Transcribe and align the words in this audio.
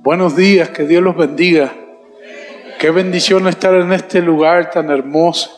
Buenos 0.00 0.36
días, 0.36 0.68
que 0.68 0.84
Dios 0.84 1.02
los 1.02 1.16
bendiga. 1.16 1.72
Qué 2.78 2.92
bendición 2.92 3.48
estar 3.48 3.74
en 3.74 3.92
este 3.92 4.22
lugar 4.22 4.70
tan 4.70 4.90
hermoso. 4.90 5.50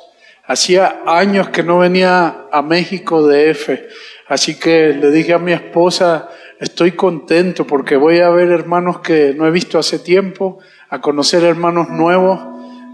Hacía 0.46 1.02
años 1.06 1.50
que 1.50 1.62
no 1.62 1.80
venía 1.80 2.46
a 2.50 2.62
México 2.62 3.26
de 3.26 3.50
F, 3.50 3.86
así 4.28 4.58
que 4.58 4.94
le 4.94 5.10
dije 5.10 5.34
a 5.34 5.38
mi 5.38 5.52
esposa, 5.52 6.30
estoy 6.58 6.92
contento 6.92 7.66
porque 7.66 7.96
voy 7.96 8.20
a 8.20 8.30
ver 8.30 8.50
hermanos 8.50 9.00
que 9.00 9.34
no 9.36 9.46
he 9.46 9.50
visto 9.50 9.78
hace 9.78 9.98
tiempo, 9.98 10.58
a 10.88 11.02
conocer 11.02 11.44
hermanos 11.44 11.90
nuevos 11.90 12.40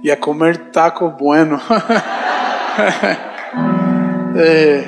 y 0.02 0.10
a 0.10 0.18
comer 0.18 0.72
tacos 0.72 1.16
buenos. 1.16 1.62
Eh, 4.38 4.84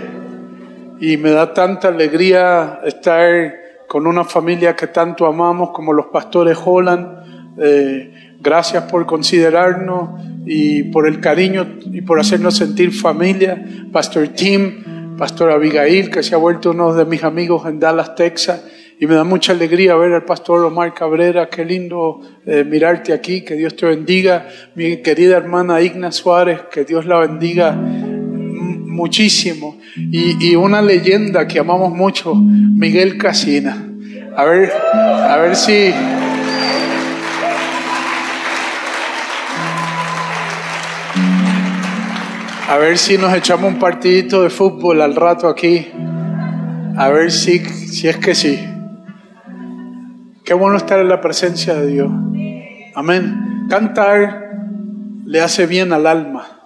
y 1.00 1.16
me 1.16 1.30
da 1.30 1.54
tanta 1.54 1.88
alegría 1.88 2.80
estar 2.84 3.67
con 3.89 4.07
una 4.07 4.23
familia 4.23 4.77
que 4.77 4.89
tanto 4.89 5.27
amamos 5.27 5.70
como 5.70 5.93
los 5.93 6.07
pastores 6.07 6.59
Holland. 6.62 7.56
Eh, 7.60 8.37
gracias 8.38 8.84
por 8.84 9.06
considerarnos 9.06 10.10
y 10.46 10.84
por 10.84 11.09
el 11.09 11.20
cariño 11.20 11.66
y 11.87 12.02
por 12.02 12.20
hacernos 12.20 12.56
sentir 12.56 12.93
familia. 12.93 13.65
Pastor 13.91 14.29
Tim, 14.29 15.16
Pastor 15.16 15.51
Abigail, 15.51 16.10
que 16.10 16.23
se 16.23 16.34
ha 16.34 16.38
vuelto 16.38 16.70
uno 16.70 16.95
de 16.95 17.06
mis 17.06 17.24
amigos 17.24 17.66
en 17.66 17.80
Dallas, 17.80 18.15
Texas. 18.15 18.62
Y 19.01 19.06
me 19.06 19.15
da 19.15 19.24
mucha 19.24 19.52
alegría 19.52 19.95
ver 19.95 20.12
al 20.12 20.24
pastor 20.24 20.65
Omar 20.65 20.93
Cabrera. 20.93 21.48
Qué 21.48 21.65
lindo 21.65 22.20
eh, 22.45 22.65
mirarte 22.65 23.12
aquí. 23.12 23.43
Que 23.43 23.55
Dios 23.55 23.74
te 23.74 23.87
bendiga. 23.87 24.48
Mi 24.74 24.98
querida 24.98 25.37
hermana 25.37 25.80
Igna 25.80 26.12
Suárez, 26.12 26.62
que 26.70 26.84
Dios 26.84 27.07
la 27.07 27.20
bendiga 27.20 27.79
muchísimo. 28.98 29.79
Y, 29.97 30.51
y, 30.51 30.57
una 30.57 30.83
leyenda 30.83 31.47
que 31.47 31.59
amamos 31.59 31.95
mucho, 31.95 32.34
Miguel 32.34 33.16
Casina. 33.16 33.87
A 34.37 34.45
ver, 34.45 34.73
a 34.93 35.37
ver 35.38 35.57
si... 35.57 35.93
A 42.68 42.77
ver 42.77 42.99
si 42.99 43.16
nos 43.16 43.32
echamos 43.32 43.73
un 43.73 43.79
partidito 43.79 44.43
de 44.43 44.51
fútbol 44.51 45.01
al 45.01 45.15
rato 45.15 45.49
aquí. 45.49 45.87
A 46.96 47.09
ver 47.09 47.30
si, 47.33 47.60
si 47.60 48.09
es 48.09 48.18
que 48.18 48.35
sí. 48.35 48.59
Qué 50.45 50.52
bueno 50.52 50.77
estar 50.77 50.99
en 50.99 51.09
la 51.09 51.21
presencia 51.21 51.74
de 51.74 51.87
Dios. 51.87 52.10
Amén. 52.95 53.66
Cantar 53.71 54.51
le 55.24 55.40
hace 55.40 55.66
bien 55.66 55.93
al 55.93 56.07
alma. 56.07 56.57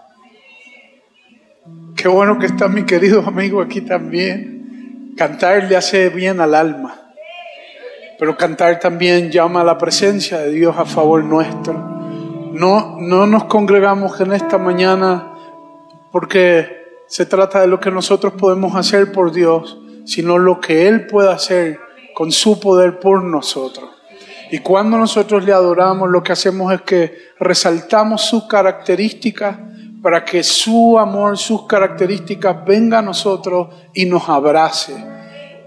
Qué 2.03 2.09
bueno 2.09 2.37
que 2.37 2.47
está 2.47 2.67
mi 2.67 2.83
querido 2.83 3.23
amigo 3.25 3.63
aquí 3.63 3.81
también. 3.81 5.15
Cantar 5.17 5.63
le 5.71 5.77
hace 5.77 6.09
bien 6.09 6.41
al 6.41 6.57
alma. 6.57 7.01
Pero 8.19 8.37
cantar 8.37 8.81
también 8.81 9.31
llama 9.31 9.61
a 9.61 9.65
la 9.65 9.79
presencia 9.79 10.39
de 10.39 10.51
Dios 10.51 10.75
a 10.77 10.85
favor 10.85 11.23
nuestro. 11.23 11.75
No, 11.75 12.97
no 12.99 13.25
nos 13.29 13.45
congregamos 13.45 14.21
en 14.21 14.33
esta 14.33 14.59
mañana 14.59 15.33
porque 16.11 16.67
se 17.07 17.25
trata 17.25 17.61
de 17.61 17.69
lo 17.69 17.79
que 17.79 17.93
nosotros 17.93 18.33
podemos 18.33 18.75
hacer 18.75 19.13
por 19.13 19.31
Dios, 19.31 19.79
sino 20.05 20.39
lo 20.39 20.59
que 20.59 20.89
Él 20.89 21.07
puede 21.07 21.31
hacer 21.31 21.79
con 22.17 22.33
su 22.33 22.59
poder 22.59 22.99
por 22.99 23.23
nosotros. 23.23 23.89
Y 24.51 24.59
cuando 24.59 24.99
nosotros 24.99 25.45
le 25.45 25.53
adoramos, 25.53 26.11
lo 26.11 26.21
que 26.25 26.33
hacemos 26.33 26.75
es 26.75 26.81
que 26.81 27.17
resaltamos 27.39 28.23
sus 28.23 28.49
características 28.49 29.57
para 30.03 30.25
que 30.25 30.43
su 30.43 30.99
amor, 30.99 31.39
sus 31.39 31.67
características 31.67 32.65
venga 32.67 32.99
a 32.99 33.03
nosotros 33.03 33.69
y 33.95 34.05
nos 34.05 34.29
abrace. 34.29 34.95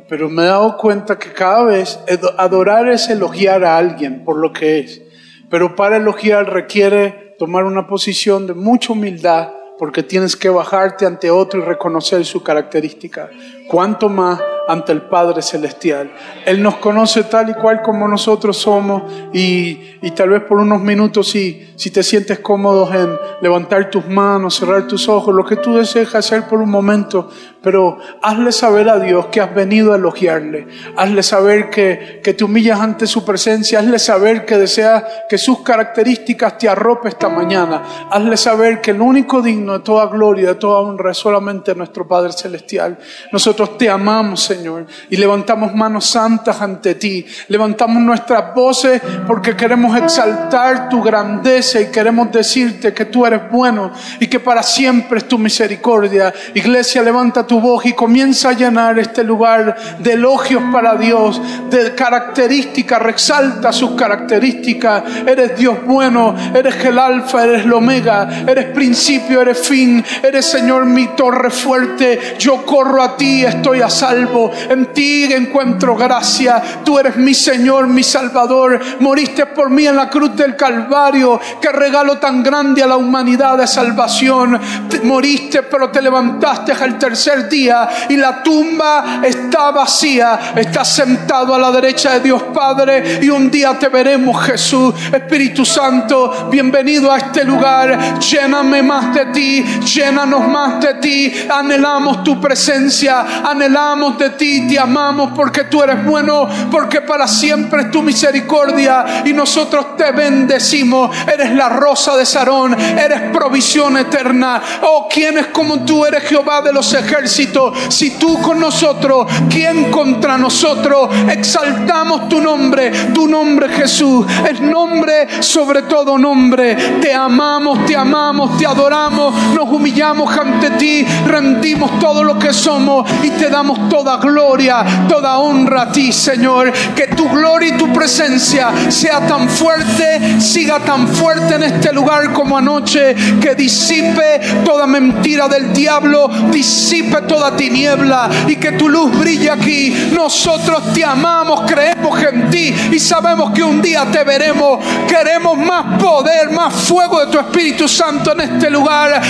Pero 0.09 0.29
me 0.29 0.43
he 0.43 0.47
dado 0.47 0.77
cuenta 0.77 1.17
que 1.17 1.31
cada 1.31 1.63
vez 1.63 1.99
adorar 2.37 2.89
es 2.89 3.09
elogiar 3.09 3.63
a 3.63 3.77
alguien 3.77 4.23
por 4.25 4.37
lo 4.37 4.51
que 4.51 4.79
es. 4.79 5.01
Pero 5.49 5.75
para 5.75 5.97
elogiar 5.97 6.51
requiere 6.51 7.35
tomar 7.39 7.63
una 7.63 7.87
posición 7.87 8.45
de 8.45 8.53
mucha 8.53 8.93
humildad 8.93 9.51
porque 9.77 10.03
tienes 10.03 10.35
que 10.35 10.49
bajarte 10.49 11.05
ante 11.05 11.31
otro 11.31 11.61
y 11.61 11.63
reconocer 11.63 12.23
su 12.25 12.43
característica. 12.43 13.29
Cuanto 13.67 14.09
más 14.09 14.39
ante 14.67 14.91
el 14.91 15.03
Padre 15.03 15.41
Celestial. 15.41 16.11
Él 16.45 16.61
nos 16.61 16.77
conoce 16.77 17.23
tal 17.23 17.49
y 17.49 17.53
cual 17.53 17.81
como 17.81 18.07
nosotros 18.07 18.57
somos 18.57 19.03
y, 19.33 19.97
y 20.01 20.11
tal 20.11 20.29
vez 20.29 20.43
por 20.43 20.57
unos 20.57 20.81
minutos 20.81 21.29
si, 21.29 21.73
si 21.75 21.91
te 21.91 22.03
sientes 22.03 22.39
cómodo 22.39 22.91
en 22.93 23.17
levantar 23.41 23.89
tus 23.89 24.07
manos, 24.07 24.55
cerrar 24.55 24.87
tus 24.87 25.07
ojos, 25.07 25.33
lo 25.33 25.45
que 25.45 25.57
tú 25.57 25.75
desees 25.75 26.13
hacer 26.15 26.47
por 26.47 26.59
un 26.61 26.69
momento, 26.69 27.29
pero 27.61 27.97
hazle 28.21 28.51
saber 28.51 28.89
a 28.89 28.99
Dios 28.99 29.27
que 29.27 29.41
has 29.41 29.53
venido 29.53 29.93
a 29.93 29.95
elogiarle, 29.95 30.67
hazle 30.95 31.23
saber 31.23 31.69
que, 31.69 32.21
que 32.23 32.33
te 32.33 32.43
humillas 32.43 32.79
ante 32.79 33.07
su 33.07 33.25
presencia, 33.25 33.79
hazle 33.79 33.99
saber 33.99 34.45
que 34.45 34.57
deseas 34.57 35.03
que 35.27 35.37
sus 35.37 35.61
características 35.61 36.57
te 36.57 36.69
arrope 36.69 37.09
esta 37.09 37.29
mañana, 37.29 37.83
hazle 38.11 38.37
saber 38.37 38.81
que 38.81 38.91
el 38.91 39.01
único 39.01 39.41
digno 39.41 39.73
de 39.73 39.79
toda 39.79 40.07
gloria, 40.07 40.49
de 40.49 40.55
toda 40.55 40.79
honra 40.79 41.11
es 41.11 41.17
solamente 41.17 41.73
nuestro 41.73 42.07
Padre 42.07 42.33
Celestial. 42.33 42.97
Nosotros 43.31 43.54
te 43.55 43.89
amamos, 43.89 44.43
Señor, 44.43 44.85
y 45.09 45.17
levantamos 45.17 45.73
manos 45.73 46.05
santas 46.05 46.61
ante 46.61 46.95
ti. 46.95 47.25
Levantamos 47.47 48.01
nuestras 48.01 48.53
voces 48.53 49.01
porque 49.25 49.55
queremos 49.55 49.97
exaltar 49.97 50.89
tu 50.89 51.01
grandeza 51.01 51.79
y 51.79 51.87
queremos 51.87 52.31
decirte 52.31 52.93
que 52.93 53.05
tú 53.05 53.25
eres 53.25 53.49
bueno 53.49 53.91
y 54.19 54.27
que 54.27 54.39
para 54.39 54.61
siempre 54.61 55.19
es 55.19 55.27
tu 55.27 55.37
misericordia. 55.37 56.33
Iglesia, 56.53 57.01
levanta 57.01 57.47
tu 57.47 57.59
voz 57.59 57.85
y 57.85 57.93
comienza 57.93 58.49
a 58.49 58.53
llenar 58.53 58.99
este 58.99 59.23
lugar 59.23 59.75
de 59.99 60.13
elogios 60.13 60.63
para 60.71 60.95
Dios, 60.95 61.41
de 61.69 61.95
características, 61.95 63.01
resalta 63.01 63.71
sus 63.71 63.91
características. 63.91 65.03
Eres 65.25 65.57
Dios 65.57 65.77
bueno, 65.85 66.35
eres 66.53 66.83
el 66.83 66.99
alfa, 66.99 67.45
eres 67.45 67.63
el 67.63 67.73
omega, 67.73 68.43
eres 68.47 68.65
principio, 68.65 69.41
eres 69.41 69.67
fin, 69.67 70.03
eres 70.21 70.45
Señor 70.45 70.85
mi 70.85 71.07
torre 71.15 71.49
fuerte. 71.49 72.35
Yo 72.39 72.65
corro 72.65 73.01
a 73.01 73.15
ti, 73.15 73.44
estoy 73.45 73.81
a 73.81 73.89
salvo 73.89 74.51
en 74.69 74.87
ti 74.87 75.25
encuentro 75.33 75.95
gracia. 75.95 76.61
Tú 76.83 76.99
eres 76.99 77.15
mi 77.17 77.33
Señor, 77.33 77.87
mi 77.87 78.03
Salvador. 78.03 78.79
Moriste 78.99 79.45
por 79.47 79.69
mí 79.69 79.85
en 79.87 79.95
la 79.95 80.09
cruz 80.09 80.35
del 80.35 80.55
Calvario. 80.55 81.39
Qué 81.61 81.69
regalo 81.69 82.17
tan 82.17 82.43
grande 82.43 82.83
a 82.83 82.87
la 82.87 82.97
humanidad 82.97 83.57
de 83.57 83.67
salvación. 83.67 84.59
moriste, 85.03 85.63
pero 85.63 85.89
te 85.89 86.01
levantaste 86.01 86.71
al 86.71 86.97
tercer 86.97 87.49
día 87.49 87.87
y 88.09 88.17
la 88.17 88.43
tumba 88.43 89.21
está 89.23 89.71
vacía. 89.71 90.53
Estás 90.55 90.93
sentado 90.93 91.53
a 91.53 91.59
la 91.59 91.71
derecha 91.71 92.13
de 92.13 92.19
Dios 92.21 92.43
Padre 92.53 93.19
y 93.21 93.29
un 93.29 93.49
día 93.49 93.77
te 93.77 93.89
veremos, 93.89 94.41
Jesús. 94.43 94.93
Espíritu 95.11 95.65
Santo, 95.65 96.49
bienvenido 96.49 97.11
a 97.11 97.17
este 97.17 97.43
lugar. 97.43 98.19
Lléname 98.19 98.81
más 98.81 99.13
de 99.13 99.25
ti, 99.27 99.63
llénanos 99.63 100.47
más 100.47 100.79
de 100.81 100.95
ti. 100.95 101.33
Anhelamos 101.49 102.23
tu 102.23 102.39
presencia, 102.39 103.34
anhelamos 103.43 104.17
de 104.17 104.31
ti, 104.31 104.67
te 104.67 104.79
amamos 104.79 105.31
porque 105.35 105.65
tú 105.65 105.81
eres 105.81 106.03
bueno, 106.05 106.47
porque 106.71 107.01
para 107.01 107.27
siempre 107.27 107.83
es 107.83 107.91
tu 107.91 108.01
misericordia 108.01 109.23
y 109.25 109.33
nosotros 109.33 109.95
te 109.97 110.11
bendecimos. 110.11 111.15
Eres 111.31 111.51
la 111.53 111.69
rosa 111.69 112.15
de 112.15 112.25
Sarón, 112.25 112.75
eres 112.79 113.31
provisión 113.31 113.97
eterna. 113.97 114.61
Oh, 114.81 115.07
¿quién 115.11 115.37
es 115.37 115.47
como 115.47 115.85
tú? 115.85 116.05
Eres 116.05 116.23
Jehová 116.23 116.61
de 116.61 116.73
los 116.73 116.93
ejércitos. 116.93 117.77
Si 117.89 118.11
tú 118.17 118.41
con 118.41 118.59
nosotros, 118.59 119.27
¿quién 119.49 119.91
contra 119.91 120.37
nosotros? 120.37 121.09
Exaltamos 121.29 122.29
tu 122.29 122.41
nombre, 122.41 122.91
tu 123.13 123.27
nombre 123.27 123.69
Jesús, 123.69 124.25
es 124.49 124.59
nombre 124.61 125.41
sobre 125.41 125.83
todo 125.83 126.17
nombre. 126.17 126.75
Te 127.01 127.13
amamos, 127.13 127.85
te 127.85 127.95
amamos, 127.95 128.57
te 128.57 128.65
adoramos, 128.65 129.33
nos 129.53 129.69
humillamos 129.69 130.35
ante 130.37 130.71
ti, 130.71 131.05
rendimos 131.27 131.99
todo 131.99 132.23
lo 132.23 132.37
que 132.37 132.53
somos 132.53 133.09
y 133.25 133.31
te 133.31 133.49
damos 133.49 133.89
toda 133.89 134.17
gloria, 134.17 134.85
toda 135.09 135.39
honra 135.39 135.83
a 135.83 135.91
ti, 135.91 136.11
Señor. 136.11 136.71
Que 136.95 137.07
tu 137.07 137.29
gloria 137.29 137.69
y 137.69 137.77
tu 137.77 137.91
presencia 137.91 138.69
sea 138.89 139.25
tan 139.27 139.49
fuerte, 139.49 140.39
siga 140.39 140.79
tan 140.79 141.07
fuerte 141.07 141.55
en 141.55 141.63
este 141.63 141.91
lugar 141.91 142.31
como 142.33 142.57
anoche, 142.57 143.15
que 143.41 143.55
disipe 143.55 144.39
toda 144.63 144.85
mentira 144.85 145.47
del 145.47 145.73
diablo, 145.73 146.29
disipe 146.51 147.21
toda 147.23 147.55
tiniebla 147.55 148.29
y 148.47 148.55
que 148.57 148.73
tu 148.73 148.89
luz 148.89 149.17
brille 149.17 149.49
aquí. 149.49 150.11
Nosotros 150.13 150.93
te 150.93 151.03
amamos, 151.03 151.69
creemos 151.69 152.21
en 152.21 152.49
ti 152.49 152.73
y 152.91 152.99
sabemos 152.99 153.51
que 153.51 153.63
un 153.63 153.81
día 153.81 154.05
te 154.11 154.23
veremos. 154.23 154.79
Queremos 155.07 155.57
más 155.57 156.01
poder, 156.01 156.51
más 156.51 156.73
fuego 156.73 157.25
de 157.25 157.31
tu 157.31 157.39
Espíritu 157.39 157.87
Santo 157.87 158.33
en 158.33 158.41
este 158.41 158.69
lugar. 158.69 159.21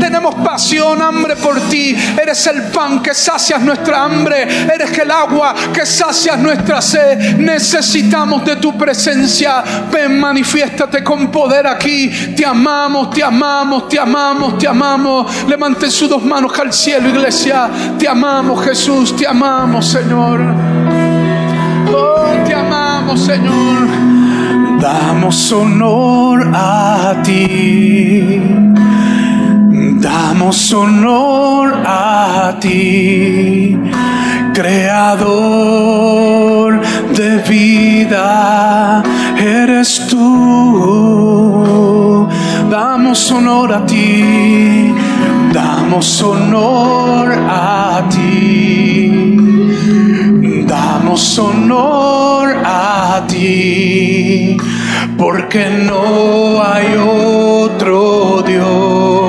Tenemos 0.00 0.34
pasión, 0.36 1.00
hambre 1.00 1.36
por 1.36 1.60
ti. 1.68 1.96
Eres 2.20 2.46
el 2.46 2.64
pan 2.64 3.02
que 3.02 3.14
sacias 3.44 3.60
nuestra 3.60 4.04
hambre 4.04 4.42
eres 4.74 4.96
el 4.98 5.10
agua 5.10 5.54
que 5.70 5.84
sacia 5.84 6.34
nuestra 6.34 6.80
sed. 6.80 7.36
Necesitamos 7.36 8.42
de 8.42 8.56
tu 8.56 8.76
presencia. 8.78 9.62
Ven, 9.92 10.18
manifiéstate 10.18 11.04
con 11.04 11.30
poder 11.30 11.66
aquí. 11.66 12.08
Te 12.34 12.46
amamos, 12.46 13.10
te 13.10 13.22
amamos, 13.22 13.86
te 13.86 13.98
amamos, 13.98 14.56
te 14.56 14.66
amamos. 14.66 15.46
Levanten 15.46 15.90
sus 15.90 16.08
dos 16.08 16.24
manos 16.24 16.58
al 16.58 16.72
cielo, 16.72 17.10
iglesia. 17.10 17.68
Te 17.98 18.08
amamos, 18.08 18.64
Jesús, 18.64 19.14
te 19.14 19.26
amamos, 19.26 19.86
Señor. 19.86 20.40
Oh, 21.94 22.44
te 22.46 22.54
amamos, 22.54 23.20
Señor. 23.20 23.88
Damos 24.80 25.52
honor 25.52 26.50
a 26.54 27.14
ti. 27.22 28.40
Damos 30.04 30.70
honor 30.74 31.72
a 31.86 32.58
ti, 32.60 33.74
creador 34.52 35.90
de 37.16 37.38
vida, 37.48 39.02
eres 39.38 40.06
tú. 40.10 41.38
Damos 42.68 43.32
honor 43.32 43.72
a 43.72 43.86
ti, 43.86 44.94
damos 45.54 46.22
honor 46.22 47.32
a 47.48 48.02
ti, 48.10 49.10
damos 50.66 51.38
honor 51.38 52.56
a 52.62 53.22
ti, 53.26 54.54
porque 55.16 55.70
no 55.88 56.62
hay 56.62 56.94
otro 56.98 58.42
Dios 58.46 59.23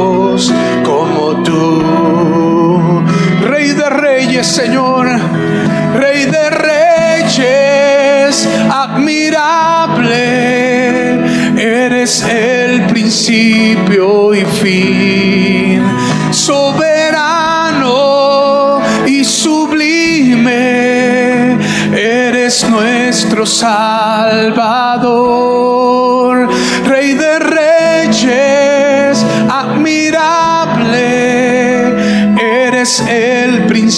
Señor, 4.46 5.08
Rey 5.96 6.26
de 6.26 6.50
reyes, 6.50 8.48
admirable, 8.70 10.16
eres 11.58 12.24
el 12.24 12.86
principio 12.86 14.34
y 14.34 14.46
fin, 14.46 15.84
soberano 16.32 17.92
y 19.08 19.24
sublime, 19.24 20.48
eres 21.94 22.70
nuestro 22.70 23.46
Salvador, 23.46 25.06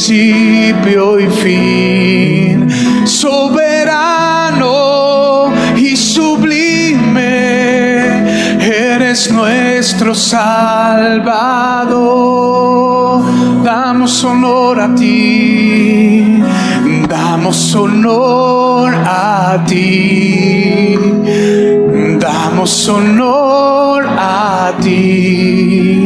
principio 0.07 1.19
y 1.19 1.27
fin, 1.27 2.69
soberano 3.05 4.71
y 5.75 5.97
sublime, 5.97 7.09
eres 8.61 9.29
nuestro 9.33 10.15
Salvador. 10.15 11.27
Damos 13.65 14.23
honor 14.23 14.79
a 14.79 14.95
ti, 14.95 16.41
damos 17.09 17.75
honor 17.75 18.93
a 18.95 19.61
ti, 19.67 20.97
damos 22.17 22.87
honor 22.87 24.05
a 24.07 24.71
ti, 24.81 26.05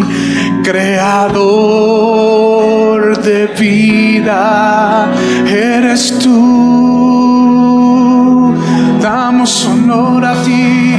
creador 0.64 2.32
de 3.22 3.48
vida, 3.48 3.91
eres 5.48 6.20
tú. 6.20 7.42
Damos 9.02 9.66
honor 9.66 10.24
a 10.26 10.34
ti, 10.44 10.96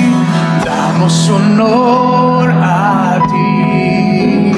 damos 0.65 1.29
honor 1.31 2.51
a 2.51 3.21
ti, 3.31 4.53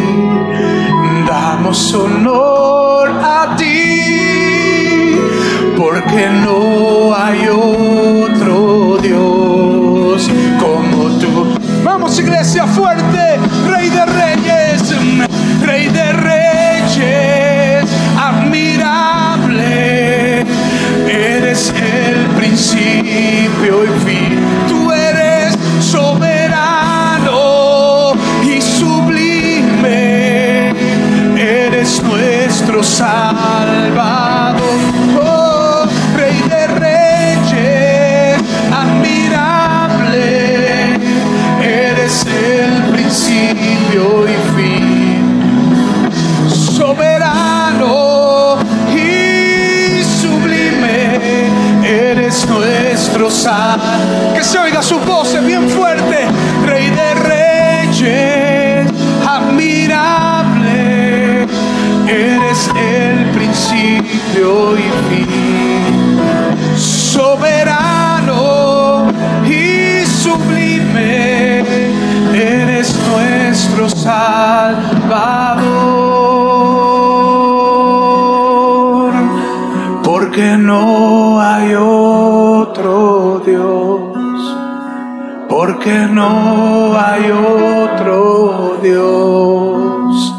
damos 1.29 1.95
honor 1.95 3.11
a 3.23 3.55
ti, 3.57 5.19
porque 5.77 6.31
no 6.43 7.15
hay 7.15 7.49
otro 7.49 8.99
Dios 9.03 10.31
como 10.59 11.11
tú. 11.19 11.55
Vamos 11.85 12.19
iglesia 12.19 12.67
fuerte, 12.67 13.14
Salvador. 33.05 34.79
Oh, 35.21 35.85
Rey 36.17 36.41
de 36.49 36.67
Reyes, 36.85 38.41
admirable, 38.73 40.25
eres 41.63 42.25
el 42.25 42.73
principio 42.95 44.25
y 44.27 44.37
fin 44.57 45.23
soberano 46.49 47.93
y 48.91 50.03
sublime, 50.23 51.51
eres 51.85 52.49
nuestro 52.49 53.31
sal. 53.31 53.81
Que 54.35 54.43
se 54.43 54.59
oiga 54.59 54.83
su 54.83 54.99
voz 55.01 55.37
bien 55.45 55.69
Salvador, 73.89 75.45
porque 80.03 80.57
no 80.57 81.41
hay 81.41 81.75
otro 81.75 83.43
Dios, 83.45 84.57
porque 85.49 86.07
no 86.11 86.97
hay 86.99 87.31
otro 87.31 88.79
Dios, 88.83 90.35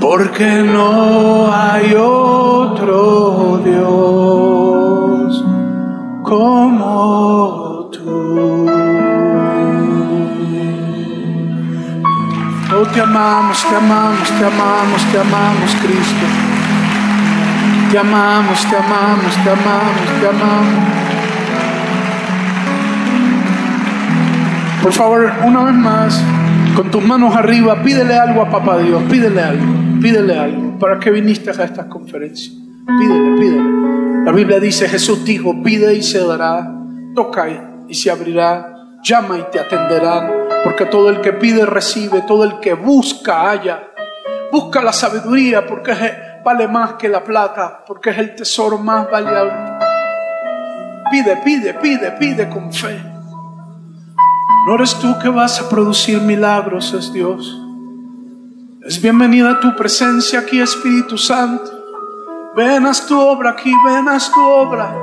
porque 0.00 0.62
no 0.62 1.52
hay 1.52 1.94
otro 1.94 3.60
Dios. 3.64 5.44
Como 6.22 7.33
te 12.94 13.00
amamos, 13.00 13.68
te 13.68 13.74
amamos, 13.74 14.28
te 14.38 14.44
amamos, 14.44 15.04
te 15.10 15.18
amamos, 15.18 15.76
Cristo. 15.82 16.26
Te 17.90 17.98
amamos, 17.98 18.66
te 18.70 18.76
amamos, 18.76 19.34
te 19.42 19.50
amamos, 19.50 20.20
te 20.20 20.28
amamos. 20.28 20.84
Por 24.82 24.92
favor, 24.92 25.32
una 25.44 25.64
vez 25.64 25.74
más, 25.74 26.22
con 26.76 26.90
tus 26.90 27.04
manos 27.04 27.34
arriba, 27.34 27.82
pídele 27.82 28.14
algo 28.14 28.42
a 28.42 28.50
Papá 28.50 28.78
Dios, 28.78 29.02
pídele 29.10 29.42
algo, 29.42 30.00
pídele 30.00 30.38
algo. 30.38 30.78
¿Para 30.78 31.00
qué 31.00 31.10
viniste 31.10 31.50
a 31.50 31.64
estas 31.64 31.86
conferencias? 31.86 32.54
Pídele, 32.86 33.40
pídele. 33.40 34.24
La 34.24 34.30
Biblia 34.32 34.60
dice, 34.60 34.88
Jesús 34.88 35.24
dijo, 35.24 35.62
pide 35.64 35.94
y 35.94 36.02
se 36.02 36.24
dará, 36.24 36.72
toca 37.14 37.46
y 37.88 37.94
se 37.94 38.10
abrirá, 38.10 38.72
llama 39.02 39.38
y 39.38 39.44
te 39.50 39.58
atenderán, 39.58 40.33
porque 40.64 40.86
todo 40.86 41.10
el 41.10 41.20
que 41.20 41.34
pide 41.34 41.66
recibe, 41.66 42.22
todo 42.22 42.42
el 42.42 42.58
que 42.58 42.72
busca 42.72 43.42
halla. 43.42 43.90
Busca 44.50 44.82
la 44.82 44.92
sabiduría 44.92 45.66
porque 45.66 45.92
vale 46.42 46.66
más 46.66 46.94
que 46.94 47.08
la 47.08 47.22
plata, 47.22 47.84
porque 47.86 48.10
es 48.10 48.18
el 48.18 48.34
tesoro 48.34 48.78
más 48.78 49.10
valioso. 49.10 49.54
Pide, 51.10 51.36
pide, 51.44 51.74
pide, 51.74 52.12
pide 52.12 52.48
con 52.48 52.72
fe. 52.72 52.98
No 54.66 54.74
eres 54.76 54.94
tú 54.94 55.18
que 55.18 55.28
vas 55.28 55.60
a 55.60 55.68
producir 55.68 56.20
milagros, 56.22 56.94
es 56.94 57.12
Dios. 57.12 57.60
Es 58.86 59.00
bienvenida 59.00 59.60
tu 59.60 59.76
presencia 59.76 60.40
aquí, 60.40 60.60
Espíritu 60.60 61.18
Santo. 61.18 61.70
Ven, 62.56 62.84
tu 63.06 63.20
obra 63.20 63.50
aquí, 63.50 63.72
ven, 63.84 64.06
tu 64.32 64.40
obra. 64.40 64.94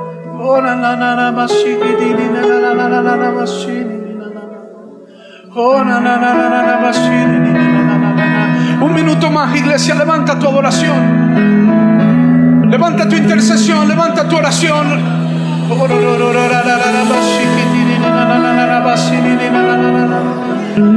Un 8.80 8.94
minuto 8.94 9.30
más, 9.30 9.54
iglesia, 9.54 9.94
levanta 9.94 10.38
tu 10.38 10.48
adoración. 10.48 12.70
Levanta 12.70 13.06
tu 13.06 13.16
intercesión, 13.16 13.86
levanta 13.86 14.26
tu 14.26 14.36
oración. 14.36 14.86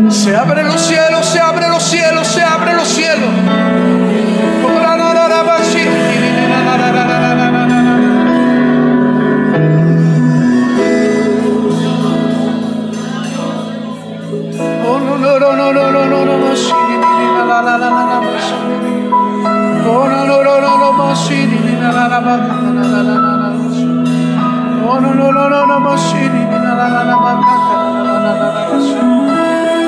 Se 0.10 0.34
abren 0.34 0.68
los 0.68 0.80
cielos, 0.80 1.26
se 1.26 1.42
abren 1.42 1.72
los 1.72 1.84
cielos, 1.84 2.26
se 2.26 2.42
abren 2.42 2.78
los 2.78 2.88
cielos. 2.88 3.30
no 15.56 15.72
no 15.74 15.92
no 15.92 16.06
no 16.06 16.26
no 16.26 16.36
no 16.38 16.52
shini 16.56 16.98
la 17.38 17.44
la 17.52 17.60
la 17.62 17.76
la 17.78 17.90
la 17.90 18.20
la 18.26 18.38
shini 18.46 18.78
no 19.86 19.96
no 20.12 20.20
no 20.30 20.38
no 20.44 20.56
no 20.60 20.92
no 20.98 21.08
shini 21.16 21.60
la 21.82 21.90
la 21.92 22.08
la 22.08 22.20
la 22.20 22.36
la 22.36 22.84
la 22.84 23.02
la 23.02 23.34
la 23.42 23.50
no 24.82 25.00
no 25.00 25.12
no 25.14 25.32
no 25.32 25.66
no 25.66 25.80
no 25.80 25.94
shini 25.98 26.42
la 26.52 26.60
la 26.64 26.88
la 26.94 27.04
la 27.04 27.18
la 27.20 27.34
la 27.36 28.04
la 28.04 28.16
la 28.24 28.34
la 28.42 28.66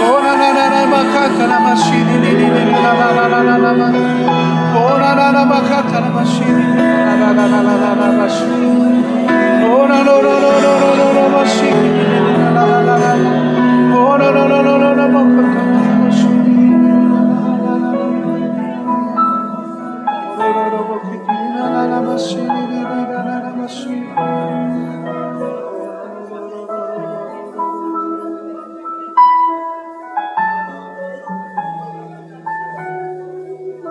oh 0.10 0.20
no 0.24 0.34
no 0.36 0.54
no 0.54 0.72
no 0.72 1.28
no 1.28 1.48
no 1.48 1.60
mashini 1.60 2.16
la 2.22 2.92
la 3.00 3.08
la 3.18 3.28
la 3.28 3.40
la 3.44 3.58
la 3.58 3.72
la 3.74 3.88
oh 4.80 4.98
na 5.02 5.10
na 5.20 5.32
na 5.36 5.46
makata 5.46 6.00
la 6.04 6.10
mashini 6.10 6.66
la 6.78 7.16
la 7.22 7.32
la 7.38 7.46
la 7.48 7.62
la 7.64 7.92
la 8.02 8.10
la 8.20 8.28
oh 9.68 9.84
na 9.88 9.98
no 10.08 10.16
no 10.26 10.34
no 10.44 10.52
no 10.64 10.72
no 11.00 11.08
no 11.18 11.24
mashini 11.36 11.92
la 12.42 12.50
la 12.56 12.64
la 12.66 12.96
la 12.98 13.14
la 13.24 13.67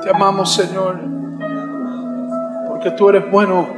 Te 0.03 0.11
amamos, 0.11 0.55
Señor, 0.55 1.01
porque 2.69 2.91
tú 2.93 3.11
eres 3.11 3.31
bueno, 3.31 3.69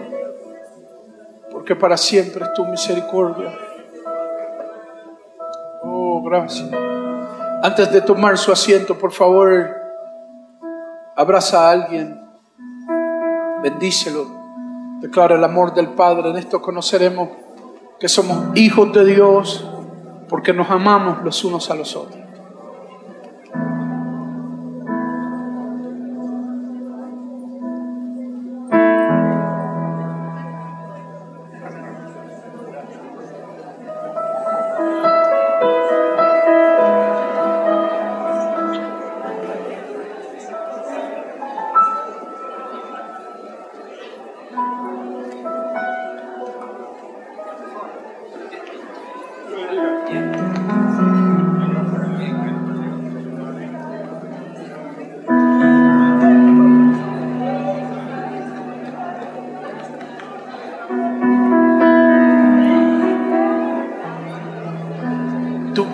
porque 1.51 1.77
para 1.77 1.99
siempre 1.99 2.45
es 2.45 2.55
tu 2.55 2.65
misericordia. 2.65 3.68
Antes 7.63 7.91
de 7.91 8.01
tomar 8.01 8.39
su 8.39 8.53
asiento, 8.53 8.97
por 8.99 9.13
favor, 9.13 9.75
abraza 11.17 11.69
a 11.69 11.73
alguien, 11.73 12.21
bendícelo, 13.63 14.27
declara 15.01 15.37
el 15.37 15.45
amor 15.45 15.75
del 15.75 15.89
Padre. 15.89 16.31
En 16.31 16.37
esto 16.37 16.63
conoceremos 16.63 17.29
que 17.99 18.09
somos 18.09 18.57
hijos 18.57 18.93
de 18.93 19.05
Dios 19.05 19.67
porque 20.29 20.53
nos 20.53 20.71
amamos 20.71 21.23
los 21.25 21.45
unos 21.45 21.71
a 21.71 21.75
los 21.75 21.97
otros. 21.97 22.18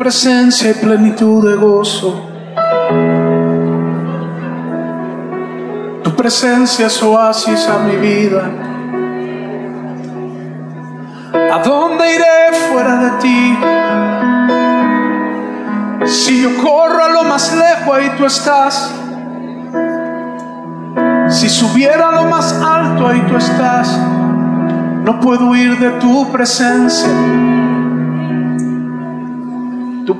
Presencia 0.04 0.70
y 0.70 0.74
plenitud 0.74 1.48
de 1.48 1.56
gozo. 1.56 2.28
Tu 6.02 6.14
presencia 6.14 6.88
es 6.88 7.02
oasis 7.02 7.66
a 7.66 7.78
mi 7.78 7.96
vida. 7.96 8.42
¿A 11.54 11.58
dónde 11.64 12.04
iré 12.16 12.54
fuera 12.70 12.96
de 12.96 13.10
ti? 13.22 13.58
Si 16.06 16.42
yo 16.42 16.50
corro 16.62 17.02
a 17.02 17.08
lo 17.08 17.24
más 17.24 17.56
lejos, 17.56 17.96
ahí 17.96 18.10
tú 18.18 18.26
estás. 18.26 18.92
Si 21.30 21.48
subiera 21.48 22.10
a 22.10 22.12
lo 22.12 22.24
más 22.24 22.52
alto, 22.52 23.08
ahí 23.08 23.24
tú 23.26 23.38
estás. 23.38 23.88
No 25.02 25.18
puedo 25.18 25.46
huir 25.46 25.78
de 25.78 25.92
tu 25.92 26.30
presencia. 26.30 27.53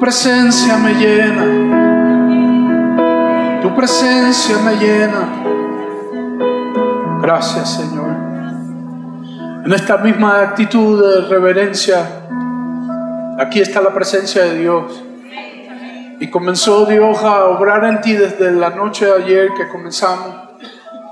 Presencia 0.05 0.77
me 0.77 0.93
llena. 0.93 1.45
Tu 3.63 3.75
presencia 3.75 4.59
me 4.59 4.77
llena. 4.77 5.29
Gracias, 7.23 7.77
Señor. 7.77 8.11
En 9.65 9.73
esta 9.73 9.97
misma 9.97 10.41
actitud 10.43 11.03
de 11.03 11.23
reverencia, 11.27 12.07
aquí 13.39 13.63
está 13.63 13.81
la 13.81 13.95
presencia 13.95 14.43
de 14.43 14.59
Dios. 14.59 15.03
Y 16.21 16.29
comenzó 16.29 16.85
Dios 16.85 17.25
a 17.25 17.47
obrar 17.47 17.85
en 17.87 18.03
ti 18.03 18.13
desde 18.13 18.51
la 18.51 18.69
noche 18.69 19.07
de 19.07 19.15
ayer 19.25 19.49
que 19.57 19.69
comenzamos. 19.69 20.37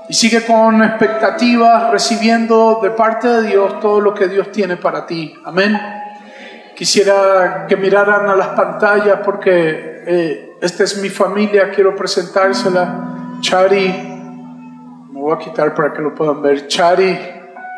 Y 0.07 0.13
sigue 0.13 0.45
con 0.45 0.83
expectativas, 0.83 1.89
recibiendo 1.89 2.79
de 2.83 2.91
parte 2.91 3.27
de 3.27 3.41
Dios 3.47 3.79
todo 3.79 3.99
lo 3.99 4.13
que 4.13 4.27
Dios 4.27 4.51
tiene 4.51 4.77
para 4.77 5.07
ti. 5.07 5.33
Amén. 5.45 6.02
Quisiera 6.75 7.65
que 7.67 7.77
miraran 7.77 8.27
a 8.27 8.35
las 8.35 8.47
pantallas 8.49 9.19
porque 9.23 10.03
eh, 10.05 10.57
esta 10.61 10.83
es 10.83 11.01
mi 11.01 11.09
familia, 11.09 11.69
quiero 11.71 11.95
presentársela. 11.95 13.37
Chari, 13.41 13.87
me 15.11 15.19
voy 15.19 15.33
a 15.33 15.37
quitar 15.37 15.75
para 15.75 15.93
que 15.93 16.01
lo 16.01 16.15
puedan 16.15 16.41
ver. 16.41 16.67
Chari 16.67 17.17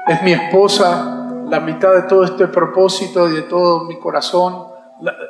es 0.07 0.23
mi 0.23 0.31
esposa, 0.31 1.29
la 1.45 1.59
mitad 1.59 1.93
de 1.93 2.03
todo 2.03 2.23
este 2.23 2.47
propósito 2.47 3.29
y 3.29 3.33
de 3.33 3.41
todo 3.43 3.85
mi 3.85 3.99
corazón. 3.99 4.67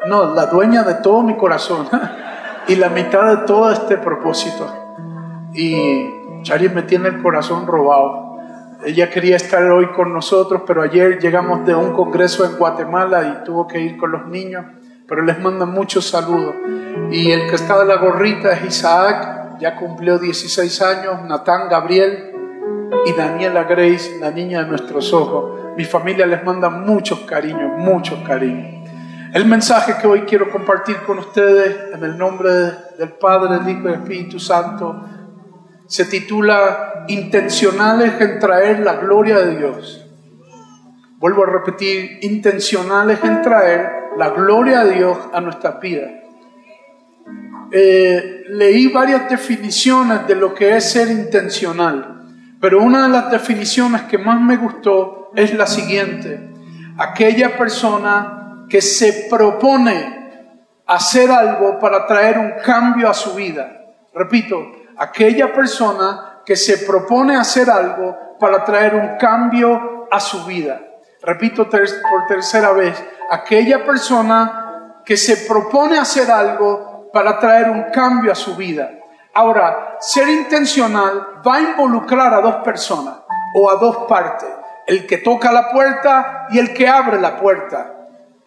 no, 0.08 0.34
la 0.34 0.46
dueña 0.46 0.84
de 0.84 0.96
todo 0.96 1.24
mi 1.24 1.36
corazón 1.36 1.88
y 2.68 2.76
la 2.76 2.90
mitad 2.90 3.28
de 3.30 3.38
todo 3.46 3.72
este 3.72 3.98
propósito. 3.98 4.68
Y 5.54 6.44
Chari 6.44 6.70
me 6.70 6.84
tiene 6.84 7.10
el 7.10 7.22
corazón 7.24 7.66
robado. 7.66 8.25
Ella 8.86 9.10
quería 9.10 9.36
estar 9.36 9.64
hoy 9.72 9.88
con 9.94 10.14
nosotros, 10.14 10.62
pero 10.68 10.84
ayer 10.84 11.18
llegamos 11.18 11.66
de 11.66 11.74
un 11.74 11.92
congreso 11.92 12.46
en 12.46 12.56
Guatemala 12.56 13.24
y 13.42 13.44
tuvo 13.44 13.68
que 13.68 13.80
ir 13.80 13.98
con 13.98 14.12
los 14.12 14.28
niños, 14.28 14.64
pero 15.08 15.24
les 15.24 15.40
manda 15.40 15.66
muchos 15.66 16.08
saludos. 16.08 16.54
Y 17.10 17.32
el 17.32 17.50
que 17.50 17.56
está 17.56 17.80
de 17.80 17.86
la 17.86 17.96
gorrita 17.96 18.52
es 18.54 18.64
Isaac, 18.64 19.58
ya 19.60 19.76
cumplió 19.76 20.20
16 20.20 20.82
años, 20.84 21.24
Natán 21.28 21.68
Gabriel 21.68 22.32
y 23.08 23.14
Daniela 23.14 23.64
Grace, 23.64 24.20
la 24.20 24.30
niña 24.30 24.62
de 24.62 24.70
nuestros 24.70 25.12
ojos. 25.14 25.76
Mi 25.76 25.84
familia 25.84 26.28
les 26.28 26.44
manda 26.44 26.70
muchos 26.70 27.22
cariños, 27.22 27.72
muchos 27.80 28.20
cariños. 28.20 28.88
El 29.34 29.46
mensaje 29.46 29.96
que 30.00 30.06
hoy 30.06 30.22
quiero 30.22 30.52
compartir 30.52 30.98
con 31.08 31.18
ustedes 31.18 31.92
en 31.92 32.04
el 32.04 32.16
nombre 32.16 32.52
del 33.00 33.14
Padre, 33.20 33.58
del 33.58 33.68
Hijo 33.68 33.80
y 33.80 33.92
del 33.92 34.02
Espíritu 34.02 34.40
Santo 34.40 35.06
se 35.88 36.06
titula 36.06 37.06
Intencionales 37.08 38.20
en 38.20 38.40
traer 38.40 38.80
la 38.80 38.96
gloria 38.96 39.40
de 39.40 39.58
Dios. 39.58 40.06
Vuelvo 41.18 41.44
a 41.44 41.48
repetir, 41.48 42.20
intencionales 42.22 43.24
en 43.24 43.42
traer 43.42 43.90
la 44.18 44.30
gloria 44.30 44.84
de 44.84 44.96
Dios 44.96 45.18
a 45.34 45.42
nuestra 45.42 45.72
vida. 45.72 46.08
Eh, 47.72 48.44
leí 48.50 48.88
varias 48.88 49.30
definiciones 49.30 50.28
de 50.28 50.36
lo 50.36 50.54
que 50.54 50.76
es 50.76 50.92
ser 50.92 51.10
intencional, 51.10 52.24
pero 52.60 52.82
una 52.82 53.04
de 53.04 53.10
las 53.10 53.32
definiciones 53.32 54.04
que 54.04 54.18
más 54.18 54.40
me 54.42 54.58
gustó 54.58 55.32
es 55.36 55.54
la 55.54 55.68
siguiente. 55.68 56.40
Aquella 56.98 57.58
persona 57.58 58.66
que 58.70 58.82
se 58.82 59.28
propone 59.30 60.16
hacer 60.86 61.32
algo 61.32 61.80
para 61.80 62.06
traer 62.06 62.38
un 62.38 62.54
cambio 62.64 63.10
a 63.10 63.14
su 63.14 63.34
vida. 63.34 63.96
Repito, 64.14 64.85
aquella 64.98 65.54
persona 65.54 66.42
que 66.46 66.56
se 66.56 66.80
propone 66.80 67.36
hacer 67.36 67.70
algo 67.70 68.38
para 68.40 68.64
traer 68.64 68.96
un 68.96 69.18
cambio 69.18 70.08
a 70.12 70.20
su 70.20 70.46
vida. 70.46 70.80
Repito 71.22 71.68
por 71.70 72.28
tercera 72.28 72.72
vez, 72.72 73.04
aquella 73.32 73.84
persona 73.84 75.02
que 75.04 75.18
se 75.18 75.48
propone 75.48 75.98
hacer 75.98 76.30
algo 76.30 77.10
para 77.12 77.40
traer 77.40 77.70
un 77.70 77.86
cambio 77.92 78.32
a 78.32 78.36
su 78.36 78.56
vida. 78.56 78.92
Ahora, 79.34 79.98
ser 80.00 80.28
intencional 80.30 81.42
va 81.46 81.56
a 81.56 81.62
involucrar 81.62 82.34
a 82.34 82.42
dos 82.42 82.56
personas 82.58 83.16
o 83.56 83.70
a 83.70 83.76
dos 83.76 83.98
partes, 84.08 84.50
el 84.86 85.08
que 85.08 85.18
toca 85.18 85.52
la 85.52 85.72
puerta 85.72 86.48
y 86.50 86.60
el 86.60 86.74
que 86.74 86.88
abre 86.88 87.20
la 87.20 87.38
puerta. 87.38 87.95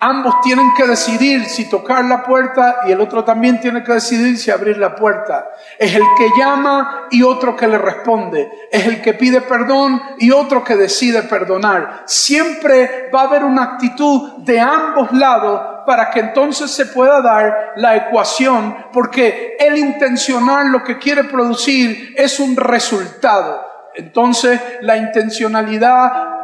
Ambos 0.01 0.41
tienen 0.43 0.75
que 0.75 0.87
decidir 0.87 1.47
si 1.47 1.69
tocar 1.69 2.05
la 2.05 2.23
puerta 2.23 2.83
y 2.87 2.93
el 2.93 3.01
otro 3.01 3.25
también 3.25 3.61
tiene 3.61 3.83
que 3.83 3.95
decidir 3.95 4.39
si 4.39 4.49
abrir 4.49 4.79
la 4.79 4.95
puerta. 4.95 5.49
Es 5.77 5.93
el 5.93 6.05
que 6.17 6.31
llama 6.39 7.09
y 7.11 7.25
otro 7.25 7.57
que 7.57 7.67
le 7.67 7.79
responde. 7.79 8.49
Es 8.71 8.87
el 8.87 9.03
que 9.03 9.15
pide 9.15 9.41
perdón 9.41 10.01
y 10.19 10.31
otro 10.31 10.63
que 10.63 10.77
decide 10.77 11.23
perdonar. 11.23 12.03
Siempre 12.05 13.11
va 13.13 13.23
a 13.23 13.25
haber 13.25 13.43
una 13.43 13.65
actitud 13.65 14.39
de 14.45 14.61
ambos 14.61 15.11
lados 15.11 15.85
para 15.85 16.11
que 16.11 16.21
entonces 16.21 16.71
se 16.71 16.87
pueda 16.87 17.21
dar 17.21 17.73
la 17.75 17.97
ecuación, 17.97 18.77
porque 18.93 19.57
el 19.59 19.79
intencional 19.79 20.71
lo 20.71 20.85
que 20.85 20.99
quiere 20.99 21.25
producir 21.25 22.15
es 22.17 22.39
un 22.39 22.57
resultado. 22.57 23.67
Entonces 23.97 24.61
la 24.83 24.97
intencionalidad 24.97 26.38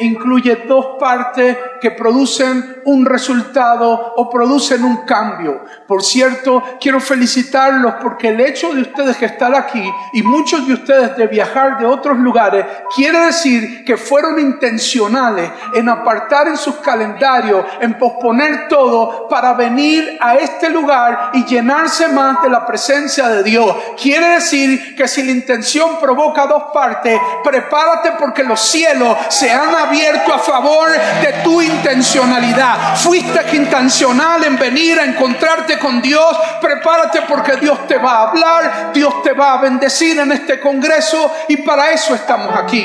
incluye 0.00 0.64
dos 0.66 0.98
partes 0.98 1.56
que 1.80 1.90
producen 1.92 2.82
un 2.84 3.04
resultado 3.04 4.14
o 4.16 4.30
producen 4.30 4.84
un 4.84 5.04
cambio. 5.04 5.64
Por 5.86 6.02
cierto, 6.02 6.62
quiero 6.80 7.00
felicitarlos 7.00 7.94
porque 8.00 8.28
el 8.28 8.40
hecho 8.40 8.74
de 8.74 8.82
ustedes 8.82 9.20
estar 9.28 9.54
aquí 9.54 9.92
y 10.12 10.22
muchos 10.22 10.66
de 10.66 10.74
ustedes 10.74 11.16
de 11.16 11.26
viajar 11.26 11.78
de 11.78 11.86
otros 11.86 12.18
lugares 12.18 12.64
quiere 12.94 13.26
decir 13.26 13.84
que 13.84 13.96
fueron 13.96 14.38
intencionales 14.38 15.50
en 15.74 15.88
apartar 15.88 16.48
en 16.48 16.56
sus 16.56 16.76
calendarios, 16.76 17.64
en 17.80 17.98
posponer 17.98 18.68
todo 18.68 19.28
para 19.28 19.52
venir 19.54 20.18
a 20.20 20.36
este 20.36 20.68
lugar 20.70 21.30
y 21.34 21.44
llenarse 21.44 22.08
más 22.08 22.42
de 22.42 22.50
la 22.50 22.66
presencia 22.66 23.28
de 23.28 23.42
Dios. 23.42 23.76
Quiere 24.00 24.28
decir 24.30 24.96
que 24.96 25.08
si 25.08 25.22
la 25.22 25.32
intención 25.32 25.98
provoca 26.00 26.46
dos 26.46 26.64
partes, 26.72 27.20
prepárate 27.44 28.12
porque 28.18 28.42
los 28.42 28.60
cielos 28.60 29.16
se 29.28 29.47
han 29.50 29.74
abierto 29.74 30.32
a 30.32 30.38
favor 30.38 30.90
de 30.90 31.32
tu 31.44 31.60
intencionalidad. 31.60 32.96
Fuiste 32.96 33.38
intencional 33.56 34.44
en 34.44 34.58
venir 34.58 34.98
a 34.98 35.04
encontrarte 35.04 35.78
con 35.78 36.00
Dios. 36.00 36.38
Prepárate 36.60 37.22
porque 37.28 37.56
Dios 37.56 37.86
te 37.86 37.98
va 37.98 38.12
a 38.12 38.28
hablar, 38.28 38.92
Dios 38.92 39.22
te 39.22 39.32
va 39.32 39.54
a 39.54 39.62
bendecir 39.62 40.18
en 40.18 40.32
este 40.32 40.60
congreso 40.60 41.32
y 41.48 41.58
para 41.58 41.90
eso 41.90 42.14
estamos 42.14 42.54
aquí. 42.56 42.84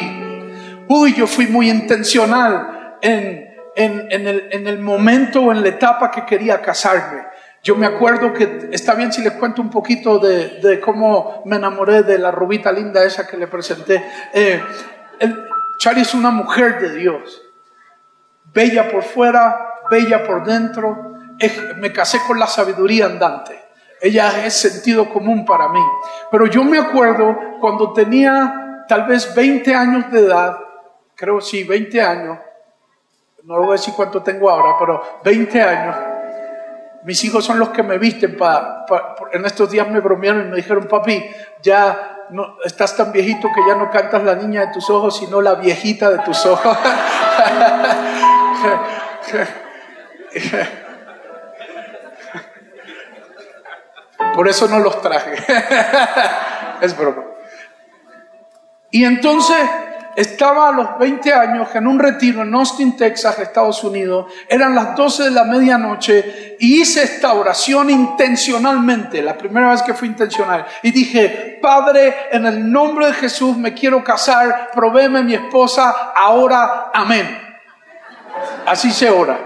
Uy, 0.88 1.14
yo 1.14 1.28
fui 1.28 1.48
muy 1.48 1.70
intencional 1.70 2.98
en, 3.02 3.54
en, 3.76 4.28
el, 4.28 4.48
en 4.52 4.68
el 4.68 4.80
momento 4.80 5.42
o 5.42 5.52
en 5.52 5.62
la 5.62 5.70
etapa 5.70 6.12
que 6.12 6.26
quería 6.26 6.62
casarme. 6.62 7.24
Yo 7.64 7.76
me 7.78 7.86
acuerdo 7.86 8.34
que, 8.34 8.70
está 8.74 8.94
bien 8.94 9.14
si 9.14 9.22
les 9.22 9.34
cuento 9.34 9.62
un 9.62 9.70
poquito 9.70 10.20
de, 10.20 10.60
de 10.62 10.82
cómo 10.82 11.42
me 11.46 11.56
enamoré 11.56 12.04
de 12.04 12.18
la 12.18 12.30
rubita 12.30 12.72
linda 12.74 13.06
esa 13.06 13.26
que 13.26 13.38
le 13.38 13.48
presenté. 13.48 14.04
Eh, 14.34 14.62
Chari 15.78 16.02
es 16.02 16.14
una 16.14 16.32
mujer 16.32 16.80
de 16.80 16.96
Dios, 16.96 17.42
bella 18.54 18.90
por 18.92 19.04
fuera, 19.04 19.82
bella 19.90 20.26
por 20.26 20.44
dentro. 20.44 21.14
me 21.78 21.92
casé 21.92 22.20
con 22.26 22.40
la 22.40 22.48
sabiduría 22.48 23.06
andante. 23.06 23.60
Ella 24.02 24.46
es 24.46 24.54
sentido 24.54 25.10
común 25.10 25.46
para 25.46 25.70
mí. 25.70 25.80
Pero 26.30 26.46
yo 26.48 26.64
me 26.64 26.78
acuerdo 26.78 27.38
cuando 27.60 27.94
tenía 27.94 28.86
tal 28.88 29.08
vez 29.08 29.34
20 29.34 29.74
años 29.74 30.12
de 30.12 30.20
edad, 30.20 30.58
creo 31.16 31.40
sí, 31.40 31.64
20 31.64 32.02
años, 32.02 32.38
no 33.44 33.58
voy 33.60 33.70
a 33.70 33.72
decir 33.74 33.94
cuánto 33.96 34.22
tengo 34.22 34.50
ahora, 34.50 34.76
pero 34.80 35.02
20 35.24 35.62
años. 35.62 35.96
Mis 37.04 37.24
hijos 37.26 37.44
son 37.44 37.60
los 37.60 37.70
que 37.70 37.84
me 37.84 37.98
visten. 37.98 38.38
para 38.38 38.86
en 39.34 39.46
estos 39.46 39.70
días 39.70 39.90
me 39.90 40.00
bromearon 40.00 40.48
y 40.48 40.50
me 40.50 40.56
dijeron, 40.58 40.88
papi, 40.88 41.26
ya 41.62 42.13
no, 42.34 42.58
estás 42.66 42.98
tan 42.98 43.12
viejito 43.12 43.50
que 43.54 43.62
ya 43.68 43.76
no 43.76 43.92
cantas 43.92 44.24
la 44.24 44.34
niña 44.34 44.62
de 44.62 44.74
tus 44.74 44.90
ojos, 44.90 45.18
sino 45.18 45.40
la 45.40 45.54
viejita 45.56 46.10
de 46.10 46.18
tus 46.20 46.44
ojos. 46.48 46.78
Por 54.34 54.48
eso 54.48 54.68
no 54.68 54.80
los 54.80 55.00
traje. 55.00 55.36
es 56.82 56.98
broma. 56.98 57.24
Y 58.90 59.06
entonces 59.06 59.60
estaba 60.16 60.70
a 60.70 60.72
los 60.72 60.98
20 60.98 61.34
años 61.34 61.68
en 61.76 61.86
un 61.86 62.00
retiro 62.00 62.42
en 62.42 62.54
Austin, 62.56 62.98
Texas, 62.98 63.38
Estados 63.40 63.84
Unidos. 63.84 64.34
Eran 64.50 64.74
las 64.74 64.96
12 64.96 65.26
de 65.26 65.32
la 65.32 65.44
medianoche 65.44 66.53
y 66.64 66.80
hice 66.80 67.04
esta 67.04 67.34
oración 67.34 67.90
intencionalmente, 67.90 69.22
la 69.22 69.38
primera 69.38 69.72
vez 69.72 69.82
que 69.82 69.94
fui 69.94 70.08
intencional. 70.08 70.66
Y 70.82 70.92
dije, 70.92 71.60
Padre, 71.62 72.16
en 72.32 72.46
el 72.46 72.72
nombre 72.72 73.08
de 73.08 73.14
Jesús 73.16 73.58
me 73.58 73.74
quiero 73.74 74.02
casar, 74.02 74.70
provéeme 74.74 75.24
mi 75.24 75.34
esposa, 75.34 76.14
ahora, 76.16 76.90
amén. 76.94 77.38
Así 78.66 78.92
se 78.92 79.10
ora. 79.10 79.38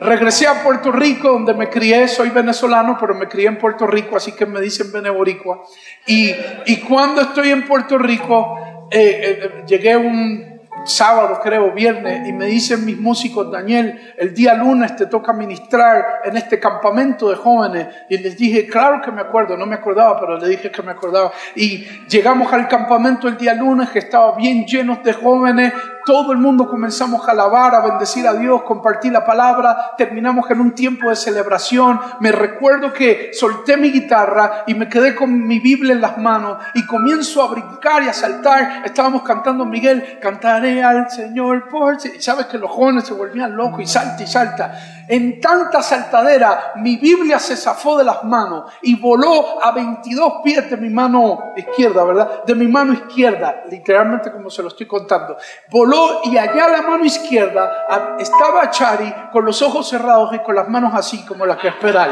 Regresé 0.00 0.48
a 0.48 0.64
Puerto 0.64 0.90
Rico, 0.90 1.28
donde 1.28 1.54
me 1.54 1.70
crié, 1.70 2.08
soy 2.08 2.30
venezolano, 2.30 2.96
pero 2.98 3.14
me 3.14 3.28
crié 3.28 3.46
en 3.46 3.58
Puerto 3.58 3.86
Rico, 3.86 4.16
así 4.16 4.32
que 4.32 4.46
me 4.46 4.60
dicen 4.60 4.90
beneboricua. 4.90 5.62
Y, 6.06 6.34
y 6.66 6.80
cuando 6.80 7.20
estoy 7.20 7.50
en 7.50 7.68
Puerto 7.68 7.98
Rico, 7.98 8.88
eh, 8.90 9.38
eh, 9.44 9.64
llegué 9.64 9.96
un 9.96 10.51
sábado, 10.84 11.40
creo, 11.42 11.72
viernes, 11.72 12.28
y 12.28 12.32
me 12.32 12.46
dicen 12.46 12.84
mis 12.84 12.98
músicos, 12.98 13.50
Daniel, 13.50 14.14
el 14.16 14.34
día 14.34 14.54
lunes 14.54 14.96
te 14.96 15.06
toca 15.06 15.32
ministrar 15.32 16.20
en 16.24 16.36
este 16.36 16.58
campamento 16.58 17.30
de 17.30 17.36
jóvenes. 17.36 17.88
Y 18.08 18.18
les 18.18 18.36
dije, 18.36 18.66
claro 18.66 19.00
que 19.00 19.10
me 19.10 19.20
acuerdo, 19.20 19.56
no 19.56 19.66
me 19.66 19.76
acordaba, 19.76 20.18
pero 20.18 20.38
le 20.38 20.48
dije 20.48 20.70
que 20.70 20.82
me 20.82 20.92
acordaba. 20.92 21.32
Y 21.54 21.84
llegamos 22.08 22.52
al 22.52 22.68
campamento 22.68 23.28
el 23.28 23.36
día 23.36 23.54
lunes, 23.54 23.90
que 23.90 24.00
estaba 24.00 24.36
bien 24.36 24.64
lleno 24.64 25.00
de 25.02 25.12
jóvenes, 25.12 25.72
todo 26.04 26.32
el 26.32 26.38
mundo 26.38 26.68
comenzamos 26.68 27.26
a 27.26 27.32
alabar, 27.32 27.74
a 27.74 27.80
bendecir 27.80 28.26
a 28.26 28.34
Dios, 28.34 28.62
compartir 28.62 29.12
la 29.12 29.24
palabra, 29.24 29.92
terminamos 29.96 30.50
en 30.50 30.60
un 30.60 30.74
tiempo 30.74 31.10
de 31.10 31.16
celebración. 31.16 32.00
Me 32.20 32.32
recuerdo 32.32 32.92
que 32.92 33.30
solté 33.32 33.76
mi 33.76 33.90
guitarra 33.90 34.64
y 34.66 34.74
me 34.74 34.88
quedé 34.88 35.14
con 35.14 35.46
mi 35.46 35.58
Biblia 35.58 35.92
en 35.92 36.00
las 36.00 36.18
manos 36.18 36.58
y 36.74 36.86
comienzo 36.86 37.42
a 37.42 37.48
brincar 37.48 38.02
y 38.02 38.08
a 38.08 38.12
saltar. 38.12 38.82
Estábamos 38.84 39.22
cantando 39.22 39.64
Miguel, 39.64 40.18
cantaré 40.20 40.82
al 40.82 41.10
Señor 41.10 41.68
por... 41.68 41.98
Y 42.04 42.20
sabes 42.20 42.46
que 42.46 42.58
los 42.58 42.70
jóvenes 42.70 43.04
se 43.04 43.14
volvían 43.14 43.56
locos 43.56 43.80
y 43.80 43.86
salta 43.86 44.22
y 44.22 44.26
salta. 44.26 45.01
En 45.08 45.40
tanta 45.40 45.82
saltadera, 45.82 46.72
mi 46.76 46.96
Biblia 46.96 47.38
se 47.38 47.56
zafó 47.56 47.98
de 47.98 48.04
las 48.04 48.22
manos 48.24 48.72
y 48.82 48.96
voló 48.96 49.62
a 49.62 49.72
22 49.72 50.34
pies 50.44 50.70
de 50.70 50.76
mi 50.76 50.88
mano 50.88 51.52
izquierda, 51.56 52.04
¿verdad? 52.04 52.44
De 52.44 52.54
mi 52.54 52.68
mano 52.68 52.92
izquierda, 52.92 53.62
literalmente 53.68 54.30
como 54.30 54.50
se 54.50 54.62
lo 54.62 54.68
estoy 54.68 54.86
contando. 54.86 55.36
Voló 55.70 56.20
y 56.24 56.36
allá 56.36 56.68
la 56.68 56.82
mano 56.82 57.04
izquierda 57.04 57.86
estaba 58.18 58.70
Chari 58.70 59.12
con 59.32 59.44
los 59.44 59.60
ojos 59.62 59.88
cerrados 59.88 60.34
y 60.34 60.38
con 60.40 60.54
las 60.54 60.68
manos 60.68 60.92
así 60.94 61.24
como 61.24 61.46
las 61.46 61.58
que 61.58 61.68
espera 61.68 61.92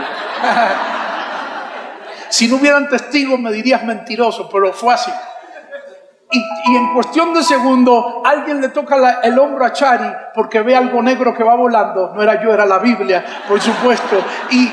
si 2.29 2.49
no 2.49 2.57
hubieran 2.57 2.89
testigos 2.89 3.39
me 3.39 3.53
dirías 3.53 3.85
mentiroso, 3.85 4.49
pero 4.51 4.73
fue 4.73 4.95
así. 4.95 5.11
Y, 6.33 6.77
en 6.77 6.95
cuestión 6.95 7.35
de 7.35 7.43
segundo, 7.43 8.23
alguien 8.25 8.61
le 8.61 8.69
toca 8.69 9.21
el 9.23 9.39
hombro 9.39 9.65
a 9.65 9.73
Chari 9.73 10.13
porque 10.33 10.61
ve 10.61 10.77
algo 10.77 11.03
negro 11.03 11.35
que 11.35 11.43
va 11.43 11.55
volando. 11.55 12.13
No 12.15 12.23
era 12.23 12.41
yo, 12.43 12.53
era 12.53 12.65
la 12.65 12.79
Biblia, 12.79 13.25
por 13.49 13.61
supuesto. 13.61 14.17
Y, 14.51 14.71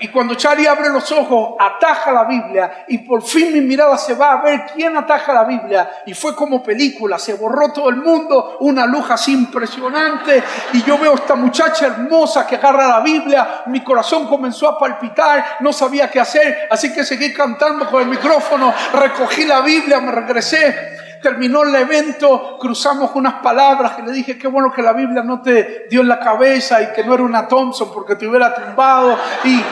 y 0.00 0.08
cuando 0.08 0.34
Chari 0.34 0.66
abre 0.66 0.90
los 0.90 1.10
ojos, 1.12 1.54
ataja 1.58 2.12
la 2.12 2.24
Biblia 2.24 2.84
y 2.88 2.98
por 2.98 3.22
fin 3.22 3.52
mi 3.52 3.60
mirada 3.60 3.96
se 3.96 4.14
va 4.14 4.32
a 4.32 4.42
ver 4.42 4.66
quién 4.74 4.96
ataja 4.96 5.32
la 5.32 5.44
Biblia. 5.44 5.90
Y 6.06 6.14
fue 6.14 6.34
como 6.34 6.62
película, 6.62 7.18
se 7.18 7.34
borró 7.34 7.72
todo 7.72 7.88
el 7.88 7.96
mundo, 7.96 8.56
una 8.60 8.86
luz 8.86 9.10
así 9.10 9.32
impresionante. 9.32 10.42
Y 10.72 10.82
yo 10.82 10.98
veo 10.98 11.14
esta 11.14 11.34
muchacha 11.34 11.86
hermosa 11.86 12.46
que 12.46 12.56
agarra 12.56 12.86
la 12.86 13.00
Biblia, 13.00 13.62
mi 13.66 13.82
corazón 13.82 14.26
comenzó 14.26 14.68
a 14.68 14.78
palpitar, 14.78 15.58
no 15.60 15.72
sabía 15.72 16.10
qué 16.10 16.20
hacer, 16.20 16.68
así 16.70 16.92
que 16.92 17.04
seguí 17.04 17.32
cantando 17.32 17.88
con 17.88 18.02
el 18.02 18.08
micrófono, 18.08 18.72
recogí 18.92 19.44
la 19.44 19.60
Biblia, 19.60 20.00
me 20.00 20.12
regresé 20.12 21.07
terminó 21.22 21.62
el 21.62 21.74
evento, 21.74 22.56
cruzamos 22.58 23.10
unas 23.14 23.34
palabras 23.34 23.92
que 23.92 24.02
le 24.02 24.12
dije, 24.12 24.38
qué 24.38 24.48
bueno 24.48 24.72
que 24.72 24.82
la 24.82 24.92
Biblia 24.92 25.22
no 25.22 25.40
te 25.40 25.86
dio 25.90 26.00
en 26.00 26.08
la 26.08 26.18
cabeza 26.18 26.80
y 26.82 26.92
que 26.92 27.04
no 27.04 27.14
era 27.14 27.22
una 27.22 27.48
Thompson 27.48 27.90
porque 27.92 28.16
te 28.16 28.26
hubiera 28.26 28.54
tumbado. 28.54 29.18
Y, 29.44 29.62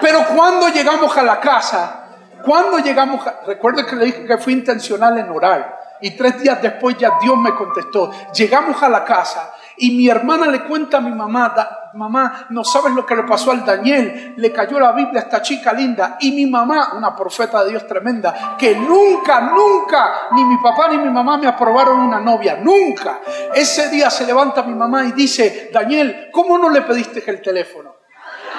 pero 0.00 0.24
cuando 0.34 0.68
llegamos 0.68 1.16
a 1.16 1.22
la 1.22 1.40
casa, 1.40 2.04
cuando 2.42 2.78
llegamos, 2.78 3.26
a, 3.26 3.40
recuerdo 3.46 3.84
que 3.84 3.96
le 3.96 4.06
dije 4.06 4.26
que 4.26 4.38
fui 4.38 4.52
intencional 4.52 5.18
en 5.18 5.30
orar. 5.30 5.78
Y 6.00 6.12
tres 6.12 6.40
días 6.40 6.62
después 6.62 6.96
ya 6.96 7.18
Dios 7.20 7.36
me 7.36 7.54
contestó. 7.54 8.10
Llegamos 8.32 8.80
a 8.82 8.88
la 8.88 9.04
casa 9.04 9.52
y 9.78 9.96
mi 9.96 10.08
hermana 10.08 10.46
le 10.46 10.64
cuenta 10.64 10.98
a 10.98 11.00
mi 11.00 11.12
mamá, 11.12 11.54
mamá, 11.94 12.46
no 12.50 12.64
sabes 12.64 12.92
lo 12.94 13.04
que 13.04 13.16
le 13.16 13.24
pasó 13.24 13.50
al 13.50 13.64
Daniel, 13.64 14.34
le 14.36 14.52
cayó 14.52 14.78
la 14.78 14.92
Biblia 14.92 15.20
a 15.20 15.24
esta 15.24 15.42
chica 15.42 15.72
linda. 15.72 16.16
Y 16.20 16.32
mi 16.32 16.46
mamá, 16.46 16.94
una 16.96 17.14
profeta 17.14 17.64
de 17.64 17.70
Dios 17.70 17.86
tremenda, 17.86 18.56
que 18.58 18.76
nunca, 18.76 19.40
nunca, 19.40 20.28
ni 20.32 20.44
mi 20.44 20.56
papá 20.58 20.88
ni 20.88 20.98
mi 20.98 21.10
mamá 21.10 21.36
me 21.36 21.46
aprobaron 21.46 22.00
una 22.00 22.20
novia, 22.20 22.58
nunca. 22.62 23.20
Ese 23.54 23.88
día 23.88 24.10
se 24.10 24.26
levanta 24.26 24.62
mi 24.62 24.74
mamá 24.74 25.04
y 25.04 25.12
dice, 25.12 25.70
Daniel, 25.72 26.28
¿cómo 26.32 26.58
no 26.58 26.70
le 26.70 26.82
pediste 26.82 27.22
el 27.30 27.42
teléfono? 27.42 27.96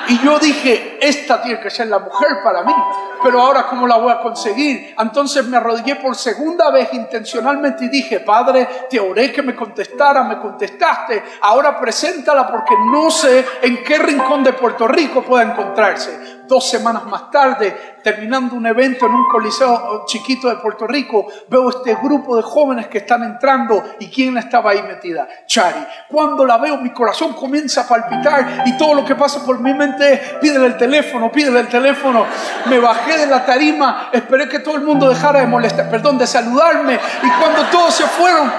Y 0.09 0.19
yo 0.23 0.39
dije, 0.39 0.97
esta 0.99 1.39
tiene 1.39 1.59
que 1.59 1.69
ser 1.69 1.87
la 1.87 1.99
mujer 1.99 2.41
para 2.43 2.63
mí, 2.63 2.73
pero 3.21 3.41
ahora 3.41 3.67
¿cómo 3.67 3.85
la 3.85 3.97
voy 3.97 4.11
a 4.11 4.19
conseguir? 4.19 4.95
Entonces 4.97 5.45
me 5.45 5.57
arrodillé 5.57 5.97
por 5.97 6.15
segunda 6.15 6.71
vez 6.71 6.91
intencionalmente 6.93 7.85
y 7.85 7.89
dije, 7.89 8.21
Padre, 8.21 8.67
te 8.89 8.99
oré 8.99 9.31
que 9.31 9.43
me 9.43 9.55
contestara, 9.55 10.23
me 10.23 10.39
contestaste, 10.39 11.23
ahora 11.41 11.79
preséntala 11.79 12.47
porque 12.47 12.73
no 12.91 13.11
sé 13.11 13.45
en 13.61 13.83
qué 13.83 13.99
rincón 13.99 14.43
de 14.43 14.53
Puerto 14.53 14.87
Rico 14.87 15.21
pueda 15.21 15.43
encontrarse. 15.43 16.38
Dos 16.49 16.67
semanas 16.67 17.05
más 17.05 17.29
tarde, 17.29 17.99
terminando 18.03 18.55
un 18.55 18.65
evento 18.65 19.05
en 19.05 19.13
un 19.13 19.27
coliseo 19.27 20.03
chiquito 20.07 20.49
de 20.49 20.55
Puerto 20.55 20.87
Rico, 20.87 21.27
veo 21.47 21.69
este 21.69 21.93
grupo 21.93 22.35
de 22.35 22.41
jóvenes 22.41 22.87
que 22.87 22.97
están 22.97 23.21
entrando 23.21 23.83
y 23.99 24.07
quién 24.07 24.35
estaba 24.35 24.71
ahí 24.71 24.81
metida, 24.81 25.27
Chari. 25.45 25.85
Cuando 26.09 26.47
la 26.47 26.57
veo, 26.57 26.77
mi 26.77 26.89
corazón 26.89 27.33
comienza 27.33 27.81
a 27.81 27.87
palpitar 27.87 28.63
y 28.65 28.75
todo 28.77 28.95
lo 28.95 29.05
que 29.05 29.13
pasa 29.13 29.45
por 29.45 29.59
mi 29.59 29.75
mente 29.75 30.11
es, 30.11 30.19
pídele 30.41 30.65
el 30.65 30.77
teléfono, 30.77 31.31
pídele 31.31 31.59
el 31.59 31.67
teléfono. 31.67 32.25
Me 32.65 32.79
bajé 32.79 33.19
de 33.19 33.27
la 33.27 33.45
tarima, 33.45 34.09
esperé 34.11 34.49
que 34.49 34.57
todo 34.57 34.75
el 34.75 34.81
mundo 34.81 35.07
dejara 35.07 35.41
de 35.41 35.45
molestar, 35.45 35.87
perdón, 35.87 36.17
de 36.17 36.25
saludarme 36.25 36.95
y 36.95 37.29
cuando 37.39 37.61
todos 37.69 37.93
se 37.93 38.05
fueron, 38.05 38.51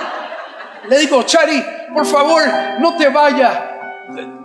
le 0.88 0.96
digo, 0.96 1.24
Chari, 1.24 1.60
por 1.92 2.06
favor, 2.06 2.42
no 2.78 2.96
te 2.96 3.08
vayas 3.08 3.69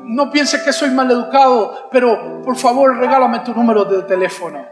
no 0.08 0.30
piense 0.30 0.64
que 0.64 0.74
soy 0.74 0.92
mal 0.92 1.10
educado, 1.12 1.90
pero 1.92 2.42
por 2.42 2.56
favor 2.56 2.98
regálame 2.98 3.40
tu 3.40 3.54
número 3.54 3.86
de 3.86 4.04
teléfono. 4.04 4.66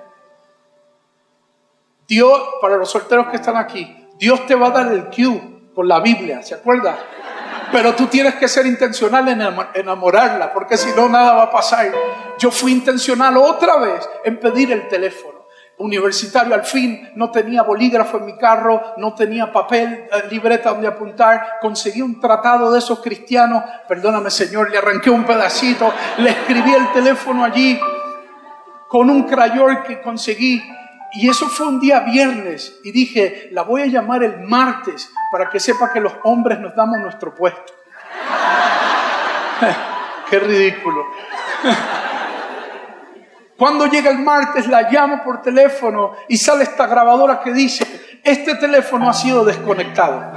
Dios, 2.08 2.42
para 2.62 2.78
los 2.78 2.90
solteros 2.90 3.28
que 3.28 3.38
están 3.38 3.58
aquí, 3.58 4.08
Dios 4.18 4.46
te 4.46 4.56
va 4.56 4.68
a 4.68 4.72
dar 4.72 4.92
el 4.92 5.06
cue 5.06 5.72
con 5.74 5.88
la 5.88 6.00
Biblia, 6.00 6.42
¿se 6.44 6.56
acuerda? 6.56 6.98
Pero 7.72 7.96
tú 7.96 8.06
tienes 8.06 8.36
que 8.36 8.48
ser 8.48 8.68
intencional 8.68 9.28
en 9.30 9.42
enamorarla, 9.74 10.54
porque 10.54 10.78
si 10.78 10.92
no, 10.92 11.10
nada 11.10 11.34
va 11.34 11.44
a 11.44 11.52
pasar. 11.52 11.92
Yo 12.38 12.52
fui 12.52 12.72
intencional 12.72 13.36
otra 13.38 13.78
vez 13.78 14.08
en 14.24 14.40
pedir 14.40 14.72
el 14.72 14.88
teléfono 14.88 15.33
universitario 15.84 16.56
al 16.56 16.64
fin, 16.64 17.10
no 17.16 17.30
tenía 17.30 17.62
bolígrafo 17.62 18.18
en 18.18 18.26
mi 18.26 18.38
carro, 18.38 18.94
no 18.98 19.14
tenía 19.14 19.52
papel, 19.52 20.08
eh, 20.10 20.24
libreta 20.30 20.70
donde 20.70 20.88
apuntar, 20.88 21.58
conseguí 21.60 22.02
un 22.02 22.22
tratado 22.22 22.72
de 22.72 22.80
esos 22.80 23.02
cristianos, 23.02 23.64
perdóname 23.88 24.32
Señor, 24.32 24.72
le 24.72 24.78
arranqué 24.78 25.10
un 25.10 25.26
pedacito, 25.26 25.94
le 26.20 26.30
escribí 26.30 26.74
el 26.74 26.92
teléfono 26.94 27.44
allí 27.44 27.78
con 28.88 29.10
un 29.10 29.24
crayón 29.24 29.84
que 29.84 30.02
conseguí. 30.02 30.64
Y 31.16 31.30
eso 31.30 31.48
fue 31.48 31.68
un 31.68 31.80
día 31.80 32.00
viernes 32.00 32.80
y 32.84 32.92
dije, 32.92 33.50
la 33.52 33.64
voy 33.64 33.82
a 33.82 33.86
llamar 33.86 34.24
el 34.24 34.40
martes 34.40 35.12
para 35.32 35.50
que 35.50 35.60
sepa 35.60 35.92
que 35.92 36.00
los 36.00 36.14
hombres 36.24 36.60
nos 36.60 36.76
damos 36.76 37.00
nuestro 37.00 37.36
puesto. 37.36 37.74
Qué 40.30 40.40
ridículo. 40.40 41.06
Cuando 43.64 43.86
llega 43.86 44.12
el 44.12 44.20
martes 44.20 44.68
la 44.68 44.92
llamo 44.92 45.24
por 45.24 45.42
teléfono 45.42 46.12
y 46.28 46.36
sale 46.36 46.66
esta 46.66 46.86
grabadora 46.86 47.40
que 47.40 47.54
dice, 47.54 48.20
este 48.22 48.56
teléfono 48.56 49.10
ha 49.10 49.14
sido 49.14 49.46
desconectado. 49.46 50.22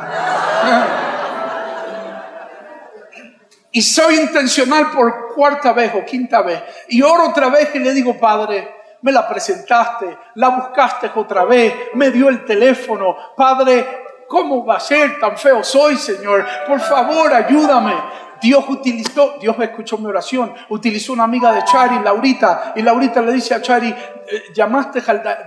y 3.73 3.83
soy 3.83 4.21
intencional 4.21 4.93
por 4.93 5.35
cuarta 5.35 5.73
vez 5.73 5.93
o 5.97 6.05
quinta 6.05 6.43
vez. 6.43 6.63
Y 6.89 7.03
oro 7.03 7.31
otra 7.31 7.49
vez 7.49 7.75
y 7.75 7.81
le 7.81 7.93
digo, 7.93 8.17
Padre, 8.17 8.77
me 9.03 9.11
la 9.11 9.29
presentaste, 9.29 10.17
la 10.37 10.51
buscaste 10.51 11.11
otra 11.13 11.45
vez, 11.45 11.75
me 11.95 12.13
dio 12.13 12.29
el 12.29 12.45
teléfono. 12.45 13.17
Padre, 13.37 14.05
¿cómo 14.29 14.65
va 14.65 14.77
a 14.77 14.81
ser 14.81 15.19
tan 15.19 15.37
feo 15.37 15.65
soy, 15.65 15.97
Señor? 15.97 16.47
Por 16.65 16.79
favor, 16.79 17.35
ayúdame. 17.35 18.26
Dios 18.41 18.65
utilizó, 18.69 19.37
Dios 19.41 19.57
escuchó 19.61 19.99
mi 19.99 20.07
oración, 20.07 20.53
utilizó 20.69 21.13
una 21.13 21.25
amiga 21.25 21.53
de 21.53 21.65
Chari, 21.65 22.01
Laurita, 22.01 22.73
y 22.77 22.83
Laurita 22.83 23.23
le 23.23 23.33
dice 23.33 23.55
a 23.55 23.63
Chari, 23.63 23.89
eh, 23.89 24.43
llamaste, 24.55 25.03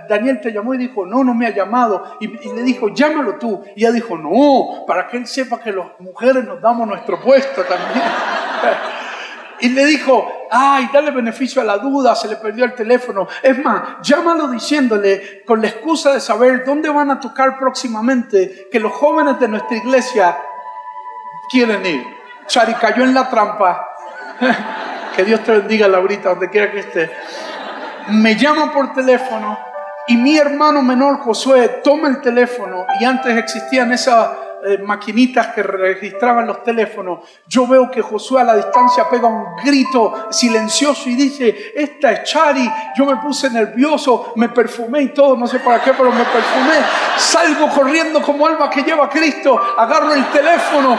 Daniel 0.08 0.40
te 0.40 0.52
llamó 0.52 0.74
y 0.74 0.78
dijo, 0.78 1.06
no, 1.06 1.22
no 1.22 1.34
me 1.34 1.46
ha 1.46 1.50
llamado, 1.50 2.16
y, 2.20 2.26
le 2.26 2.62
dijo, 2.62 2.88
llámalo 2.88 3.36
tú, 3.36 3.62
y 3.76 3.84
ella 3.84 3.92
dijo, 3.92 4.16
no, 4.16 4.84
para 4.86 5.06
que 5.06 5.18
él 5.18 5.26
sepa 5.26 5.60
que 5.60 5.72
las 5.72 5.86
mujeres 5.98 6.44
nos 6.44 6.60
damos 6.60 6.88
nuestro 6.88 7.20
puesto 7.20 7.62
también. 7.62 8.04
y 9.60 9.68
le 9.68 9.84
dijo, 9.84 10.26
ay, 10.50 10.88
dale 10.92 11.10
beneficio 11.10 11.62
a 11.62 11.64
la 11.64 11.78
duda, 11.78 12.14
se 12.14 12.28
le 12.28 12.36
perdió 12.36 12.64
el 12.64 12.74
teléfono. 12.74 13.28
Es 13.42 13.62
más, 13.62 14.00
llámalo 14.02 14.48
diciéndole, 14.48 15.44
con 15.44 15.60
la 15.60 15.68
excusa 15.68 16.12
de 16.12 16.20
saber 16.20 16.64
dónde 16.64 16.88
van 16.88 17.10
a 17.10 17.20
tocar 17.20 17.58
próximamente, 17.58 18.68
que 18.70 18.80
los 18.80 18.92
jóvenes 18.92 19.38
de 19.38 19.48
nuestra 19.48 19.76
iglesia 19.76 20.36
quieren 21.50 21.84
ir. 21.84 22.19
Chari 22.50 22.74
cayó 22.74 23.04
en 23.04 23.14
la 23.14 23.30
trampa. 23.30 23.88
que 25.16 25.24
Dios 25.24 25.40
te 25.44 25.52
bendiga, 25.52 25.86
Laurita, 25.86 26.30
donde 26.30 26.50
quiera 26.50 26.70
que 26.70 26.80
esté. 26.80 27.10
Me 28.08 28.34
llama 28.34 28.72
por 28.72 28.92
teléfono 28.92 29.56
y 30.08 30.16
mi 30.16 30.36
hermano 30.36 30.82
menor, 30.82 31.20
Josué, 31.20 31.80
toma 31.84 32.08
el 32.08 32.20
teléfono 32.20 32.86
y 32.98 33.04
antes 33.04 33.36
existían 33.36 33.92
esas 33.92 34.30
eh, 34.64 34.78
maquinitas 34.78 35.48
que 35.48 35.62
registraban 35.62 36.48
los 36.48 36.64
teléfonos. 36.64 37.20
Yo 37.46 37.68
veo 37.68 37.88
que 37.88 38.02
Josué 38.02 38.40
a 38.40 38.44
la 38.44 38.56
distancia 38.56 39.08
pega 39.08 39.28
un 39.28 39.54
grito 39.64 40.26
silencioso 40.32 41.08
y 41.08 41.14
dice, 41.14 41.72
esta 41.76 42.10
es 42.10 42.24
Chari. 42.24 42.68
Yo 42.96 43.06
me 43.06 43.16
puse 43.18 43.48
nervioso, 43.48 44.32
me 44.34 44.48
perfumé 44.48 45.02
y 45.02 45.08
todo, 45.10 45.36
no 45.36 45.46
sé 45.46 45.60
para 45.60 45.80
qué, 45.80 45.92
pero 45.92 46.10
me 46.10 46.24
perfumé. 46.24 46.78
Salgo 47.16 47.68
corriendo 47.68 48.20
como 48.22 48.44
alma 48.44 48.68
que 48.68 48.82
lleva 48.82 49.04
a 49.04 49.08
Cristo, 49.08 49.60
agarro 49.78 50.14
el 50.14 50.24
teléfono 50.30 50.98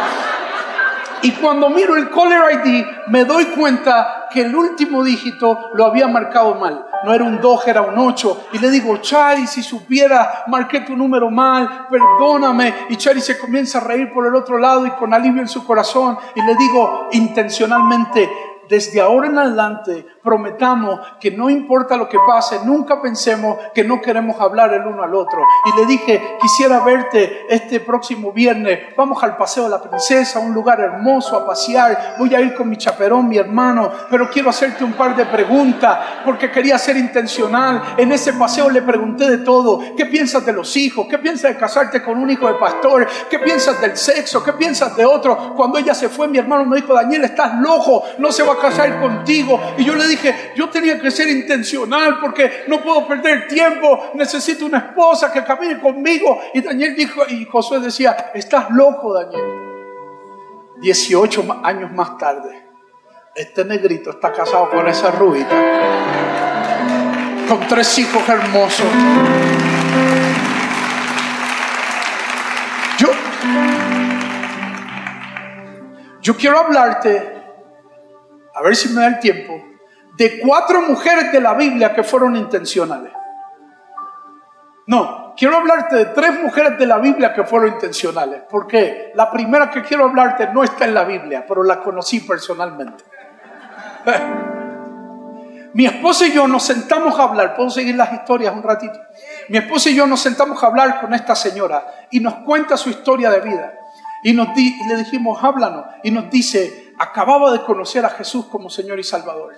y 1.23 1.31
cuando 1.31 1.69
miro 1.69 1.95
el 1.95 2.09
caller 2.09 2.65
ID, 2.65 2.85
me 3.07 3.25
doy 3.25 3.45
cuenta 3.45 4.27
que 4.31 4.41
el 4.41 4.55
último 4.55 5.03
dígito 5.03 5.71
lo 5.73 5.85
había 5.85 6.07
marcado 6.07 6.55
mal. 6.55 6.85
No 7.03 7.13
era 7.13 7.23
un 7.23 7.41
2, 7.41 7.67
era 7.67 7.81
un 7.81 7.97
8. 7.97 8.47
Y 8.53 8.59
le 8.59 8.69
digo, 8.69 8.97
Chari, 8.97 9.47
si 9.47 9.63
supiera, 9.63 10.43
marqué 10.47 10.81
tu 10.81 10.95
número 10.95 11.29
mal, 11.29 11.87
perdóname. 11.89 12.73
Y 12.89 12.97
Chari 12.97 13.21
se 13.21 13.37
comienza 13.37 13.79
a 13.79 13.81
reír 13.81 14.11
por 14.13 14.25
el 14.25 14.35
otro 14.35 14.57
lado 14.57 14.85
y 14.85 14.91
con 14.91 15.13
alivio 15.13 15.41
en 15.41 15.47
su 15.47 15.65
corazón. 15.65 16.17
Y 16.35 16.41
le 16.41 16.55
digo 16.55 17.09
intencionalmente, 17.11 18.29
desde 18.69 19.01
ahora 19.01 19.27
en 19.27 19.37
adelante 19.37 20.05
prometamos 20.23 20.99
que 21.19 21.31
no 21.31 21.49
importa 21.49 21.97
lo 21.97 22.07
que 22.07 22.17
pase, 22.25 22.59
nunca 22.65 23.01
pensemos 23.01 23.57
que 23.73 23.83
no 23.83 24.01
queremos 24.01 24.39
hablar 24.39 24.73
el 24.73 24.85
uno 24.85 25.03
al 25.03 25.15
otro. 25.15 25.39
Y 25.65 25.79
le 25.79 25.85
dije, 25.85 26.37
quisiera 26.41 26.79
verte 26.79 27.45
este 27.49 27.79
próximo 27.79 28.31
viernes, 28.31 28.95
vamos 28.95 29.21
al 29.23 29.37
Paseo 29.37 29.63
de 29.63 29.69
la 29.69 29.81
Princesa, 29.81 30.39
un 30.39 30.53
lugar 30.53 30.79
hermoso 30.79 31.35
a 31.35 31.45
pasear, 31.45 32.15
voy 32.17 32.33
a 32.35 32.41
ir 32.41 32.55
con 32.55 32.69
mi 32.69 32.77
chaperón, 32.77 33.27
mi 33.27 33.37
hermano, 33.37 33.91
pero 34.09 34.29
quiero 34.29 34.49
hacerte 34.49 34.83
un 34.83 34.93
par 34.93 35.15
de 35.15 35.25
preguntas 35.25 35.99
porque 36.25 36.51
quería 36.51 36.77
ser 36.77 36.97
intencional. 36.97 37.81
En 37.97 38.11
ese 38.11 38.33
paseo 38.33 38.69
le 38.69 38.81
pregunté 38.81 39.29
de 39.29 39.39
todo, 39.39 39.81
¿qué 39.95 40.05
piensas 40.05 40.45
de 40.45 40.53
los 40.53 40.75
hijos? 40.77 41.07
¿Qué 41.09 41.17
piensas 41.17 41.51
de 41.51 41.57
casarte 41.57 42.01
con 42.01 42.17
un 42.17 42.29
hijo 42.29 42.47
de 42.47 42.55
pastor? 42.55 43.07
¿Qué 43.29 43.39
piensas 43.39 43.81
del 43.81 43.97
sexo? 43.97 44.43
¿Qué 44.43 44.53
piensas 44.53 44.95
de 44.95 45.05
otro? 45.05 45.53
Cuando 45.55 45.77
ella 45.77 45.93
se 45.93 46.09
fue, 46.09 46.27
mi 46.27 46.37
hermano 46.37 46.65
me 46.65 46.77
dijo, 46.77 46.93
Daniel, 46.93 47.23
estás 47.23 47.55
loco, 47.59 48.03
no 48.17 48.31
se 48.31 48.43
va 48.43 48.53
a 48.53 48.57
casar 48.61 48.99
contigo. 48.99 49.59
Y 49.77 49.83
yo 49.83 49.95
le 49.95 50.07
dije, 50.07 50.53
yo 50.55 50.69
tenía 50.69 50.99
que 50.99 51.11
ser 51.11 51.27
intencional 51.29 52.19
porque 52.19 52.65
no 52.67 52.81
puedo 52.81 53.07
perder 53.07 53.47
tiempo, 53.47 54.11
necesito 54.13 54.65
una 54.65 54.77
esposa 54.77 55.31
que 55.31 55.43
camine 55.43 55.79
conmigo. 55.79 56.39
Y 56.53 56.61
Daniel 56.61 56.95
dijo, 56.95 57.23
y 57.27 57.45
Josué 57.45 57.79
decía, 57.79 58.31
estás 58.33 58.69
loco, 58.69 59.13
Daniel. 59.13 59.71
18 60.81 61.61
años 61.63 61.91
más 61.91 62.17
tarde, 62.17 62.67
este 63.35 63.63
negrito 63.63 64.09
está 64.09 64.31
casado 64.31 64.69
con 64.69 64.87
esa 64.87 65.11
rubita, 65.11 65.55
con 67.47 67.59
tres 67.67 67.99
hijos 67.99 68.27
hermosos. 68.27 68.87
Yo, 72.97 73.09
yo 76.21 76.35
quiero 76.35 76.59
hablarte 76.59 77.40
a 78.61 78.63
ver 78.63 78.75
si 78.75 78.89
me 78.89 79.01
da 79.01 79.07
el 79.07 79.19
tiempo, 79.19 79.59
de 80.15 80.39
cuatro 80.39 80.81
mujeres 80.81 81.31
de 81.31 81.41
la 81.41 81.55
Biblia 81.55 81.93
que 81.93 82.03
fueron 82.03 82.35
intencionales. 82.35 83.11
No, 84.85 85.33
quiero 85.35 85.57
hablarte 85.57 85.95
de 85.95 86.05
tres 86.05 86.39
mujeres 86.43 86.77
de 86.77 86.85
la 86.85 86.99
Biblia 86.99 87.33
que 87.33 87.43
fueron 87.43 87.69
intencionales. 87.69 88.43
Porque 88.49 89.11
la 89.15 89.31
primera 89.31 89.71
que 89.71 89.81
quiero 89.81 90.05
hablarte 90.05 90.47
no 90.53 90.63
está 90.63 90.85
en 90.85 90.93
la 90.93 91.03
Biblia, 91.05 91.43
pero 91.47 91.63
la 91.63 91.79
conocí 91.79 92.19
personalmente. 92.19 93.03
Mi 95.73 95.85
esposa 95.85 96.27
y 96.27 96.33
yo 96.33 96.47
nos 96.47 96.63
sentamos 96.63 97.17
a 97.17 97.23
hablar, 97.23 97.55
puedo 97.55 97.69
seguir 97.69 97.95
las 97.95 98.11
historias 98.11 98.53
un 98.53 98.61
ratito. 98.61 98.99
Mi 99.47 99.57
esposa 99.57 99.89
y 99.89 99.95
yo 99.95 100.05
nos 100.05 100.19
sentamos 100.19 100.61
a 100.61 100.67
hablar 100.67 100.99
con 100.99 101.13
esta 101.13 101.33
señora 101.33 102.07
y 102.11 102.19
nos 102.19 102.35
cuenta 102.43 102.75
su 102.75 102.89
historia 102.89 103.31
de 103.31 103.39
vida. 103.39 103.73
Y, 104.23 104.33
nos 104.33 104.49
le 104.55 104.97
dijimos, 104.97 105.41
háblanos. 105.41 105.85
Y 106.03 106.11
nos 106.11 106.29
dice, 106.29 106.80
acababa 107.01 107.51
de 107.51 107.63
conocer 107.63 108.05
a 108.05 108.09
Jesús 108.09 108.45
como 108.45 108.69
Señor 108.69 108.99
y 108.99 109.03
Salvador. 109.03 109.55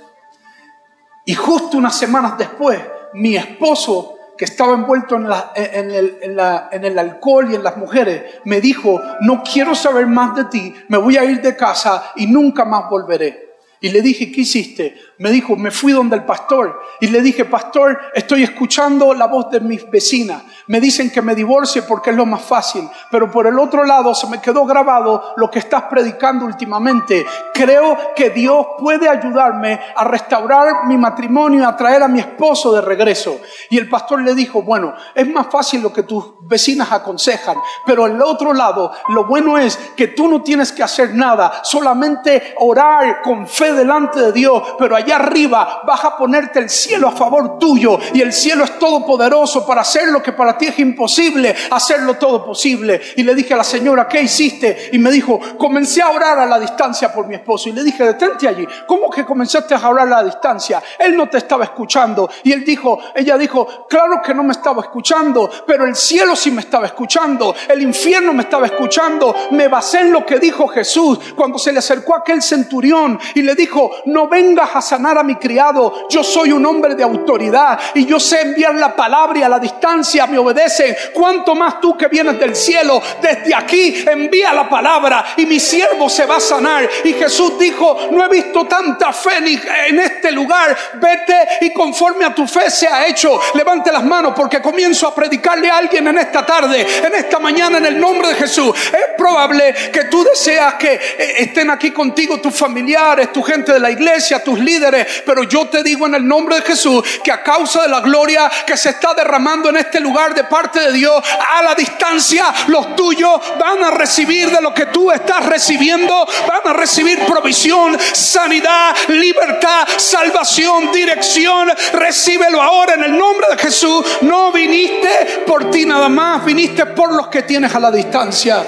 Y 1.25 1.36
justo 1.36 1.77
unas 1.77 1.97
semanas 1.97 2.38
después, 2.38 2.79
mi 3.13 3.36
esposo, 3.36 4.15
que 4.38 4.45
estaba 4.45 4.73
envuelto 4.73 5.15
en, 5.15 5.91
el, 5.91 6.17
el, 6.21 6.99
alcohol 6.99 7.51
y 7.51 7.56
en 7.56 7.63
las 7.63 7.75
mujeres, 7.77 8.39
me 8.45 8.62
dijo, 8.62 8.99
no 9.21 9.43
quiero 9.43 9.75
saber 9.75 10.08
más 10.08 10.36
de 10.36 10.45
ti, 10.45 10.73
me 10.88 10.97
voy 10.97 11.17
a 11.17 11.25
ir 11.25 11.41
de 11.41 11.56
casa 11.56 12.12
y 12.15 12.27
nunca 12.27 12.65
más 12.65 12.89
volveré. 12.89 13.52
Y 13.83 13.89
le 13.89 14.01
dije, 14.01 14.31
¿qué 14.31 14.41
hiciste? 14.41 14.95
Me 15.17 15.29
dijo, 15.29 15.57
me 15.57 15.69
fui 15.69 15.91
donde 15.91 16.15
el 16.15 16.23
pastor. 16.23 16.79
Y 17.01 17.07
le 17.07 17.19
dije, 17.19 17.43
pastor, 17.43 17.99
estoy 18.15 18.43
escuchando 18.43 19.13
la 19.13 19.27
voz 19.27 19.51
de 19.51 19.59
mis 19.59 19.91
vecinas. 19.91 20.41
Me 20.67 20.79
dicen 20.79 21.11
que 21.11 21.21
me 21.21 21.35
divorcie 21.35 21.81
porque 21.81 22.11
es 22.11 22.15
lo 22.15 22.25
más 22.25 22.43
fácil. 22.43 22.87
Pero 23.11 23.29
por 23.29 23.45
el 23.45 23.59
otro 23.59 23.83
lado 23.83 24.15
se 24.15 24.27
me 24.27 24.39
quedó 24.39 24.65
grabado 24.65 25.33
lo 25.35 25.51
que 25.51 25.59
estás 25.59 25.83
predicando 25.89 26.45
últimamente. 26.45 27.25
Creo 27.53 28.13
que 28.15 28.29
Dios 28.29 28.67
puede 28.79 29.09
ayudarme 29.09 29.77
a 29.97 30.05
restaurar 30.05 30.85
mi 30.87 30.97
matrimonio, 30.97 31.67
a 31.67 31.75
traer 31.75 32.03
a 32.03 32.07
mi 32.07 32.19
esposo 32.19 32.71
de 32.71 32.79
regreso. 32.79 33.41
Y 33.69 33.77
el 33.77 33.89
pastor 33.89 34.21
le 34.21 34.33
dijo, 34.33 34.61
bueno, 34.61 34.93
es 35.13 35.27
más 35.27 35.47
fácil 35.47 35.81
lo 35.81 35.91
que 35.91 36.03
tus 36.03 36.23
vecinas 36.47 36.89
aconsejan. 36.93 37.57
Pero 37.85 38.05
el 38.05 38.21
otro 38.21 38.53
lado, 38.53 38.93
lo 39.09 39.25
bueno 39.25 39.57
es 39.57 39.75
que 39.97 40.07
tú 40.07 40.29
no 40.29 40.41
tienes 40.41 40.71
que 40.71 40.83
hacer 40.83 41.13
nada. 41.13 41.59
Solamente 41.65 42.55
orar 42.59 43.21
con 43.21 43.45
fe 43.45 43.72
delante 43.73 44.19
de 44.19 44.31
Dios, 44.31 44.75
pero 44.77 44.95
allá 44.95 45.15
arriba 45.15 45.81
vas 45.86 46.03
a 46.05 46.17
ponerte 46.17 46.59
el 46.59 46.69
cielo 46.69 47.07
a 47.07 47.12
favor 47.12 47.57
tuyo 47.57 47.99
y 48.13 48.21
el 48.21 48.33
cielo 48.33 48.63
es 48.63 48.77
todopoderoso 48.79 49.65
para 49.65 49.81
hacer 49.81 50.09
lo 50.09 50.21
que 50.21 50.33
para 50.33 50.57
ti 50.57 50.67
es 50.67 50.79
imposible, 50.79 51.55
hacerlo 51.71 52.15
todo 52.15 52.45
posible. 52.45 53.01
Y 53.15 53.23
le 53.23 53.36
dije 53.36 53.53
a 53.53 53.57
la 53.57 53.63
señora, 53.63 54.07
¿qué 54.07 54.21
hiciste? 54.21 54.89
Y 54.91 54.99
me 54.99 55.12
dijo, 55.12 55.39
comencé 55.57 56.01
a 56.01 56.09
orar 56.09 56.39
a 56.39 56.45
la 56.45 56.59
distancia 56.59 57.13
por 57.13 57.27
mi 57.27 57.36
esposo. 57.36 57.69
Y 57.69 57.73
le 57.73 57.83
dije, 57.83 58.03
detente 58.03 58.47
allí. 58.47 58.67
¿Cómo 58.88 59.09
que 59.09 59.25
comenzaste 59.25 59.75
a 59.75 59.89
orar 59.89 60.07
a 60.07 60.21
la 60.21 60.23
distancia? 60.23 60.81
Él 60.99 61.15
no 61.15 61.27
te 61.27 61.38
estaba 61.38 61.63
escuchando. 61.63 62.29
Y 62.43 62.51
él 62.51 62.63
dijo, 62.63 62.99
ella 63.15 63.38
dijo, 63.38 63.88
claro 63.88 64.21
que 64.23 64.33
no 64.33 64.43
me 64.43 64.51
estaba 64.51 64.81
escuchando, 64.81 65.49
pero 65.65 65.86
el 65.86 65.95
cielo 65.95 66.36
sí 66.36 66.51
me 66.51 66.62
estaba 66.62 66.86
escuchando, 66.86 67.55
el 67.69 67.81
infierno 67.81 68.33
me 68.33 68.43
estaba 68.43 68.65
escuchando. 68.65 69.36
Me 69.51 69.67
basé 69.67 70.01
en 70.01 70.12
lo 70.12 70.25
que 70.25 70.39
dijo 70.39 70.67
Jesús 70.67 71.19
cuando 71.36 71.57
se 71.57 71.71
le 71.71 71.79
acercó 71.79 72.15
aquel 72.15 72.41
centurión 72.41 73.19
y 73.36 73.41
le 73.41 73.55
dijo, 73.55 73.62
no 74.06 74.28
vengas 74.28 74.69
a 74.73 74.82
sanar 74.82 75.17
a 75.17 75.23
mi 75.23 75.36
criado, 75.36 76.08
yo 76.10 76.23
soy 76.23 76.52
un 76.52 76.65
hombre 76.65 76.95
de 76.95 77.04
autoridad 77.04 77.80
y 77.93 78.06
yo 78.06 78.19
sé 78.19 78.41
enviar 78.41 78.76
la 78.76 78.95
palabra 78.95 79.39
y 79.39 79.43
a 79.43 79.49
la 79.49 79.60
distancia 79.60 80.28
me 80.28 80.38
obedecen. 80.38 80.95
Cuanto 81.13 81.56
más 81.56 81.80
tú 81.80 81.97
que 81.97 82.08
vienes 82.08 82.39
del 82.39 82.56
cielo, 82.56 83.02
desde 83.21 83.54
aquí 83.54 84.04
envía 84.08 84.54
la 84.54 84.69
palabra 84.69 85.26
y 85.38 85.45
mi 85.45 85.60
siervo 85.60 86.10
se 86.10 86.26
va 86.26 86.38
a 86.38 86.39
sanar. 86.39 86.89
Y 87.04 87.13
Jesús 87.13 87.58
dijo, 87.58 88.10
no 88.12 88.23
he 88.23 88.30
visto 88.30 88.65
tanta 88.65 89.12
fe 89.13 89.38
en 89.38 89.99
este 89.99 90.32
lugar, 90.32 90.76
vete 90.95 91.65
y 91.65 91.73
conforme 91.73 92.26
a 92.26 92.34
tu 92.34 92.47
fe 92.47 92.69
se 92.69 92.88
ha 92.88 93.08
hecho. 93.08 93.39
Levante 93.54 93.91
las 93.91 94.04
manos 94.04 94.34
porque 94.36 94.62
comienzo 94.62 95.08
a 95.08 95.15
predicarle 95.15 95.69
a 95.69 95.78
alguien 95.78 96.08
en 96.08 96.17
esta 96.17 96.45
tarde, 96.45 96.86
en 97.04 97.13
esta 97.15 97.39
mañana, 97.39 97.78
en 97.78 97.86
el 97.86 97.99
nombre 97.99 98.30
de 98.30 98.36
Jesús. 98.36 98.76
Es 98.91 99.15
probable 99.17 99.73
que 99.91 100.06
tú 100.06 100.23
deseas 100.23 100.76
que 100.76 100.93
eh, 100.93 101.34
estén 101.39 101.69
aquí 101.69 101.91
contigo 101.91 102.39
tus 102.39 102.56
familiares, 102.56 103.32
tu 103.32 103.41
gente 103.41 103.52
de 103.61 103.79
la 103.79 103.91
iglesia, 103.91 104.43
tus 104.43 104.59
líderes, 104.59 105.23
pero 105.25 105.43
yo 105.43 105.67
te 105.67 105.83
digo 105.83 106.07
en 106.07 106.15
el 106.15 106.27
nombre 106.27 106.55
de 106.55 106.61
Jesús 106.63 107.03
que 107.23 107.31
a 107.31 107.43
causa 107.43 107.83
de 107.83 107.87
la 107.87 107.99
gloria 107.99 108.49
que 108.65 108.75
se 108.75 108.89
está 108.89 109.13
derramando 109.13 109.69
en 109.69 109.77
este 109.77 109.99
lugar 109.99 110.33
de 110.33 110.43
parte 110.45 110.79
de 110.79 110.91
Dios, 110.91 111.23
a 111.55 111.61
la 111.61 111.75
distancia, 111.75 112.45
los 112.67 112.95
tuyos 112.95 113.39
van 113.59 113.83
a 113.83 113.91
recibir 113.91 114.49
de 114.49 114.61
lo 114.61 114.73
que 114.73 114.87
tú 114.87 115.11
estás 115.11 115.45
recibiendo, 115.45 116.27
van 116.47 116.61
a 116.65 116.73
recibir 116.73 117.19
provisión, 117.25 117.97
sanidad, 118.13 118.95
libertad, 119.09 119.87
salvación, 119.97 120.91
dirección. 120.91 121.71
Recíbelo 121.93 122.61
ahora 122.61 122.95
en 122.95 123.03
el 123.03 123.17
nombre 123.17 123.47
de 123.51 123.57
Jesús. 123.57 124.03
No 124.21 124.51
viniste 124.51 125.43
por 125.45 125.69
ti 125.69 125.85
nada 125.85 126.09
más, 126.09 126.43
viniste 126.43 126.87
por 126.87 127.13
los 127.13 127.27
que 127.27 127.43
tienes 127.43 127.73
a 127.75 127.79
la 127.79 127.91
distancia. 127.91 128.63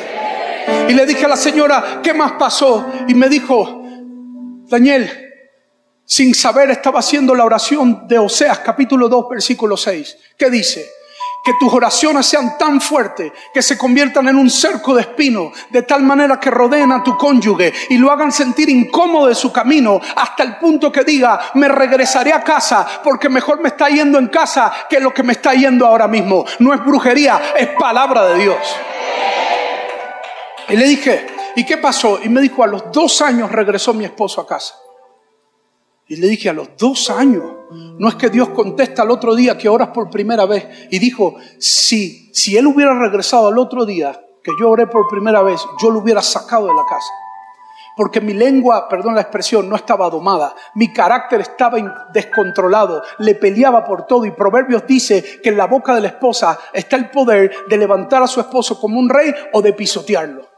Y 0.88 0.94
le 0.94 1.06
dije 1.06 1.26
a 1.26 1.30
la 1.30 1.38
señora, 1.38 2.00
¿qué 2.04 2.14
más 2.14 2.34
pasó? 2.34 2.92
Y 3.08 3.14
me 3.14 3.30
dijo, 3.30 3.85
Daniel, 4.68 5.10
sin 6.06 6.34
saber 6.34 6.72
estaba 6.72 7.00
haciendo 7.00 7.36
la 7.36 7.46
oración 7.46 8.08
de 8.08 8.18
Oseas 8.18 8.60
capítulo 8.60 9.08
2 9.08 9.30
versículo 9.30 9.78
6. 9.78 10.18
¿Qué 10.38 10.50
dice? 10.50 10.86
Que 11.44 11.54
tus 11.60 11.72
oraciones 11.72 12.26
sean 12.26 12.58
tan 12.58 12.82
fuertes 12.82 13.32
que 13.54 13.62
se 13.62 13.78
conviertan 13.78 14.28
en 14.28 14.36
un 14.36 14.50
cerco 14.50 14.96
de 14.96 15.02
espino, 15.02 15.52
de 15.70 15.84
tal 15.84 16.02
manera 16.02 16.40
que 16.40 16.50
rodeen 16.50 16.92
a 16.92 17.04
tu 17.04 17.16
cónyuge 17.16 17.72
y 17.90 18.00
lo 18.00 18.12
hagan 18.12 18.32
sentir 18.32 18.68
incómodo 18.70 19.28
de 19.28 19.36
su 19.36 19.52
camino, 19.52 20.02
hasta 20.16 20.42
el 20.42 20.58
punto 20.58 20.92
que 20.92 21.04
diga, 21.04 21.52
me 21.54 21.68
regresaré 21.68 22.34
a 22.34 22.44
casa 22.44 22.88
porque 23.04 23.30
mejor 23.30 23.62
me 23.62 23.70
está 23.70 23.90
yendo 23.90 24.18
en 24.18 24.28
casa 24.30 24.74
que 24.90 25.00
lo 25.00 25.14
que 25.14 25.22
me 25.22 25.34
está 25.34 25.54
yendo 25.54 25.86
ahora 25.86 26.08
mismo. 26.08 26.44
No 26.58 26.74
es 26.74 26.84
brujería, 26.84 27.54
es 27.56 27.68
palabra 27.80 28.26
de 28.30 28.40
Dios. 28.40 28.58
Y 30.70 30.76
le 30.76 30.88
dije, 30.88 31.35
¿y 31.56 31.66
qué 31.66 31.78
pasó? 31.78 32.20
Y 32.24 32.30
me 32.30 32.42
dijo, 32.42 32.64
a 32.64 32.68
los 32.68 32.92
dos 32.92 33.22
años 33.22 33.52
regresó 33.52 33.94
mi 33.94 34.06
esposo 34.06 34.42
a 34.42 34.48
casa. 34.48 34.76
Y 36.08 36.18
le 36.18 36.28
dije, 36.28 36.50
a 36.50 36.54
los 36.54 36.70
dos 36.78 37.10
años, 37.10 37.44
no 37.72 38.08
es 38.08 38.16
que 38.16 38.30
Dios 38.30 38.50
contesta 38.50 39.02
al 39.02 39.12
otro 39.12 39.34
día 39.34 39.58
que 39.58 39.68
oras 39.68 39.90
por 39.90 40.10
primera 40.10 40.46
vez. 40.46 40.88
Y 40.92 41.00
dijo, 41.00 41.36
si, 41.58 42.32
si 42.34 42.56
él 42.56 42.68
hubiera 42.68 42.94
regresado 42.98 43.48
al 43.48 43.58
otro 43.58 43.86
día 43.86 44.22
que 44.44 44.52
yo 44.60 44.70
oré 44.70 44.86
por 44.86 45.08
primera 45.08 45.42
vez, 45.42 45.62
yo 45.82 45.90
lo 45.90 46.00
hubiera 46.00 46.22
sacado 46.22 46.68
de 46.68 46.74
la 46.74 46.84
casa. 46.88 47.12
Porque 47.96 48.22
mi 48.22 48.34
lengua, 48.34 48.88
perdón 48.90 49.16
la 49.16 49.22
expresión, 49.22 49.68
no 49.70 49.76
estaba 49.76 50.10
domada. 50.10 50.54
Mi 50.76 50.92
carácter 50.94 51.42
estaba 51.42 52.08
descontrolado. 52.14 53.02
Le 53.20 53.36
peleaba 53.36 53.84
por 53.84 54.06
todo. 54.06 54.26
Y 54.26 54.32
Proverbios 54.32 54.86
dice 54.86 55.40
que 55.42 55.50
en 55.50 55.58
la 55.58 55.66
boca 55.66 55.96
de 55.96 56.02
la 56.02 56.10
esposa 56.10 56.60
está 56.74 56.98
el 56.98 57.10
poder 57.10 57.66
de 57.68 57.78
levantar 57.78 58.22
a 58.22 58.28
su 58.28 58.42
esposo 58.42 58.80
como 58.80 59.00
un 59.00 59.10
rey 59.10 59.34
o 59.54 59.62
de 59.62 59.74
pisotearlo. 59.74 60.55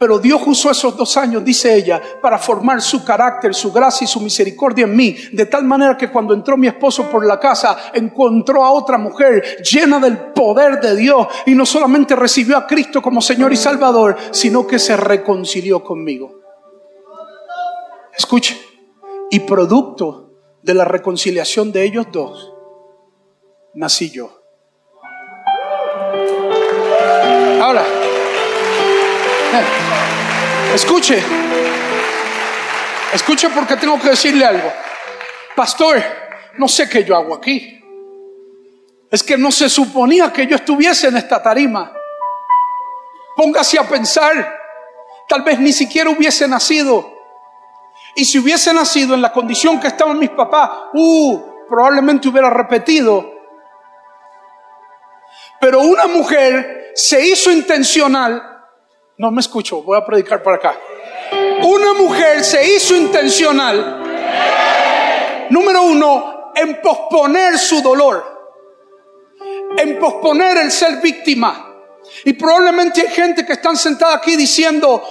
Pero 0.00 0.18
Dios 0.18 0.40
usó 0.46 0.70
esos 0.70 0.96
dos 0.96 1.14
años, 1.18 1.44
dice 1.44 1.74
ella, 1.74 2.00
para 2.22 2.38
formar 2.38 2.80
su 2.80 3.04
carácter, 3.04 3.54
su 3.54 3.70
gracia 3.70 4.06
y 4.06 4.08
su 4.08 4.18
misericordia 4.18 4.84
en 4.84 4.96
mí. 4.96 5.14
De 5.30 5.44
tal 5.44 5.64
manera 5.64 5.94
que 5.98 6.10
cuando 6.10 6.32
entró 6.32 6.56
mi 6.56 6.68
esposo 6.68 7.10
por 7.10 7.26
la 7.26 7.38
casa, 7.38 7.76
encontró 7.92 8.64
a 8.64 8.72
otra 8.72 8.96
mujer 8.96 9.62
llena 9.62 10.00
del 10.00 10.16
poder 10.32 10.80
de 10.80 10.96
Dios. 10.96 11.26
Y 11.44 11.54
no 11.54 11.66
solamente 11.66 12.16
recibió 12.16 12.56
a 12.56 12.66
Cristo 12.66 13.02
como 13.02 13.20
Señor 13.20 13.52
y 13.52 13.58
Salvador, 13.58 14.16
sino 14.30 14.66
que 14.66 14.78
se 14.78 14.96
reconcilió 14.96 15.84
conmigo. 15.84 16.40
Escuche, 18.16 18.58
y 19.30 19.40
producto 19.40 20.32
de 20.62 20.72
la 20.72 20.86
reconciliación 20.86 21.72
de 21.72 21.84
ellos 21.84 22.06
dos, 22.10 22.54
nací 23.74 24.10
yo. 24.10 24.30
Ahora, 27.60 27.84
Escuche, 30.74 31.20
escuche 33.12 33.48
porque 33.48 33.76
tengo 33.76 33.98
que 33.98 34.10
decirle 34.10 34.44
algo. 34.44 34.72
Pastor, 35.56 36.00
no 36.58 36.68
sé 36.68 36.88
qué 36.88 37.02
yo 37.02 37.16
hago 37.16 37.34
aquí. 37.34 37.82
Es 39.10 39.24
que 39.24 39.36
no 39.36 39.50
se 39.50 39.68
suponía 39.68 40.32
que 40.32 40.46
yo 40.46 40.54
estuviese 40.54 41.08
en 41.08 41.16
esta 41.16 41.42
tarima. 41.42 41.92
Póngase 43.34 43.80
a 43.80 43.88
pensar, 43.88 44.58
tal 45.28 45.42
vez 45.42 45.58
ni 45.58 45.72
siquiera 45.72 46.08
hubiese 46.08 46.46
nacido. 46.46 47.18
Y 48.14 48.24
si 48.24 48.38
hubiese 48.38 48.72
nacido 48.72 49.14
en 49.14 49.22
la 49.22 49.32
condición 49.32 49.80
que 49.80 49.88
estaban 49.88 50.20
mis 50.20 50.30
papás, 50.30 50.70
uh, 50.94 51.66
probablemente 51.68 52.28
hubiera 52.28 52.48
repetido. 52.48 53.28
Pero 55.60 55.80
una 55.80 56.06
mujer 56.06 56.92
se 56.94 57.26
hizo 57.26 57.50
intencional 57.50 58.49
no 59.20 59.30
me 59.30 59.40
escucho, 59.42 59.82
voy 59.82 59.98
a 59.98 60.04
predicar 60.04 60.42
para 60.42 60.56
acá. 60.56 60.80
Una 61.62 61.92
mujer 61.92 62.42
se 62.42 62.74
hizo 62.74 62.96
intencional, 62.96 64.02
número 65.50 65.82
uno, 65.82 66.52
en 66.54 66.80
posponer 66.80 67.58
su 67.58 67.82
dolor, 67.82 68.24
en 69.76 69.98
posponer 69.98 70.56
el 70.56 70.70
ser 70.70 71.02
víctima. 71.02 71.66
Y 72.24 72.32
probablemente 72.32 73.02
hay 73.02 73.08
gente 73.08 73.44
que 73.44 73.52
están 73.52 73.76
sentada 73.76 74.14
aquí 74.14 74.36
diciendo, 74.36 75.02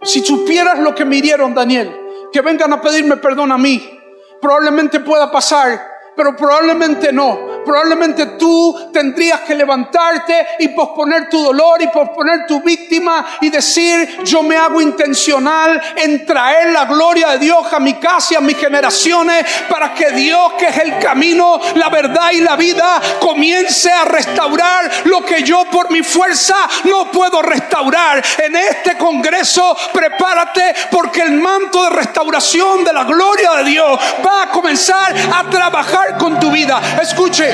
si 0.00 0.24
supieras 0.24 0.78
lo 0.78 0.94
que 0.94 1.04
me 1.04 1.20
dieron, 1.20 1.54
Daniel, 1.54 1.94
que 2.32 2.40
vengan 2.40 2.72
a 2.72 2.80
pedirme 2.80 3.18
perdón 3.18 3.52
a 3.52 3.58
mí, 3.58 4.00
probablemente 4.40 5.00
pueda 5.00 5.30
pasar, 5.30 5.78
pero 6.16 6.34
probablemente 6.34 7.12
no 7.12 7.51
probablemente 7.64 8.26
tú 8.38 8.90
tendrías 8.92 9.40
que 9.40 9.54
levantarte 9.54 10.46
y 10.58 10.68
posponer 10.68 11.28
tu 11.28 11.42
dolor 11.42 11.82
y 11.82 11.88
posponer 11.88 12.46
tu 12.46 12.60
víctima 12.60 13.24
y 13.40 13.50
decir, 13.50 14.24
yo 14.24 14.42
me 14.42 14.56
hago 14.56 14.80
intencional 14.80 15.80
en 15.96 16.24
traer 16.26 16.70
la 16.70 16.84
gloria 16.84 17.30
de 17.30 17.38
Dios 17.38 17.72
a 17.72 17.78
mi 17.78 17.94
casa 17.94 18.34
y 18.34 18.36
a 18.36 18.40
mis 18.40 18.56
generaciones 18.56 19.44
para 19.68 19.94
que 19.94 20.10
Dios, 20.10 20.54
que 20.58 20.66
es 20.66 20.78
el 20.78 20.98
camino, 20.98 21.60
la 21.74 21.88
verdad 21.88 22.30
y 22.32 22.40
la 22.40 22.56
vida, 22.56 23.00
comience 23.20 23.90
a 23.90 24.04
restaurar 24.04 24.90
lo 25.04 25.24
que 25.24 25.42
yo 25.42 25.64
por 25.70 25.90
mi 25.90 26.02
fuerza 26.02 26.56
no 26.84 27.10
puedo 27.10 27.42
restaurar. 27.42 28.22
En 28.38 28.56
este 28.56 28.96
Congreso, 28.96 29.76
prepárate 29.92 30.74
porque 30.90 31.22
el 31.22 31.32
manto 31.32 31.84
de 31.84 31.90
restauración 31.90 32.84
de 32.84 32.92
la 32.92 33.04
gloria 33.04 33.52
de 33.58 33.64
Dios 33.64 34.00
va 34.24 34.42
a 34.44 34.48
comenzar 34.50 35.14
a 35.34 35.48
trabajar 35.50 36.18
con 36.18 36.38
tu 36.38 36.50
vida. 36.50 36.80
Escuche, 37.00 37.51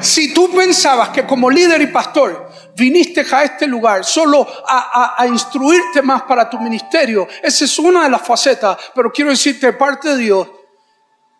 si 0.00 0.34
tú 0.34 0.50
pensabas 0.54 1.08
que 1.08 1.24
como 1.24 1.50
líder 1.50 1.80
y 1.80 1.86
pastor 1.86 2.50
viniste 2.76 3.24
a 3.32 3.44
este 3.44 3.66
lugar 3.66 4.04
solo 4.04 4.46
a, 4.66 5.26
instruirte 5.26 6.02
más 6.02 6.22
para 6.22 6.48
tu 6.50 6.60
ministerio. 6.60 7.26
Esa 7.42 7.64
es 7.64 7.78
una 7.78 8.04
de 8.04 8.10
las 8.10 8.22
facetas, 8.22 8.76
pero 8.94 9.10
quiero 9.10 9.30
decirte 9.30 9.66
de 9.66 9.72
parte 9.72 10.10
de 10.10 10.16
Dios 10.18 10.48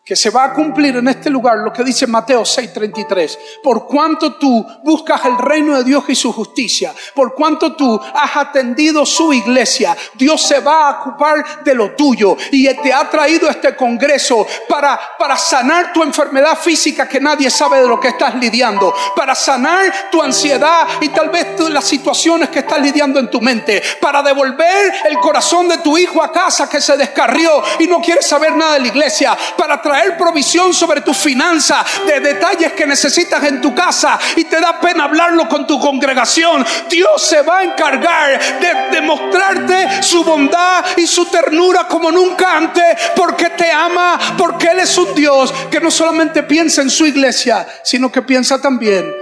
que 0.05 0.15
se 0.15 0.29
va 0.29 0.45
a 0.45 0.53
cumplir 0.53 0.97
en 0.97 1.09
este 1.09 1.31
lugar 1.31 1.57
lo 1.59 1.73
que 1.73 1.83
dice 1.83 2.07
Mateo 2.07 2.43
6:33. 2.43 3.39
Por 3.63 3.87
cuanto 3.87 4.35
tú 4.35 4.67
buscas 4.83 5.25
el 5.25 5.39
reino 5.39 5.77
de 5.77 5.85
Dios 5.85 6.05
y 6.09 6.15
su 6.15 6.31
justicia, 6.31 6.93
por 7.15 7.35
cuanto 7.35 7.75
tú 7.75 7.99
has 8.15 8.37
atendido 8.37 9.07
su 9.07 9.33
iglesia, 9.33 9.97
Dios 10.13 10.43
se 10.43 10.61
va 10.61 10.89
a 10.89 11.01
ocupar 11.01 11.65
de 11.65 11.75
lo 11.75 11.93
tuyo 11.93 12.37
y 12.53 12.69
te 12.83 12.93
ha 12.93 13.09
traído 13.09 13.49
este 13.49 13.75
congreso 13.75 14.47
para, 14.69 15.17
para 15.19 15.39
sanar 15.39 15.93
tu 15.95 16.03
enfermedad 16.03 16.59
física 16.59 17.09
que 17.09 17.19
nadie 17.21 17.49
sabe 17.49 17.81
de 17.81 17.89
lo 17.89 17.99
que 17.99 18.09
estás 18.09 18.35
lidiando, 18.35 18.95
para 19.17 19.35
sanar 19.35 20.11
tu 20.11 20.21
ansiedad 20.21 20.87
y 21.01 21.09
tal 21.09 21.31
vez 21.31 21.59
las 21.71 21.85
situaciones 21.85 22.51
que 22.51 22.59
estás 22.59 22.81
lidiando 22.81 23.19
en 23.19 23.31
tu 23.31 23.41
mente, 23.41 23.83
para 24.03 24.23
devolver 24.23 24.93
el 25.07 25.19
corazón 25.19 25.67
de 25.67 25.79
tu 25.79 25.97
hijo 25.97 26.23
a 26.23 26.31
casa 26.31 26.69
que 26.69 26.81
se 26.81 26.97
descarrió 26.97 27.63
y 27.79 27.87
no 27.87 28.03
quiere 28.03 28.21
saber 28.21 28.55
nada 28.55 28.75
de 28.75 28.81
la 28.81 28.89
iglesia, 28.89 29.39
para 29.57 29.81
traer 29.95 30.17
provisión 30.17 30.75
sobre 30.75 31.03
tu 31.03 31.15
finanza, 31.15 31.85
de 32.05 32.19
detalles 32.19 32.73
que 32.73 32.85
necesitas 32.85 33.45
en 33.45 33.61
tu 33.61 33.73
casa 33.73 34.19
y 34.35 34.43
te 34.43 34.61
da 34.61 34.81
pena 34.81 35.05
hablarlo 35.05 35.49
con 35.49 35.69
tu 35.69 35.79
congregación. 35.79 36.67
Dios 36.91 37.25
se 37.25 37.43
va 37.43 37.59
a 37.59 37.63
encargar 37.63 38.41
de 38.59 38.91
demostrarte 38.91 40.03
su 40.03 40.25
bondad 40.25 40.85
y 40.97 41.07
su 41.07 41.27
ternura 41.27 41.87
como 41.87 42.11
nunca 42.11 42.57
antes, 42.57 42.85
porque 43.15 43.51
te 43.51 43.71
ama, 43.71 44.19
porque 44.37 44.67
Él 44.67 44.81
es 44.81 44.99
un 44.99 45.15
Dios 45.15 45.55
que 45.71 45.79
no 45.79 45.93
solamente 45.93 46.43
piensa 46.43 46.83
en 46.83 46.91
su 46.91 47.07
iglesia, 47.07 47.65
sino 47.85 48.11
que 48.11 48.23
piensa 48.23 48.61
también 48.61 49.15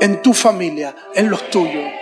en 0.00 0.22
tu 0.22 0.32
familia, 0.32 0.94
en 1.12 1.28
los 1.28 1.50
tuyos. 1.50 1.92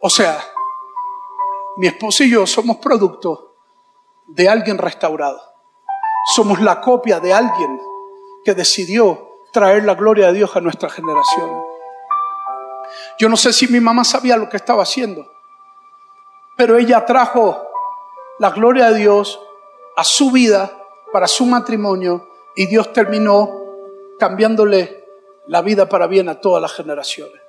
O 0.00 0.10
sea, 0.10 0.36
mi 1.76 1.86
esposo 1.86 2.24
y 2.24 2.30
yo 2.30 2.46
somos 2.46 2.78
producto 2.78 3.56
de 4.26 4.48
alguien 4.48 4.78
restaurado. 4.78 5.40
Somos 6.34 6.60
la 6.60 6.80
copia 6.80 7.20
de 7.20 7.32
alguien 7.32 7.80
que 8.44 8.54
decidió 8.54 9.28
traer 9.52 9.84
la 9.84 9.94
gloria 9.94 10.28
de 10.28 10.34
Dios 10.34 10.56
a 10.56 10.60
nuestra 10.60 10.88
generación. 10.88 11.62
Yo 13.18 13.28
no 13.28 13.36
sé 13.36 13.52
si 13.52 13.68
mi 13.68 13.80
mamá 13.80 14.04
sabía 14.04 14.36
lo 14.36 14.48
que 14.48 14.56
estaba 14.56 14.82
haciendo, 14.82 15.30
pero 16.56 16.76
ella 16.76 17.04
trajo 17.04 17.62
la 18.38 18.50
gloria 18.50 18.90
de 18.90 18.98
Dios 18.98 19.40
a 19.96 20.04
su 20.04 20.30
vida, 20.30 20.70
para 21.12 21.26
su 21.26 21.46
matrimonio, 21.46 22.28
y 22.54 22.66
Dios 22.66 22.92
terminó 22.92 23.50
cambiándole 24.18 25.04
la 25.46 25.62
vida 25.62 25.88
para 25.88 26.06
bien 26.06 26.28
a 26.28 26.40
todas 26.40 26.60
las 26.60 26.72
generaciones. 26.72 27.45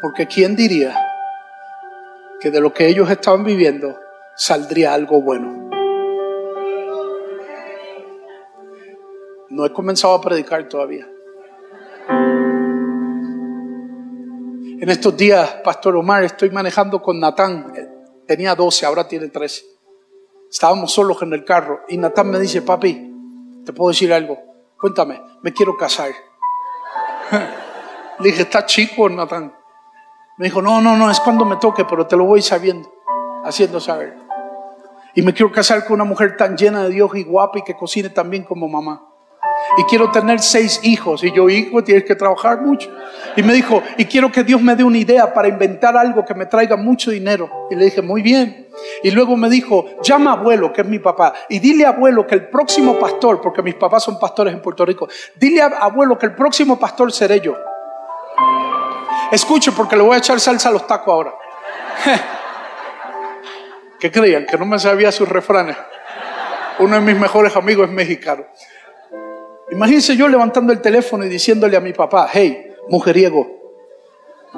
Porque 0.00 0.26
¿quién 0.26 0.54
diría 0.54 0.94
que 2.40 2.50
de 2.50 2.60
lo 2.60 2.72
que 2.72 2.86
ellos 2.86 3.10
estaban 3.10 3.44
viviendo 3.44 3.98
saldría 4.34 4.92
algo 4.92 5.22
bueno? 5.22 5.70
No 9.48 9.64
he 9.64 9.72
comenzado 9.72 10.14
a 10.14 10.20
predicar 10.20 10.68
todavía. 10.68 11.08
En 14.78 14.90
estos 14.90 15.16
días, 15.16 15.56
Pastor 15.64 15.96
Omar, 15.96 16.24
estoy 16.24 16.50
manejando 16.50 17.00
con 17.00 17.18
Natán. 17.18 17.72
Tenía 18.26 18.54
12, 18.54 18.84
ahora 18.84 19.08
tiene 19.08 19.28
13. 19.28 19.64
Estábamos 20.50 20.92
solos 20.92 21.22
en 21.22 21.32
el 21.32 21.44
carro 21.44 21.80
y 21.88 21.96
Natán 21.96 22.30
me 22.30 22.38
dice, 22.38 22.60
papi, 22.60 23.14
te 23.64 23.72
puedo 23.72 23.88
decir 23.88 24.12
algo. 24.12 24.38
Cuéntame, 24.78 25.22
me 25.42 25.54
quiero 25.54 25.74
casar. 25.74 26.10
Le 28.18 28.30
dije, 28.30 28.42
está 28.42 28.66
chico, 28.66 29.08
Natán. 29.08 29.55
Me 30.38 30.46
dijo, 30.46 30.60
no, 30.60 30.82
no, 30.82 30.96
no, 30.96 31.10
es 31.10 31.18
cuando 31.20 31.44
me 31.46 31.56
toque, 31.56 31.84
pero 31.86 32.06
te 32.06 32.14
lo 32.14 32.24
voy 32.24 32.42
sabiendo, 32.42 32.92
haciendo 33.44 33.80
saber. 33.80 34.14
Y 35.14 35.22
me 35.22 35.32
quiero 35.32 35.50
casar 35.50 35.84
con 35.86 35.94
una 35.94 36.04
mujer 36.04 36.36
tan 36.36 36.56
llena 36.58 36.82
de 36.82 36.90
Dios 36.90 37.10
y 37.14 37.24
guapa 37.24 37.58
y 37.58 37.62
que 37.62 37.74
cocine 37.74 38.10
tan 38.10 38.28
bien 38.28 38.44
como 38.44 38.68
mamá. 38.68 39.02
Y 39.78 39.84
quiero 39.84 40.10
tener 40.10 40.40
seis 40.40 40.80
hijos. 40.82 41.24
Y 41.24 41.32
yo, 41.32 41.48
hijo, 41.48 41.82
tienes 41.82 42.04
que 42.04 42.14
trabajar 42.14 42.60
mucho. 42.60 42.90
Y 43.34 43.42
me 43.42 43.54
dijo, 43.54 43.82
y 43.96 44.04
quiero 44.04 44.30
que 44.30 44.44
Dios 44.44 44.60
me 44.60 44.76
dé 44.76 44.84
una 44.84 44.98
idea 44.98 45.32
para 45.32 45.48
inventar 45.48 45.96
algo 45.96 46.22
que 46.22 46.34
me 46.34 46.44
traiga 46.44 46.76
mucho 46.76 47.10
dinero. 47.10 47.50
Y 47.70 47.74
le 47.74 47.86
dije, 47.86 48.02
muy 48.02 48.20
bien. 48.20 48.68
Y 49.02 49.10
luego 49.12 49.38
me 49.38 49.48
dijo, 49.48 49.86
llama 50.02 50.32
a 50.32 50.34
abuelo, 50.34 50.70
que 50.70 50.82
es 50.82 50.86
mi 50.86 50.98
papá, 50.98 51.32
y 51.48 51.58
dile 51.58 51.86
a 51.86 51.90
abuelo 51.90 52.26
que 52.26 52.34
el 52.34 52.48
próximo 52.48 52.98
pastor, 52.98 53.40
porque 53.40 53.62
mis 53.62 53.74
papás 53.74 54.04
son 54.04 54.18
pastores 54.18 54.52
en 54.52 54.60
Puerto 54.60 54.84
Rico, 54.84 55.08
dile 55.34 55.62
a 55.62 55.66
abuelo 55.80 56.18
que 56.18 56.26
el 56.26 56.34
próximo 56.34 56.78
pastor 56.78 57.10
seré 57.10 57.40
yo. 57.40 57.54
Escuche 59.32 59.72
porque 59.72 59.96
le 59.96 60.02
voy 60.02 60.14
a 60.14 60.18
echar 60.18 60.38
salsa 60.40 60.68
a 60.68 60.72
los 60.72 60.86
tacos 60.86 61.12
ahora. 61.12 61.34
¿Qué 64.00 64.10
creían? 64.10 64.46
Que 64.46 64.56
no 64.56 64.66
me 64.66 64.78
sabía 64.78 65.10
sus 65.10 65.28
refranes. 65.28 65.76
Uno 66.78 66.96
de 66.96 67.00
mis 67.00 67.18
mejores 67.18 67.56
amigos 67.56 67.88
es 67.88 67.94
mexicano. 67.94 68.44
Imagínense 69.70 70.16
yo 70.16 70.28
levantando 70.28 70.72
el 70.72 70.80
teléfono 70.80 71.24
y 71.24 71.28
diciéndole 71.28 71.76
a 71.76 71.80
mi 71.80 71.92
papá, 71.92 72.28
hey, 72.32 72.74
mujeriego, 72.88 73.46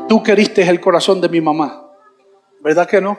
tú 0.08 0.22
queriste 0.22 0.62
el 0.62 0.80
corazón 0.80 1.20
de 1.20 1.28
mi 1.28 1.40
mamá. 1.40 1.90
¿Verdad 2.60 2.86
que 2.86 3.00
no? 3.00 3.18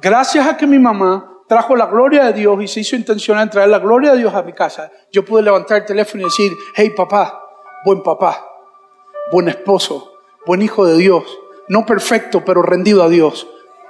Gracias 0.00 0.46
a 0.46 0.56
que 0.56 0.66
mi 0.66 0.78
mamá 0.78 1.30
trajo 1.50 1.74
la 1.74 1.86
gloria 1.86 2.26
de 2.26 2.32
Dios 2.32 2.62
y 2.62 2.68
se 2.68 2.80
hizo 2.80 2.94
intencional 2.94 3.42
en 3.42 3.50
traer 3.50 3.68
la 3.68 3.80
gloria 3.80 4.12
de 4.12 4.18
Dios 4.18 4.32
a 4.32 4.42
mi 4.42 4.52
casa, 4.52 4.90
yo 5.10 5.24
pude 5.24 5.42
levantar 5.42 5.78
el 5.78 5.84
teléfono 5.84 6.22
y 6.22 6.26
decir, 6.26 6.52
hey 6.76 6.90
papá, 6.96 7.42
buen 7.84 8.04
papá, 8.04 8.46
buen 9.32 9.48
esposo, 9.48 10.09
buen 10.46 10.62
hijo 10.62 10.86
de 10.86 10.96
Dios, 10.96 11.24
no 11.68 11.86
perfecto, 11.86 12.44
pero 12.44 12.62
rendido 12.62 13.02
a 13.02 13.08
Dios. 13.08 13.46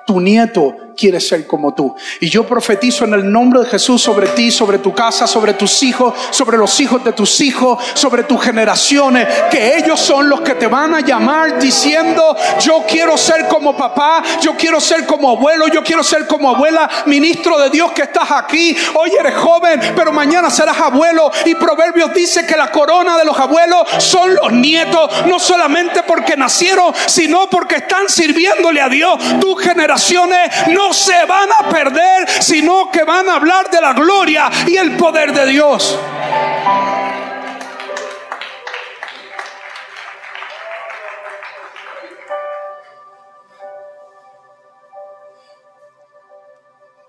Tu 0.06 0.20
nieto 0.20 0.74
quiere 1.00 1.18
ser 1.18 1.46
como 1.46 1.72
tú. 1.72 1.96
Y 2.20 2.28
yo 2.28 2.44
profetizo 2.44 3.04
en 3.04 3.14
el 3.14 3.32
nombre 3.32 3.60
de 3.60 3.66
Jesús 3.66 4.02
sobre 4.02 4.28
ti, 4.28 4.50
sobre 4.50 4.78
tu 4.78 4.92
casa, 4.94 5.26
sobre 5.26 5.54
tus 5.54 5.82
hijos, 5.82 6.12
sobre 6.30 6.58
los 6.58 6.78
hijos 6.78 7.02
de 7.02 7.14
tus 7.14 7.40
hijos, 7.40 7.82
sobre 7.94 8.24
tus 8.24 8.42
generaciones, 8.42 9.26
que 9.50 9.78
ellos 9.78 9.98
son 9.98 10.28
los 10.28 10.42
que 10.42 10.56
te 10.56 10.66
van 10.66 10.94
a 10.94 11.00
llamar 11.00 11.58
diciendo, 11.58 12.36
yo 12.60 12.84
quiero 12.86 13.16
ser 13.16 13.48
como 13.48 13.74
papá, 13.74 14.22
yo 14.42 14.54
quiero 14.56 14.78
ser 14.78 15.06
como 15.06 15.30
abuelo, 15.30 15.68
yo 15.68 15.82
quiero 15.82 16.04
ser 16.04 16.26
como 16.26 16.50
abuela, 16.50 16.88
ministro 17.06 17.58
de 17.58 17.70
Dios 17.70 17.92
que 17.92 18.02
estás 18.02 18.30
aquí. 18.30 18.76
Hoy 18.94 19.12
eres 19.18 19.36
joven, 19.36 19.80
pero 19.96 20.12
mañana 20.12 20.50
serás 20.50 20.78
abuelo. 20.78 21.30
Y 21.46 21.54
Proverbios 21.54 22.12
dice 22.12 22.44
que 22.44 22.56
la 22.56 22.70
corona 22.70 23.16
de 23.16 23.24
los 23.24 23.38
abuelos 23.38 23.88
son 23.98 24.34
los 24.34 24.52
nietos, 24.52 25.10
no 25.26 25.38
solamente 25.38 26.02
porque 26.02 26.36
nacieron, 26.36 26.92
sino 27.06 27.48
porque 27.48 27.76
están 27.76 28.08
sirviéndole 28.10 28.82
a 28.82 28.90
Dios. 28.90 29.18
Tus 29.40 29.62
generaciones 29.62 30.50
no 30.68 30.89
se 30.92 31.24
van 31.24 31.48
a 31.53 31.68
perder, 31.68 32.29
sino 32.42 32.90
que 32.90 33.05
van 33.05 33.29
a 33.29 33.37
hablar 33.37 33.70
de 33.70 33.81
la 33.81 33.92
gloria 33.92 34.50
y 34.66 34.76
el 34.76 34.96
poder 34.96 35.33
de 35.33 35.46
Dios. 35.46 35.98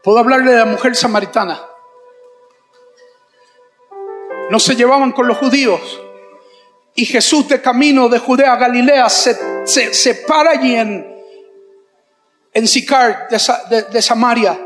Puedo 0.04 0.18
hablarle 0.18 0.52
de 0.52 0.58
la 0.58 0.66
mujer 0.66 0.96
samaritana. 0.96 1.62
No 4.50 4.60
se 4.60 4.76
llevaban 4.76 5.12
con 5.12 5.28
los 5.28 5.38
judíos. 5.38 6.02
Y 6.96 7.06
Jesús 7.06 7.48
de 7.48 7.62
camino 7.62 8.10
de 8.10 8.20
Judea 8.20 8.54
a 8.54 8.58
Galilea 8.58 9.10
se, 9.10 9.64
se 9.66 10.16
para 10.16 10.52
allí 10.52 10.76
en, 10.76 11.11
en 12.54 12.68
Sicar 12.68 13.28
de, 13.30 14.02
Samaria 14.02 14.60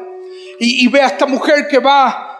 y, 0.60 0.88
ve 0.88 1.02
a 1.02 1.08
esta 1.08 1.26
mujer 1.26 1.68
que 1.68 1.80
va 1.80 2.08
a 2.08 2.38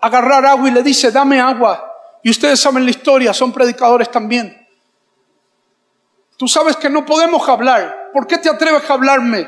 agarrar 0.00 0.44
agua 0.46 0.68
y 0.68 0.72
le 0.72 0.82
dice, 0.82 1.10
dame 1.10 1.40
agua. 1.40 1.86
Y 2.22 2.30
ustedes 2.30 2.60
saben 2.60 2.84
la 2.84 2.90
historia, 2.90 3.32
son 3.32 3.52
predicadores 3.52 4.10
también. 4.10 4.56
Tú 6.36 6.48
sabes 6.48 6.76
que 6.76 6.88
no 6.88 7.04
podemos 7.04 7.46
hablar. 7.48 8.10
¿Por 8.12 8.26
qué 8.26 8.38
te 8.38 8.48
atreves 8.48 8.88
a 8.88 8.94
hablarme? 8.94 9.46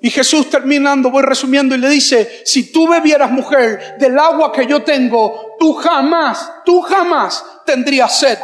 Y 0.00 0.10
Jesús 0.10 0.50
terminando, 0.50 1.10
voy 1.10 1.22
resumiendo, 1.22 1.74
y 1.74 1.78
le 1.78 1.88
dice, 1.88 2.42
si 2.44 2.72
tú 2.72 2.88
bebieras, 2.88 3.30
mujer, 3.30 3.96
del 3.98 4.18
agua 4.18 4.52
que 4.52 4.66
yo 4.66 4.82
tengo, 4.82 5.56
tú 5.58 5.74
jamás, 5.74 6.52
tú 6.64 6.82
jamás 6.82 7.44
tendrías 7.64 8.18
sed. 8.18 8.38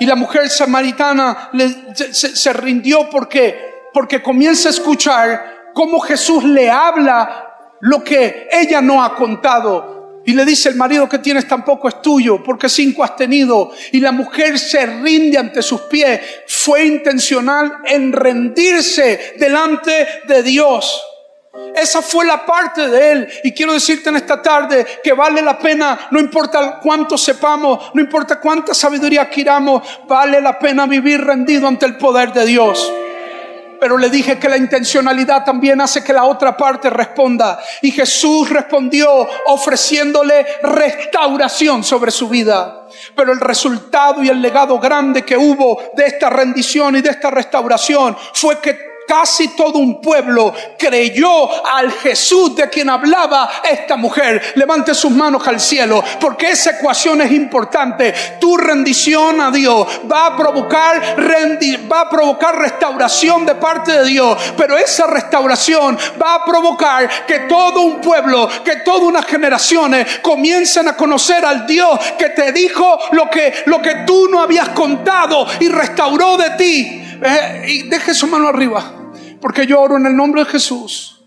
Y 0.00 0.06
la 0.06 0.16
mujer 0.16 0.50
samaritana 0.50 1.50
se, 1.94 2.12
se 2.12 2.52
rindió 2.52 3.08
porque 3.08 3.67
porque 3.92 4.22
comienza 4.22 4.68
a 4.68 4.72
escuchar 4.72 5.70
cómo 5.74 6.00
Jesús 6.00 6.44
le 6.44 6.70
habla 6.70 7.76
lo 7.80 8.02
que 8.02 8.48
ella 8.50 8.80
no 8.80 9.02
ha 9.02 9.14
contado. 9.14 10.22
Y 10.26 10.34
le 10.34 10.44
dice, 10.44 10.68
el 10.68 10.74
marido 10.74 11.08
que 11.08 11.20
tienes 11.20 11.48
tampoco 11.48 11.88
es 11.88 12.02
tuyo, 12.02 12.42
porque 12.42 12.68
cinco 12.68 13.02
has 13.02 13.16
tenido. 13.16 13.70
Y 13.92 14.00
la 14.00 14.12
mujer 14.12 14.58
se 14.58 14.84
rinde 14.84 15.38
ante 15.38 15.62
sus 15.62 15.82
pies. 15.82 16.20
Fue 16.46 16.84
intencional 16.84 17.78
en 17.86 18.12
rendirse 18.12 19.36
delante 19.38 20.06
de 20.26 20.42
Dios. 20.42 21.02
Esa 21.74 22.02
fue 22.02 22.26
la 22.26 22.44
parte 22.44 22.88
de 22.88 23.12
Él. 23.12 23.28
Y 23.42 23.52
quiero 23.52 23.72
decirte 23.72 24.10
en 24.10 24.16
esta 24.16 24.42
tarde 24.42 24.84
que 25.02 25.12
vale 25.14 25.40
la 25.40 25.58
pena, 25.58 26.08
no 26.10 26.20
importa 26.20 26.78
cuánto 26.82 27.16
sepamos, 27.16 27.92
no 27.94 28.00
importa 28.02 28.38
cuánta 28.38 28.74
sabiduría 28.74 29.22
adquiramos, 29.22 29.82
vale 30.06 30.42
la 30.42 30.58
pena 30.58 30.86
vivir 30.86 31.24
rendido 31.24 31.68
ante 31.68 31.86
el 31.86 31.96
poder 31.96 32.32
de 32.32 32.44
Dios 32.44 32.92
pero 33.80 33.96
le 33.96 34.10
dije 34.10 34.38
que 34.38 34.48
la 34.48 34.56
intencionalidad 34.56 35.44
también 35.44 35.80
hace 35.80 36.02
que 36.02 36.12
la 36.12 36.24
otra 36.24 36.56
parte 36.56 36.90
responda. 36.90 37.58
Y 37.82 37.90
Jesús 37.90 38.50
respondió 38.50 39.28
ofreciéndole 39.46 40.46
restauración 40.62 41.84
sobre 41.84 42.10
su 42.10 42.28
vida. 42.28 42.86
Pero 43.14 43.32
el 43.32 43.40
resultado 43.40 44.22
y 44.22 44.28
el 44.28 44.40
legado 44.40 44.78
grande 44.78 45.24
que 45.24 45.36
hubo 45.36 45.82
de 45.94 46.06
esta 46.06 46.30
rendición 46.30 46.96
y 46.96 47.00
de 47.00 47.10
esta 47.10 47.30
restauración 47.30 48.16
fue 48.32 48.58
que 48.60 48.87
casi 49.08 49.48
todo 49.48 49.78
un 49.78 50.00
pueblo 50.00 50.52
creyó 50.78 51.66
al 51.66 51.90
Jesús 51.90 52.54
de 52.54 52.68
quien 52.68 52.90
hablaba 52.90 53.50
esta 53.64 53.96
mujer. 53.96 54.52
Levante 54.54 54.94
sus 54.94 55.10
manos 55.10 55.48
al 55.48 55.58
cielo, 55.58 56.04
porque 56.20 56.50
esa 56.50 56.72
ecuación 56.72 57.22
es 57.22 57.32
importante. 57.32 58.14
Tu 58.38 58.56
rendición 58.56 59.40
a 59.40 59.50
Dios 59.50 59.88
va 60.10 60.26
a 60.26 60.36
provocar 60.36 61.16
va 61.90 62.00
a 62.02 62.10
provocar 62.10 62.58
restauración 62.58 63.46
de 63.46 63.54
parte 63.54 63.92
de 63.92 64.04
Dios, 64.04 64.38
pero 64.56 64.76
esa 64.76 65.06
restauración 65.06 65.96
va 66.20 66.34
a 66.34 66.44
provocar 66.44 67.26
que 67.26 67.40
todo 67.40 67.80
un 67.80 68.00
pueblo, 68.00 68.48
que 68.64 68.76
todas 68.76 69.02
unas 69.02 69.24
generaciones 69.24 70.18
comiencen 70.20 70.88
a 70.88 70.96
conocer 70.96 71.44
al 71.44 71.66
Dios 71.66 71.98
que 72.18 72.30
te 72.30 72.52
dijo 72.52 72.98
lo 73.12 73.30
que 73.30 73.62
lo 73.66 73.80
que 73.80 74.04
tú 74.06 74.28
no 74.28 74.42
habías 74.42 74.70
contado 74.70 75.46
y 75.60 75.68
restauró 75.68 76.36
de 76.36 76.50
ti. 76.50 77.04
Eh, 77.20 77.64
y 77.66 77.82
deje 77.88 78.14
su 78.14 78.26
mano 78.26 78.48
arriba. 78.48 78.97
Porque 79.40 79.66
yo 79.66 79.80
oro 79.80 79.96
en 79.96 80.06
el 80.06 80.16
nombre 80.16 80.44
de 80.44 80.50
Jesús. 80.50 81.24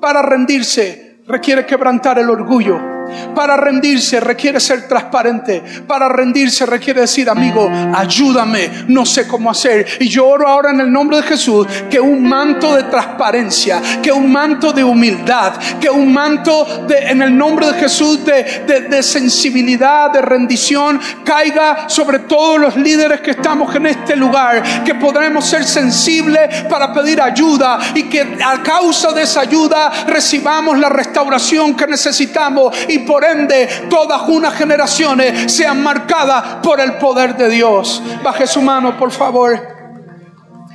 Para 0.00 0.22
rendirse 0.22 1.18
requiere 1.26 1.64
quebrantar 1.64 2.18
el 2.18 2.28
orgullo 2.28 2.93
para 3.34 3.56
rendirse 3.56 4.20
requiere 4.20 4.60
ser 4.60 4.88
transparente. 4.88 5.62
Para 5.86 6.08
rendirse 6.08 6.66
requiere 6.66 7.02
decir, 7.02 7.28
amigo, 7.28 7.70
ayúdame, 7.94 8.84
no 8.88 9.04
sé 9.04 9.26
cómo 9.26 9.50
hacer. 9.50 9.86
Y 10.00 10.08
yo 10.08 10.26
oro 10.26 10.46
ahora 10.46 10.70
en 10.70 10.80
el 10.80 10.92
nombre 10.92 11.18
de 11.18 11.22
Jesús 11.24 11.66
que 11.90 12.00
un 12.00 12.22
manto 12.26 12.74
de 12.74 12.84
transparencia, 12.84 13.80
que 14.02 14.12
un 14.12 14.30
manto 14.30 14.72
de 14.72 14.84
humildad, 14.84 15.54
que 15.80 15.90
un 15.90 16.12
manto 16.12 16.86
de, 16.86 16.98
en 17.10 17.22
el 17.22 17.36
nombre 17.36 17.66
de 17.66 17.74
Jesús 17.74 18.24
de, 18.24 19.02
sensibilidad, 19.02 20.10
de 20.10 20.22
rendición, 20.22 21.00
caiga 21.24 21.88
sobre 21.88 22.20
todos 22.20 22.58
los 22.58 22.76
líderes 22.76 23.20
que 23.20 23.32
estamos 23.32 23.74
en 23.74 23.86
este 23.86 24.16
lugar. 24.16 24.62
Que 24.84 24.94
podremos 24.94 25.44
ser 25.44 25.64
sensibles 25.64 26.64
para 26.64 26.92
pedir 26.92 27.20
ayuda 27.20 27.78
y 27.94 28.04
que 28.04 28.38
a 28.44 28.62
causa 28.62 29.12
de 29.12 29.22
esa 29.22 29.40
ayuda 29.40 29.90
recibamos 30.06 30.78
la 30.78 30.88
restauración 30.88 31.74
que 31.74 31.86
necesitamos 31.86 32.74
por 33.00 33.24
ende 33.24 33.68
todas 33.88 34.22
unas 34.28 34.54
generaciones 34.54 35.52
sean 35.52 35.82
marcadas 35.82 36.56
por 36.62 36.80
el 36.80 36.94
poder 36.94 37.36
de 37.36 37.48
Dios. 37.48 38.02
Baje 38.22 38.46
su 38.46 38.62
mano, 38.62 38.96
por 38.96 39.10
favor. 39.10 39.54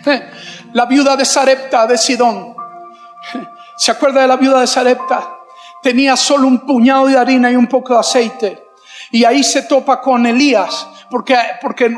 Eh, 0.06 0.30
la 0.74 0.86
viuda 0.86 1.16
de 1.16 1.26
Sarepta 1.26 1.88
de 1.88 1.98
Sidón. 1.98 2.56
¿Se 3.78 3.92
acuerda 3.92 4.22
de 4.22 4.28
la 4.28 4.38
viuda 4.38 4.62
de 4.62 4.68
Sarepta? 4.68 5.38
Tenía 5.82 6.16
solo 6.18 6.48
un 6.48 6.60
puñado 6.66 7.08
de 7.08 7.18
harina 7.18 7.52
y 7.52 7.56
un 7.56 7.68
poco 7.68 7.94
de 7.94 8.00
aceite. 8.00 8.70
Y 9.12 9.24
ahí 9.24 9.44
se 9.44 9.64
topa 9.64 10.02
con 10.02 10.26
Elías, 10.26 10.88
porque, 11.10 11.36
porque 11.62 11.96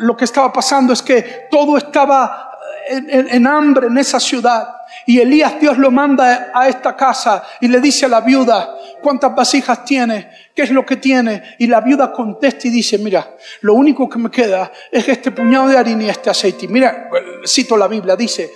lo 0.00 0.16
que 0.16 0.24
estaba 0.24 0.52
pasando 0.52 0.92
es 0.92 1.00
que 1.00 1.46
todo 1.50 1.78
estaba 1.78 2.50
en 2.88 3.46
hambre 3.46 3.86
en 3.86 3.96
esa 3.96 4.20
ciudad. 4.20 4.83
Y 5.06 5.20
Elías 5.20 5.60
Dios 5.60 5.78
lo 5.78 5.90
manda 5.90 6.50
a 6.54 6.68
esta 6.68 6.96
casa 6.96 7.42
y 7.60 7.68
le 7.68 7.80
dice 7.80 8.06
a 8.06 8.08
la 8.08 8.20
viuda, 8.20 8.78
¿cuántas 9.02 9.34
vasijas 9.34 9.84
tiene? 9.84 10.30
¿Qué 10.54 10.62
es 10.62 10.70
lo 10.70 10.84
que 10.84 10.96
tiene? 10.96 11.56
Y 11.58 11.66
la 11.66 11.80
viuda 11.80 12.12
contesta 12.12 12.68
y 12.68 12.70
dice, 12.70 12.98
mira, 12.98 13.36
lo 13.60 13.74
único 13.74 14.08
que 14.08 14.18
me 14.18 14.30
queda 14.30 14.72
es 14.90 15.06
este 15.08 15.30
puñado 15.30 15.68
de 15.68 15.76
harina 15.76 16.04
y 16.04 16.08
este 16.08 16.30
aceite. 16.30 16.68
mira, 16.68 17.10
cito 17.46 17.76
la 17.76 17.88
Biblia, 17.88 18.16
dice, 18.16 18.50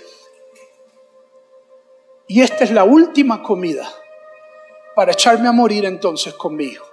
y 2.27 2.41
esta 2.41 2.63
es 2.63 2.71
la 2.71 2.83
última 2.83 3.41
comida 3.41 3.89
para 4.95 5.13
echarme 5.13 5.47
a 5.47 5.51
morir 5.51 5.85
entonces 5.85 6.33
conmigo. 6.33 6.85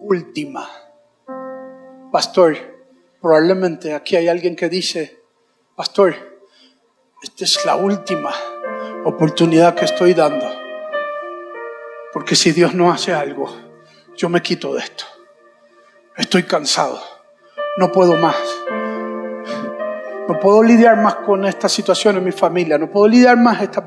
Última. 0.00 0.85
Pastor, 2.12 2.56
probablemente 3.20 3.92
aquí 3.92 4.16
hay 4.16 4.28
alguien 4.28 4.54
que 4.54 4.68
dice, 4.68 5.18
Pastor, 5.74 6.14
esta 7.22 7.44
es 7.44 7.64
la 7.66 7.74
última 7.74 8.32
oportunidad 9.04 9.74
que 9.74 9.84
estoy 9.84 10.14
dando. 10.14 10.46
Porque 12.12 12.36
si 12.36 12.52
Dios 12.52 12.74
no 12.74 12.92
hace 12.92 13.12
algo, 13.12 13.54
yo 14.16 14.28
me 14.28 14.40
quito 14.40 14.72
de 14.74 14.80
esto. 14.80 15.04
Estoy 16.16 16.44
cansado. 16.44 17.00
No 17.76 17.90
puedo 17.90 18.16
más. 18.16 18.36
No 20.28 20.38
puedo 20.40 20.62
lidiar 20.62 20.96
más 20.96 21.16
con 21.16 21.44
esta 21.44 21.68
situación 21.68 22.16
en 22.16 22.24
mi 22.24 22.32
familia. 22.32 22.78
No 22.78 22.90
puedo 22.90 23.08
lidiar 23.08 23.36
más 23.36 23.60
esta 23.60 23.84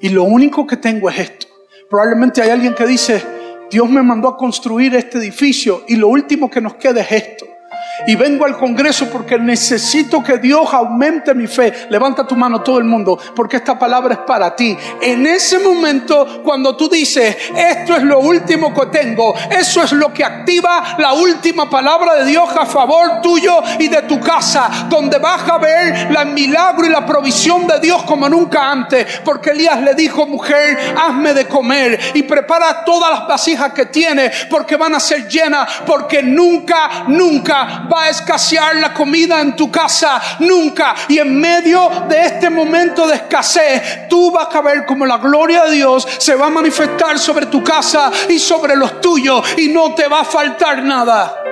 Y 0.00 0.08
lo 0.10 0.22
único 0.22 0.66
que 0.66 0.76
tengo 0.76 1.10
es 1.10 1.18
esto. 1.18 1.46
Probablemente 1.90 2.40
hay 2.42 2.50
alguien 2.50 2.74
que 2.74 2.86
dice, 2.86 3.37
Dios 3.70 3.88
me 3.90 4.02
mandó 4.02 4.28
a 4.28 4.36
construir 4.36 4.94
este 4.94 5.18
edificio 5.18 5.84
y 5.88 5.96
lo 5.96 6.08
último 6.08 6.50
que 6.50 6.60
nos 6.60 6.74
queda 6.74 7.00
es 7.02 7.12
esto 7.12 7.57
y 8.06 8.14
vengo 8.14 8.44
al 8.44 8.56
Congreso 8.56 9.08
porque 9.10 9.38
necesito 9.38 10.22
que 10.22 10.38
Dios 10.38 10.72
aumente 10.72 11.34
mi 11.34 11.46
fe. 11.46 11.86
Levanta 11.90 12.26
tu 12.26 12.36
mano 12.36 12.60
todo 12.60 12.78
el 12.78 12.84
mundo 12.84 13.18
porque 13.34 13.56
esta 13.56 13.78
palabra 13.78 14.14
es 14.14 14.20
para 14.20 14.54
ti. 14.54 14.76
En 15.00 15.26
ese 15.26 15.58
momento, 15.58 16.42
cuando 16.42 16.76
tú 16.76 16.88
dices, 16.88 17.36
esto 17.56 17.96
es 17.96 18.02
lo 18.02 18.20
último 18.20 18.72
que 18.74 18.86
tengo, 18.86 19.34
eso 19.50 19.82
es 19.82 19.92
lo 19.92 20.12
que 20.12 20.24
activa 20.24 20.96
la 20.98 21.12
última 21.12 21.68
palabra 21.68 22.16
de 22.16 22.26
Dios 22.26 22.48
a 22.56 22.66
favor 22.66 23.20
tuyo 23.22 23.62
y 23.78 23.88
de 23.88 24.02
tu 24.02 24.20
casa, 24.20 24.86
donde 24.88 25.18
vas 25.18 25.48
a 25.48 25.58
ver 25.58 26.08
el 26.08 26.26
milagro 26.32 26.86
y 26.86 26.90
la 26.90 27.04
provisión 27.04 27.66
de 27.66 27.80
Dios 27.80 28.02
como 28.04 28.28
nunca 28.28 28.70
antes. 28.70 29.20
Porque 29.24 29.50
Elías 29.50 29.80
le 29.80 29.94
dijo, 29.94 30.26
mujer, 30.26 30.78
hazme 30.96 31.34
de 31.34 31.46
comer 31.46 31.98
y 32.14 32.22
prepara 32.22 32.84
todas 32.84 33.10
las 33.10 33.28
vasijas 33.28 33.72
que 33.72 33.86
tiene 33.86 34.30
porque 34.50 34.76
van 34.76 34.94
a 34.94 35.00
ser 35.00 35.28
llenas, 35.28 35.68
porque 35.86 36.22
nunca, 36.22 37.04
nunca 37.08 37.86
va 37.92 38.04
a 38.04 38.10
escasear 38.10 38.76
la 38.76 38.92
comida 38.92 39.40
en 39.40 39.56
tu 39.56 39.70
casa, 39.70 40.20
nunca. 40.40 40.94
Y 41.08 41.18
en 41.18 41.38
medio 41.40 41.90
de 42.08 42.26
este 42.26 42.50
momento 42.50 43.06
de 43.06 43.14
escasez, 43.14 44.08
tú 44.08 44.30
vas 44.30 44.54
a 44.54 44.60
ver 44.60 44.86
como 44.86 45.06
la 45.06 45.18
gloria 45.18 45.64
de 45.64 45.72
Dios 45.72 46.06
se 46.18 46.34
va 46.34 46.46
a 46.46 46.50
manifestar 46.50 47.18
sobre 47.18 47.46
tu 47.46 47.62
casa 47.62 48.10
y 48.28 48.38
sobre 48.38 48.76
los 48.76 49.00
tuyos 49.00 49.44
y 49.56 49.68
no 49.68 49.94
te 49.94 50.08
va 50.08 50.20
a 50.20 50.24
faltar 50.24 50.82
nada. 50.82 51.44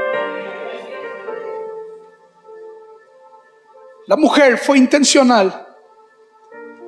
La 4.07 4.16
mujer 4.16 4.59
fue 4.59 4.78
intencional 4.78 5.66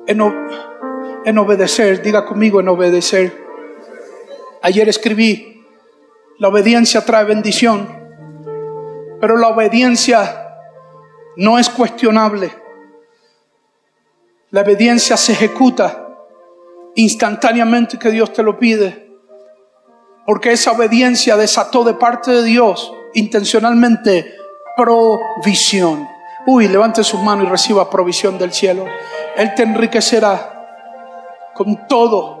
en, 0.07 0.21
en 1.25 1.37
obedecer, 1.37 2.01
diga 2.01 2.25
conmigo 2.25 2.61
en 2.61 2.69
obedecer. 2.69 3.45
Ayer 4.61 4.87
escribí, 4.87 5.65
la 6.37 6.47
obediencia 6.47 7.03
trae 7.03 7.25
bendición. 7.25 7.98
Pero 9.19 9.37
la 9.37 9.49
obediencia 9.49 10.49
no 11.35 11.57
es 11.57 11.69
cuestionable. 11.69 12.51
La 14.51 14.61
obediencia 14.61 15.15
se 15.17 15.33
ejecuta 15.33 16.07
instantáneamente 16.95 17.97
que 17.97 18.11
Dios 18.11 18.33
te 18.33 18.43
lo 18.43 18.57
pide. 18.57 19.09
Porque 20.25 20.51
esa 20.51 20.71
obediencia 20.71 21.37
desató 21.37 21.83
de 21.83 21.93
parte 21.93 22.31
de 22.31 22.43
Dios 22.43 22.93
intencionalmente 23.13 24.35
provisión. 24.75 26.07
Uy, 26.45 26.67
levante 26.67 27.03
sus 27.03 27.21
manos 27.21 27.47
y 27.47 27.49
reciba 27.49 27.89
provisión 27.89 28.37
del 28.37 28.53
cielo. 28.53 28.85
Él 29.35 29.53
te 29.55 29.63
enriquecerá 29.63 31.51
con 31.53 31.87
todo. 31.87 32.37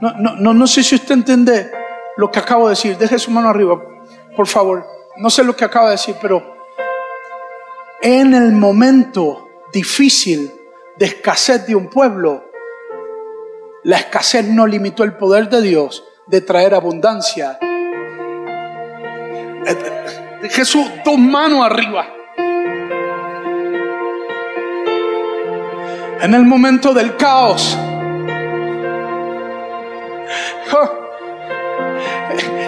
No, 0.00 0.12
no, 0.12 0.54
no, 0.54 0.66
sé 0.66 0.82
si 0.82 0.94
usted 0.94 1.14
entiende 1.14 1.70
lo 2.16 2.30
que 2.30 2.38
acabo 2.38 2.64
de 2.68 2.70
decir. 2.70 2.98
Deje 2.98 3.18
su 3.18 3.30
mano 3.30 3.48
arriba, 3.48 3.80
por 4.36 4.46
favor 4.46 4.95
no 5.18 5.30
sé 5.30 5.44
lo 5.44 5.56
que 5.56 5.64
acaba 5.64 5.86
de 5.86 5.92
decir, 5.92 6.16
pero 6.20 6.56
en 8.00 8.34
el 8.34 8.52
momento 8.52 9.48
difícil 9.72 10.52
de 10.96 11.06
escasez 11.06 11.66
de 11.66 11.74
un 11.74 11.88
pueblo, 11.88 12.44
la 13.84 13.98
escasez 13.98 14.46
no 14.46 14.66
limitó 14.66 15.04
el 15.04 15.16
poder 15.16 15.48
de 15.48 15.62
Dios 15.62 16.04
de 16.26 16.40
traer 16.40 16.74
abundancia. 16.74 17.58
Jesús, 20.50 20.86
dos 21.04 21.18
manos 21.18 21.64
arriba. 21.64 22.06
En 26.20 26.34
el 26.34 26.44
momento 26.44 26.92
del 26.92 27.16
caos, 27.16 27.76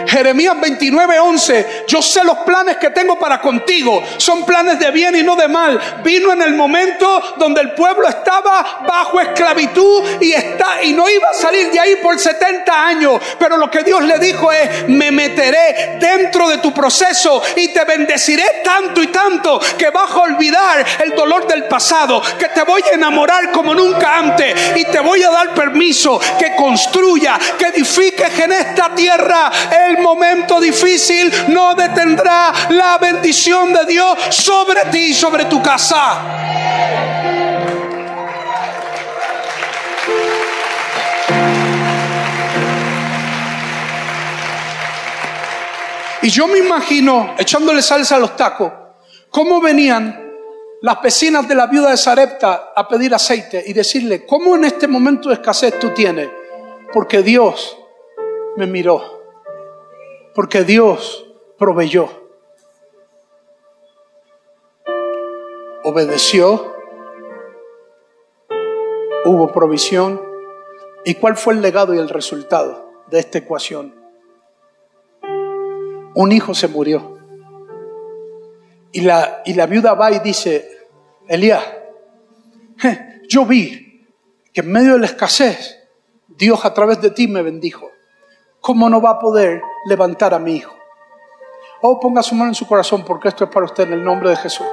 Jeremías 0.08 0.58
29, 0.60 1.18
11. 1.18 1.84
Yo 1.86 2.02
sé 2.02 2.24
los 2.24 2.38
planes 2.38 2.76
que 2.78 2.90
tengo 2.90 3.18
para 3.18 3.40
contigo. 3.40 4.02
Son 4.16 4.44
planes 4.44 4.78
de 4.78 4.90
bien 4.90 5.16
y 5.16 5.22
no 5.22 5.36
de 5.36 5.48
mal. 5.48 5.78
Vino 6.02 6.32
en 6.32 6.42
el 6.42 6.54
momento 6.54 7.34
donde 7.36 7.60
el 7.60 7.72
pueblo 7.72 8.08
estaba 8.08 8.84
bajo 8.86 9.20
esclavitud 9.20 10.02
y, 10.20 10.32
está, 10.32 10.82
y 10.82 10.92
no 10.92 11.08
iba 11.08 11.28
a 11.28 11.34
salir 11.34 11.70
de 11.70 11.80
ahí 11.80 11.96
por 11.96 12.18
70 12.18 12.86
años. 12.86 13.20
Pero 13.38 13.56
lo 13.56 13.70
que 13.70 13.82
Dios 13.82 14.02
le 14.02 14.18
dijo 14.18 14.50
es, 14.50 14.88
me 14.88 15.10
meteré 15.10 15.98
dentro 16.00 16.48
de 16.48 16.58
tu 16.58 16.72
proceso 16.72 17.42
y 17.56 17.68
te 17.68 17.84
bendeciré 17.84 18.62
tanto 18.64 19.02
y 19.02 19.08
tanto 19.08 19.60
que 19.76 19.90
vas 19.90 20.10
a 20.10 20.20
olvidar 20.20 20.84
el 21.00 21.14
dolor 21.14 21.46
del 21.46 21.64
pasado, 21.64 22.22
que 22.38 22.48
te 22.48 22.62
voy 22.62 22.82
a 22.90 22.94
enamorar 22.94 23.50
como 23.50 23.74
nunca 23.74 24.16
antes 24.16 24.76
y 24.76 24.84
te 24.84 25.00
voy 25.00 25.22
a 25.22 25.30
dar 25.30 25.54
permiso 25.54 26.20
que 26.38 26.54
construya, 26.54 27.38
que 27.58 27.66
edifiques 27.66 28.38
en 28.38 28.52
esta 28.52 28.94
tierra 28.94 29.50
el 29.88 29.97
momento 29.98 30.60
difícil 30.60 31.32
no 31.48 31.74
detendrá 31.74 32.52
la 32.70 32.98
bendición 32.98 33.72
de 33.72 33.84
Dios 33.86 34.18
sobre 34.30 34.84
ti 34.86 35.10
y 35.10 35.14
sobre 35.14 35.44
tu 35.46 35.62
casa. 35.62 36.22
Y 46.20 46.30
yo 46.30 46.46
me 46.48 46.58
imagino, 46.58 47.34
echándole 47.38 47.80
salsa 47.80 48.16
a 48.16 48.18
los 48.18 48.36
tacos, 48.36 48.72
cómo 49.30 49.60
venían 49.60 50.28
las 50.82 51.00
vecinas 51.00 51.48
de 51.48 51.54
la 51.54 51.66
viuda 51.66 51.90
de 51.90 51.96
Sarepta 51.96 52.72
a 52.74 52.86
pedir 52.86 53.14
aceite 53.14 53.62
y 53.66 53.72
decirle, 53.72 54.26
¿cómo 54.26 54.56
en 54.56 54.64
este 54.64 54.86
momento 54.86 55.28
de 55.28 55.36
escasez 55.36 55.78
tú 55.78 55.90
tienes? 55.90 56.28
Porque 56.92 57.22
Dios 57.22 57.76
me 58.56 58.66
miró 58.66 59.17
porque 60.38 60.62
Dios 60.62 61.26
proveyó. 61.58 62.08
Obedeció, 65.82 66.76
hubo 69.24 69.50
provisión. 69.50 70.22
¿Y 71.04 71.16
cuál 71.16 71.36
fue 71.36 71.54
el 71.54 71.60
legado 71.60 71.92
y 71.92 71.98
el 71.98 72.08
resultado 72.08 72.88
de 73.08 73.18
esta 73.18 73.38
ecuación? 73.38 73.96
Un 76.14 76.30
hijo 76.30 76.54
se 76.54 76.68
murió. 76.68 77.18
Y 78.92 79.00
la, 79.00 79.42
y 79.44 79.54
la 79.54 79.66
viuda 79.66 79.94
va 79.94 80.12
y 80.12 80.20
dice, 80.20 80.70
Elías, 81.26 81.64
yo 83.28 83.44
vi 83.44 84.06
que 84.54 84.60
en 84.60 84.70
medio 84.70 84.92
de 84.92 85.00
la 85.00 85.06
escasez, 85.06 85.80
Dios 86.28 86.64
a 86.64 86.72
través 86.72 87.00
de 87.00 87.10
ti 87.10 87.26
me 87.26 87.42
bendijo. 87.42 87.90
¿Cómo 88.68 88.90
no 88.90 89.00
va 89.00 89.12
a 89.12 89.18
poder 89.18 89.62
levantar 89.86 90.34
a 90.34 90.38
mi 90.38 90.56
hijo? 90.56 90.76
Oh, 91.80 91.98
ponga 91.98 92.22
su 92.22 92.34
mano 92.34 92.50
en 92.50 92.54
su 92.54 92.66
corazón 92.66 93.02
porque 93.02 93.28
esto 93.28 93.44
es 93.44 93.50
para 93.50 93.64
usted 93.64 93.84
en 93.84 93.94
el 93.94 94.04
nombre 94.04 94.28
de 94.28 94.36
Jesús. 94.36 94.66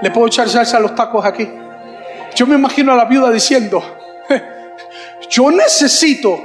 ¿Le 0.00 0.10
puedo 0.10 0.28
echar 0.28 0.48
salsa 0.48 0.78
a 0.78 0.80
los 0.80 0.94
tacos 0.94 1.22
aquí? 1.22 1.46
Yo 2.34 2.46
me 2.46 2.54
imagino 2.54 2.90
a 2.90 2.96
la 2.96 3.04
viuda 3.04 3.28
diciendo, 3.30 3.82
yo 5.28 5.50
necesito 5.50 6.40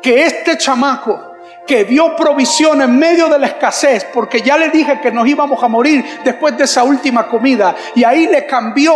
que 0.00 0.22
este 0.26 0.56
chamaco 0.56 1.32
que 1.66 1.82
dio 1.82 2.14
provisión 2.14 2.80
en 2.82 2.96
medio 2.96 3.28
de 3.28 3.40
la 3.40 3.48
escasez, 3.48 4.04
porque 4.14 4.42
ya 4.42 4.56
le 4.56 4.68
dije 4.68 5.00
que 5.00 5.10
nos 5.10 5.26
íbamos 5.26 5.60
a 5.60 5.66
morir 5.66 6.04
después 6.22 6.56
de 6.56 6.64
esa 6.64 6.84
última 6.84 7.26
comida, 7.26 7.74
y 7.96 8.04
ahí 8.04 8.28
le 8.28 8.46
cambió. 8.46 8.94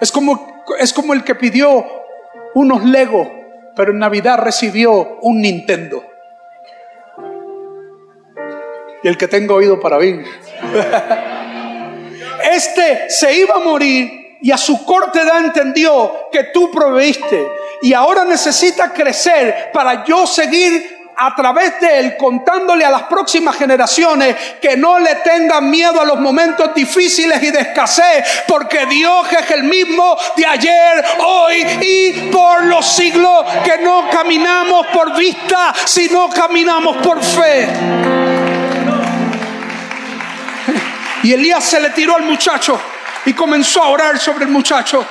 Es 0.00 0.12
como, 0.12 0.62
es 0.78 0.92
como 0.92 1.12
el 1.12 1.24
que 1.24 1.34
pidió 1.34 1.84
unos 2.54 2.84
legos 2.84 3.37
pero 3.78 3.92
en 3.92 4.00
Navidad 4.00 4.38
recibió 4.38 5.18
un 5.22 5.40
Nintendo. 5.40 6.04
Y 9.04 9.06
el 9.06 9.16
que 9.16 9.28
tengo 9.28 9.54
oído 9.54 9.78
para 9.78 9.98
oír. 9.98 10.26
Este 12.52 13.08
se 13.08 13.34
iba 13.34 13.54
a 13.54 13.60
morir 13.60 14.38
y 14.40 14.50
a 14.50 14.56
su 14.56 14.84
corta 14.84 15.22
edad 15.22 15.44
entendió 15.44 16.28
que 16.32 16.44
tú 16.52 16.72
proveíste 16.72 17.46
y 17.82 17.92
ahora 17.92 18.24
necesita 18.24 18.92
crecer 18.92 19.70
para 19.72 20.04
yo 20.04 20.26
seguir 20.26 20.97
a 21.20 21.34
través 21.34 21.80
de 21.80 21.98
él 21.98 22.16
contándole 22.16 22.84
a 22.84 22.90
las 22.90 23.02
próximas 23.02 23.56
generaciones 23.56 24.36
que 24.62 24.76
no 24.76 25.00
le 25.00 25.16
tengan 25.16 25.68
miedo 25.68 26.00
a 26.00 26.04
los 26.04 26.20
momentos 26.20 26.72
difíciles 26.72 27.42
y 27.42 27.50
de 27.50 27.60
escasez, 27.60 28.44
porque 28.46 28.86
Dios 28.86 29.26
es 29.32 29.50
el 29.50 29.64
mismo 29.64 30.16
de 30.36 30.46
ayer, 30.46 31.04
hoy 31.18 31.66
y 31.80 32.30
por 32.30 32.64
los 32.66 32.86
siglos, 32.86 33.44
que 33.64 33.78
no 33.82 34.08
caminamos 34.10 34.86
por 34.88 35.16
vista, 35.16 35.74
sino 35.84 36.30
caminamos 36.30 36.98
por 36.98 37.20
fe. 37.20 37.68
Y 41.24 41.32
Elías 41.32 41.64
se 41.64 41.80
le 41.80 41.90
tiró 41.90 42.14
al 42.14 42.22
muchacho 42.22 42.80
y 43.24 43.32
comenzó 43.32 43.82
a 43.82 43.88
orar 43.88 44.18
sobre 44.18 44.44
el 44.44 44.50
muchacho. 44.52 45.04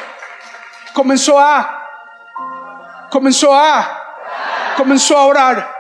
Comenzó 0.94 1.38
a, 1.38 1.86
comenzó 3.10 3.54
a, 3.54 4.74
comenzó 4.78 5.18
a 5.18 5.26
orar. 5.26 5.77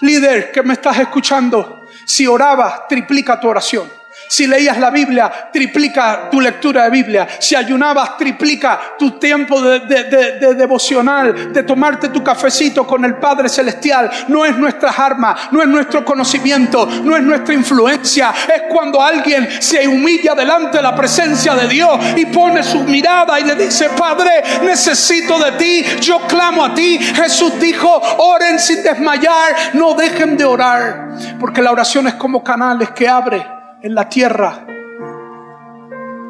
Líder 0.00 0.52
que 0.52 0.62
me 0.62 0.74
estás 0.74 0.98
escuchando, 0.98 1.86
si 2.04 2.26
orabas, 2.26 2.86
triplica 2.88 3.40
tu 3.40 3.48
oración. 3.48 3.90
Si 4.28 4.46
leías 4.46 4.78
la 4.78 4.90
Biblia, 4.90 5.50
triplica 5.52 6.28
tu 6.30 6.40
lectura 6.40 6.84
de 6.84 6.90
Biblia. 6.90 7.28
Si 7.38 7.54
ayunabas, 7.54 8.16
triplica 8.16 8.80
tu 8.98 9.18
tiempo 9.18 9.60
de, 9.60 10.54
devocional, 10.54 11.52
de 11.52 11.62
tomarte 11.62 12.08
tu 12.08 12.22
cafecito 12.22 12.86
con 12.86 13.04
el 13.04 13.16
Padre 13.16 13.48
Celestial. 13.48 14.10
No 14.28 14.44
es 14.44 14.56
nuestras 14.56 14.98
armas, 14.98 15.52
no 15.52 15.62
es 15.62 15.68
nuestro 15.68 16.04
conocimiento, 16.04 16.86
no 17.04 17.16
es 17.16 17.22
nuestra 17.22 17.54
influencia. 17.54 18.34
Es 18.52 18.62
cuando 18.68 19.00
alguien 19.00 19.48
se 19.60 19.86
humilla 19.86 20.34
delante 20.34 20.78
de 20.78 20.82
la 20.82 20.94
presencia 20.94 21.54
de 21.54 21.68
Dios 21.68 21.98
y 22.16 22.26
pone 22.26 22.62
su 22.62 22.80
mirada 22.84 23.38
y 23.38 23.44
le 23.44 23.54
dice, 23.54 23.90
Padre, 23.90 24.42
necesito 24.62 25.38
de 25.38 25.52
ti, 25.52 25.84
yo 26.00 26.20
clamo 26.26 26.64
a 26.64 26.74
ti. 26.74 26.98
Jesús 26.98 27.58
dijo, 27.60 28.00
oren 28.18 28.58
sin 28.58 28.82
desmayar, 28.82 29.74
no 29.74 29.94
dejen 29.94 30.36
de 30.36 30.44
orar, 30.44 31.08
porque 31.38 31.62
la 31.62 31.72
oración 31.72 32.08
es 32.08 32.14
como 32.14 32.42
canales 32.42 32.90
que 32.90 33.08
abre 33.08 33.55
en 33.86 33.94
la 33.94 34.08
tierra 34.08 34.66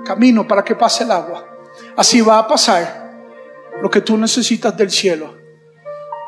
camino 0.05 0.47
para 0.47 0.63
que 0.63 0.75
pase 0.75 1.05
el 1.05 1.11
agua. 1.11 1.43
Así 1.97 2.21
va 2.21 2.39
a 2.39 2.47
pasar 2.47 3.11
lo 3.81 3.91
que 3.91 4.03
tú 4.03 4.17
necesitas 4.19 4.77
del 4.77 4.91
cielo. 4.91 5.35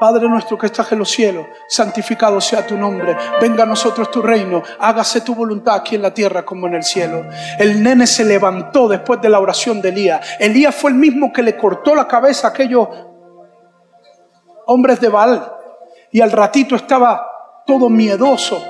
Padre 0.01 0.29
nuestro 0.29 0.57
que 0.57 0.67
estás 0.67 0.91
en 0.93 1.01
los 1.01 1.11
cielos, 1.11 1.47
santificado 1.69 2.41
sea 2.41 2.65
tu 2.67 2.79
nombre, 2.79 3.17
venga 3.41 3.65
a 3.65 3.67
nosotros 3.67 4.11
tu 4.11 4.23
reino, 4.23 4.63
hágase 4.79 5.21
tu 5.23 5.35
voluntad 5.35 5.75
aquí 5.75 5.97
en 5.97 6.03
la 6.03 6.15
tierra 6.15 6.45
como 6.45 6.67
en 6.67 6.75
el 6.75 6.85
cielo. 6.85 7.27
El 7.59 7.83
nene 7.83 8.07
se 8.07 8.25
levantó 8.25 8.89
después 8.89 9.21
de 9.21 9.29
la 9.29 9.41
oración 9.41 9.83
de 9.83 9.89
Elías. 9.91 10.25
Elías 10.39 10.75
fue 10.75 10.93
el 10.93 10.97
mismo 10.97 11.33
que 11.33 11.43
le 11.43 11.57
cortó 11.57 11.95
la 11.95 12.07
cabeza 12.07 12.47
a 12.47 12.51
aquellos 12.51 12.89
hombres 14.67 15.01
de 15.01 15.09
Baal 15.09 15.53
y 16.13 16.21
al 16.21 16.31
ratito 16.31 16.77
estaba 16.77 17.27
todo 17.67 17.89
miedoso 17.89 18.63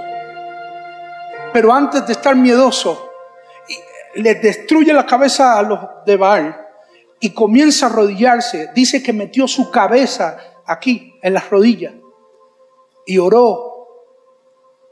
pero 1.59 1.73
antes 1.73 2.07
de 2.07 2.13
estar 2.13 2.37
miedoso, 2.37 3.11
le 4.15 4.37
destruye 4.37 4.93
la 4.93 5.05
cabeza 5.05 5.59
a 5.59 5.63
los 5.65 5.81
de 6.07 6.17
Baal 6.17 6.57
y 7.19 7.31
comienza 7.31 7.87
a 7.87 7.89
arrodillarse. 7.89 8.71
Dice 8.77 9.03
que 9.03 9.13
metió 9.13 9.49
su 9.49 9.69
cabeza 9.69 10.39
aquí, 10.65 11.19
en 11.21 11.35
las 11.35 11.51
rodillas, 11.51 11.95
y 13.05 13.19
oró 13.19 13.89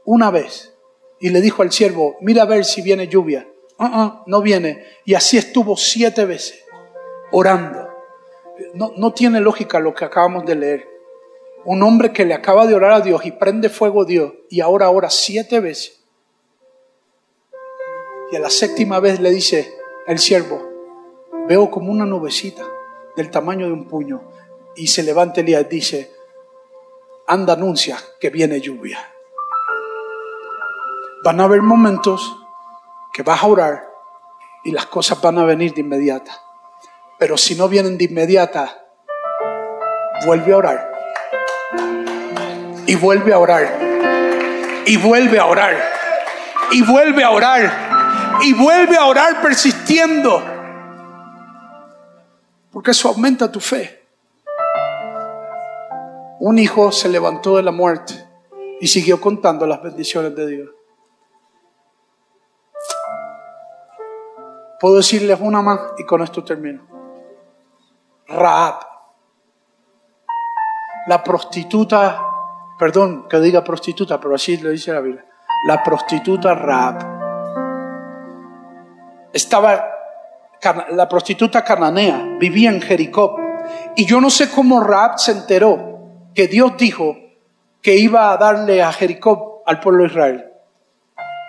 una 0.03 0.29
vez. 0.29 0.75
Y 1.21 1.29
le 1.29 1.39
dijo 1.39 1.61
al 1.61 1.71
siervo, 1.71 2.17
mira 2.19 2.43
a 2.43 2.47
ver 2.47 2.65
si 2.65 2.81
viene 2.81 3.07
lluvia. 3.07 3.47
Uh 3.79 4.25
no 4.25 4.41
viene. 4.41 4.83
Y 5.05 5.13
así 5.13 5.37
estuvo 5.37 5.77
siete 5.77 6.25
veces, 6.25 6.65
orando. 7.31 7.87
No, 8.73 8.91
no 8.97 9.13
tiene 9.13 9.39
lógica 9.39 9.79
lo 9.79 9.93
que 9.93 10.03
acabamos 10.03 10.45
de 10.45 10.55
leer. 10.55 10.85
Un 11.63 11.81
hombre 11.81 12.11
que 12.11 12.25
le 12.25 12.33
acaba 12.33 12.67
de 12.67 12.75
orar 12.75 12.91
a 12.91 12.99
Dios 12.99 13.25
y 13.25 13.31
prende 13.31 13.69
fuego 13.69 14.01
a 14.01 14.05
Dios 14.05 14.33
y 14.49 14.59
ahora 14.59 14.89
ora 14.89 15.09
siete 15.09 15.61
veces 15.61 15.96
y 18.31 18.35
a 18.35 18.39
la 18.39 18.49
séptima 18.49 18.99
vez 18.99 19.19
le 19.19 19.29
dice 19.31 19.73
el 20.05 20.19
siervo, 20.19 20.61
veo 21.47 21.71
como 21.71 21.91
una 21.91 22.05
nubecita 22.05 22.63
del 23.15 23.31
tamaño 23.31 23.67
de 23.67 23.73
un 23.73 23.87
puño. 23.87 24.21
Y 24.75 24.87
se 24.87 25.03
levanta 25.03 25.41
Elías 25.41 25.65
y 25.65 25.75
dice, 25.75 26.13
anda 27.25 27.53
anuncia 27.53 27.97
que 28.19 28.29
viene 28.29 28.59
lluvia. 28.59 28.99
Van 31.23 31.39
a 31.39 31.45
haber 31.45 31.61
momentos 31.61 32.37
que 33.13 33.23
vas 33.23 33.43
a 33.43 33.47
orar 33.47 33.89
y 34.63 34.71
las 34.71 34.85
cosas 34.85 35.21
van 35.21 35.39
a 35.39 35.45
venir 35.45 35.73
de 35.73 35.81
inmediata. 35.81 36.31
Pero 37.17 37.37
si 37.37 37.55
no 37.55 37.67
vienen 37.67 37.97
de 37.97 38.05
inmediata, 38.05 38.85
vuelve 40.25 40.53
a 40.53 40.57
orar. 40.57 40.91
Y 42.85 42.95
vuelve 42.95 43.33
a 43.33 43.39
orar. 43.39 43.79
Y 44.85 44.97
vuelve 44.97 45.39
a 45.39 45.45
orar. 45.45 45.75
Y 46.71 46.81
vuelve 46.83 47.23
a 47.23 47.31
orar 47.31 47.86
y 48.41 48.53
vuelve 48.53 48.97
a 48.97 49.05
orar 49.05 49.41
persistiendo. 49.41 50.41
Porque 52.71 52.91
eso 52.91 53.09
aumenta 53.09 53.51
tu 53.51 53.59
fe. 53.59 53.95
un 56.39 56.59
hijo 56.59 56.91
se 56.91 57.09
levantó 57.09 57.57
de 57.57 57.63
la 57.63 57.71
muerte 57.71 58.13
y 58.79 58.87
siguió 58.87 59.19
contando 59.19 59.65
las 59.65 59.81
bendiciones 59.81 60.35
de 60.35 60.47
Dios. 60.47 60.69
Puedo 64.79 64.97
decirles 64.97 65.39
una 65.41 65.61
más 65.63 65.79
y 65.97 66.05
con 66.05 66.21
esto 66.21 66.43
termino. 66.43 66.85
Raab, 68.27 68.79
la 71.07 71.23
prostituta, 71.23 72.21
perdón 72.77 73.27
que 73.27 73.39
diga 73.39 73.63
prostituta, 73.63 74.19
pero 74.19 74.35
así 74.35 74.57
lo 74.57 74.69
dice 74.69 74.93
la 74.93 74.99
Biblia, 74.99 75.25
la 75.65 75.83
prostituta 75.83 76.53
Raab. 76.53 77.16
Estaba, 79.37 79.87
la 80.89 81.07
prostituta 81.07 81.63
cananea, 81.63 82.37
vivía 82.39 82.71
en 82.71 82.81
Jericó. 82.81 83.39
Y 83.95 84.05
yo 84.05 84.19
no 84.19 84.31
sé 84.31 84.49
cómo 84.49 84.81
Raab 84.81 85.19
se 85.19 85.31
enteró 85.31 86.31
que 86.33 86.47
Dios 86.47 86.73
dijo 86.75 87.15
que 87.79 87.95
iba 87.95 88.31
a 88.31 88.37
darle 88.37 88.81
a 88.81 88.91
Jericó 88.91 89.61
al 89.67 89.79
pueblo 89.79 90.03
de 90.03 90.09
Israel. 90.09 90.45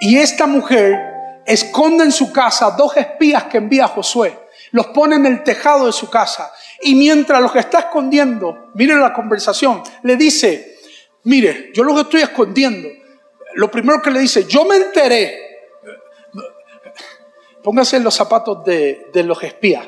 Y 0.00 0.18
esta 0.18 0.46
mujer 0.46 1.00
esconde 1.46 2.04
en 2.04 2.12
su 2.12 2.30
casa 2.30 2.72
dos 2.72 2.94
espías 2.98 3.44
que 3.44 3.56
envía 3.56 3.88
Josué. 3.88 4.38
Los 4.72 4.88
pone 4.88 5.16
en 5.16 5.24
el 5.24 5.42
tejado 5.42 5.86
de 5.86 5.92
su 5.92 6.10
casa. 6.10 6.52
Y 6.82 6.94
mientras 6.94 7.40
los 7.40 7.56
está 7.56 7.78
escondiendo, 7.78 8.70
miren 8.74 9.00
la 9.00 9.14
conversación, 9.14 9.82
le 10.02 10.16
dice, 10.16 10.76
mire, 11.24 11.70
yo 11.74 11.84
lo 11.84 11.98
estoy 11.98 12.20
escondiendo. 12.20 12.86
Lo 13.54 13.70
primero 13.70 14.02
que 14.02 14.10
le 14.10 14.20
dice, 14.20 14.44
yo 14.44 14.66
me 14.66 14.76
enteré. 14.76 15.47
Póngase 17.68 17.98
en 17.98 18.04
los 18.04 18.14
zapatos 18.14 18.64
de, 18.64 19.10
los 19.24 19.42
espías. 19.42 19.86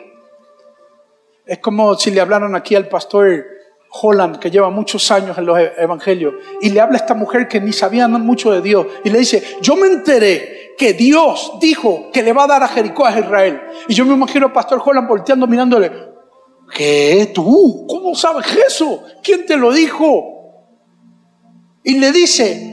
Es 1.47 1.61
como 1.61 1.95
si 1.95 2.11
le 2.11 2.21
hablaron 2.21 2.55
aquí 2.55 2.75
al 2.75 2.89
pastor 2.89 3.43
Holland, 3.91 4.39
que 4.39 4.51
lleva 4.51 4.69
muchos 4.69 5.11
años 5.11 5.39
en 5.39 5.47
los 5.47 5.59
e- 5.59 5.73
evangelios, 5.79 6.35
y 6.61 6.69
le 6.69 6.81
habla 6.83 6.99
a 6.99 7.01
esta 7.01 7.15
mujer 7.15 7.49
que 7.49 7.59
ni 7.59 7.73
sabía 7.73 8.07
mucho 8.07 8.53
de 8.53 8.61
Dios, 8.61 8.87
y 9.03 9.09
le 9.09 9.21
dice, 9.21 9.57
yo 9.63 9.77
me 9.77 9.87
enteré 9.87 10.75
que 10.77 10.93
Dios 10.93 11.53
dijo 11.59 12.11
que 12.13 12.23
le 12.23 12.35
va 12.35 12.45
a 12.45 12.49
dar 12.49 12.63
a 12.63 12.69
Jericó 12.69 13.07
a 13.07 13.19
Israel. 13.19 13.63
Y 13.89 13.95
yo 13.95 14.05
me 14.05 14.13
imagino 14.13 14.45
al 14.45 14.53
pastor 14.53 14.83
Holland 14.85 15.09
volteando, 15.09 15.47
mirándole, 15.47 15.91
¿qué 16.77 17.33
tú? 17.35 17.87
¿Cómo 17.89 18.15
sabes 18.15 18.45
eso? 18.69 19.05
¿Quién 19.23 19.47
te 19.47 19.57
lo 19.57 19.73
dijo? 19.73 20.67
Y 21.83 21.99
le 21.99 22.13
dice, 22.13 22.70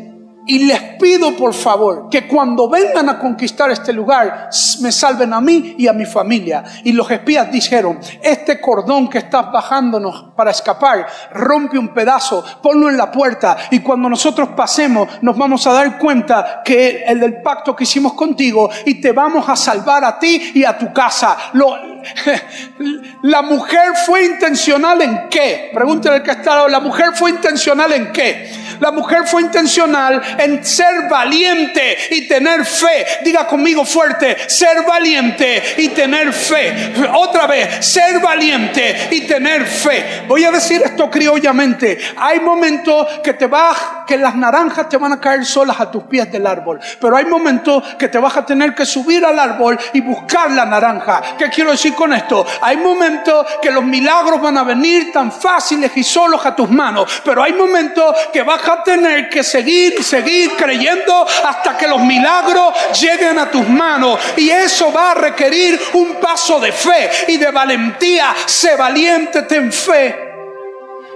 y 0.47 0.59
les 0.59 0.81
pido 0.99 1.35
por 1.35 1.53
favor 1.53 2.09
que 2.09 2.27
cuando 2.27 2.69
vengan 2.69 3.09
a 3.09 3.19
conquistar 3.19 3.69
este 3.71 3.93
lugar 3.93 4.49
me 4.81 4.91
salven 4.91 5.33
a 5.33 5.41
mí 5.41 5.75
y 5.77 5.87
a 5.87 5.93
mi 5.93 6.05
familia. 6.05 6.63
Y 6.83 6.93
los 6.93 7.09
espías 7.11 7.51
dijeron, 7.51 7.99
este 8.21 8.59
cordón 8.59 9.09
que 9.09 9.19
estás 9.19 9.51
bajándonos 9.51 10.33
para 10.35 10.51
escapar, 10.51 11.07
rompe 11.33 11.77
un 11.77 11.89
pedazo, 11.93 12.43
ponlo 12.61 12.89
en 12.89 12.97
la 12.97 13.11
puerta 13.11 13.57
y 13.71 13.79
cuando 13.79 14.09
nosotros 14.09 14.49
pasemos 14.55 15.21
nos 15.21 15.37
vamos 15.37 15.65
a 15.67 15.73
dar 15.73 15.97
cuenta 15.97 16.61
que 16.63 17.03
el 17.05 17.19
del 17.19 17.41
pacto 17.41 17.75
que 17.75 17.83
hicimos 17.83 18.13
contigo 18.13 18.69
y 18.85 19.01
te 19.01 19.11
vamos 19.11 19.47
a 19.47 19.55
salvar 19.55 20.03
a 20.03 20.17
ti 20.17 20.51
y 20.55 20.63
a 20.63 20.77
tu 20.77 20.91
casa. 20.93 21.37
la 23.23 23.41
mujer 23.41 23.95
fue 24.05 24.25
intencional 24.25 25.01
en 25.01 25.29
qué? 25.29 25.71
Pregúntale 25.73 26.17
al 26.17 26.23
que 26.23 26.31
está 26.31 26.67
la 26.67 26.79
mujer 26.79 27.11
fue 27.13 27.31
intencional 27.31 27.91
en 27.91 28.11
qué? 28.11 28.49
La 28.79 28.91
mujer 28.91 29.25
fue 29.25 29.41
intencional 29.41 30.21
en 30.37 30.63
ser 30.63 31.07
valiente 31.09 31.97
y 32.11 32.27
tener 32.27 32.65
fe. 32.65 33.05
Diga 33.23 33.47
conmigo 33.47 33.85
fuerte, 33.85 34.49
ser 34.49 34.83
valiente 34.83 35.75
y 35.77 35.89
tener 35.89 36.33
fe. 36.33 36.93
Otra 37.13 37.47
vez, 37.47 37.85
ser 37.85 38.19
valiente 38.19 39.07
y 39.11 39.21
tener 39.21 39.65
fe. 39.65 40.23
Voy 40.27 40.43
a 40.43 40.51
decir 40.51 40.81
esto 40.83 41.09
criollamente. 41.09 41.97
Hay 42.17 42.39
momentos 42.39 43.07
que 43.23 43.33
te 43.33 43.47
vas, 43.47 43.77
que 44.07 44.17
las 44.17 44.35
naranjas 44.35 44.89
te 44.89 44.97
van 44.97 45.13
a 45.13 45.19
caer 45.19 45.45
solas 45.45 45.79
a 45.79 45.91
tus 45.91 46.03
pies 46.03 46.31
del 46.31 46.45
árbol. 46.45 46.79
Pero 46.99 47.15
hay 47.15 47.25
momentos 47.25 47.83
que 47.97 48.07
te 48.07 48.17
vas 48.17 48.35
a 48.37 48.45
tener 48.45 48.73
que 48.73 48.85
subir 48.85 49.25
al 49.25 49.37
árbol 49.39 49.77
y 49.93 50.01
buscar 50.01 50.51
la 50.51 50.65
naranja. 50.65 51.21
¿Qué 51.37 51.49
quiero 51.49 51.71
decir 51.71 51.93
con 51.93 52.13
esto? 52.13 52.45
Hay 52.61 52.77
momentos 52.77 53.45
que 53.61 53.71
los 53.71 53.83
milagros 53.83 54.41
van 54.41 54.57
a 54.57 54.63
venir 54.63 55.11
tan 55.11 55.31
fáciles 55.31 55.91
y 55.95 56.03
solos 56.03 56.45
a 56.45 56.55
tus 56.55 56.69
manos. 56.69 57.21
Pero 57.23 57.43
hay 57.43 57.53
momentos 57.53 58.15
que 58.31 58.43
vas 58.43 58.67
a 58.67 58.83
tener 58.83 59.29
que 59.29 59.43
seguir 59.43 59.95
y 59.97 60.03
seguir 60.03 60.26
creyendo 60.57 61.25
hasta 61.45 61.77
que 61.77 61.87
los 61.87 62.01
milagros 62.01 62.73
lleguen 62.99 63.39
a 63.39 63.49
tus 63.49 63.67
manos. 63.67 64.19
Y 64.35 64.49
eso 64.49 64.91
va 64.91 65.11
a 65.11 65.15
requerir 65.15 65.79
un 65.93 66.15
paso 66.15 66.59
de 66.59 66.71
fe 66.71 67.09
y 67.27 67.37
de 67.37 67.51
valentía. 67.51 68.35
Sé 68.45 68.75
valiente, 68.75 69.43
ten 69.43 69.71
fe. 69.71 70.27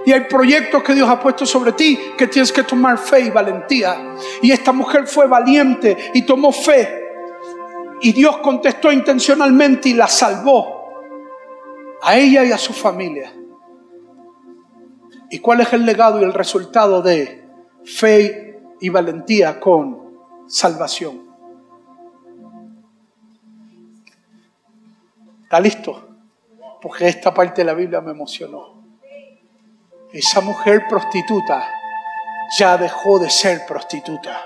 Y 0.04 0.12
hay 0.12 0.22
proyectos 0.22 0.82
que 0.82 0.94
Dios 0.94 1.08
ha 1.08 1.20
puesto 1.20 1.46
sobre 1.46 1.72
ti 1.72 1.98
que 2.16 2.26
tienes 2.26 2.52
que 2.52 2.64
tomar 2.64 2.98
fe 2.98 3.20
y 3.20 3.30
valentía. 3.30 4.14
Y 4.42 4.50
esta 4.50 4.72
mujer 4.72 5.06
fue 5.06 5.26
valiente 5.26 6.10
y 6.14 6.22
tomó 6.22 6.50
fe. 6.52 7.00
Y 8.00 8.12
Dios 8.12 8.38
contestó 8.38 8.90
intencionalmente 8.90 9.90
y 9.90 9.94
la 9.94 10.08
salvó 10.08 10.82
a 12.02 12.16
ella 12.16 12.44
y 12.44 12.50
a 12.50 12.58
su 12.58 12.72
familia. 12.72 13.32
¿Y 15.30 15.38
cuál 15.38 15.60
es 15.60 15.72
el 15.72 15.86
legado 15.86 16.20
y 16.20 16.24
el 16.24 16.34
resultado 16.34 17.00
de 17.00 17.44
fe 17.84 18.51
y 18.82 18.88
valentía 18.88 19.60
con 19.60 20.18
salvación. 20.48 21.22
¿Está 25.44 25.60
listo? 25.60 26.08
Porque 26.80 27.06
esta 27.06 27.32
parte 27.32 27.60
de 27.60 27.66
la 27.66 27.74
Biblia 27.74 28.00
me 28.00 28.10
emocionó. 28.10 28.82
Esa 30.12 30.40
mujer 30.40 30.86
prostituta 30.88 31.64
ya 32.58 32.76
dejó 32.76 33.20
de 33.20 33.30
ser 33.30 33.64
prostituta. 33.66 34.40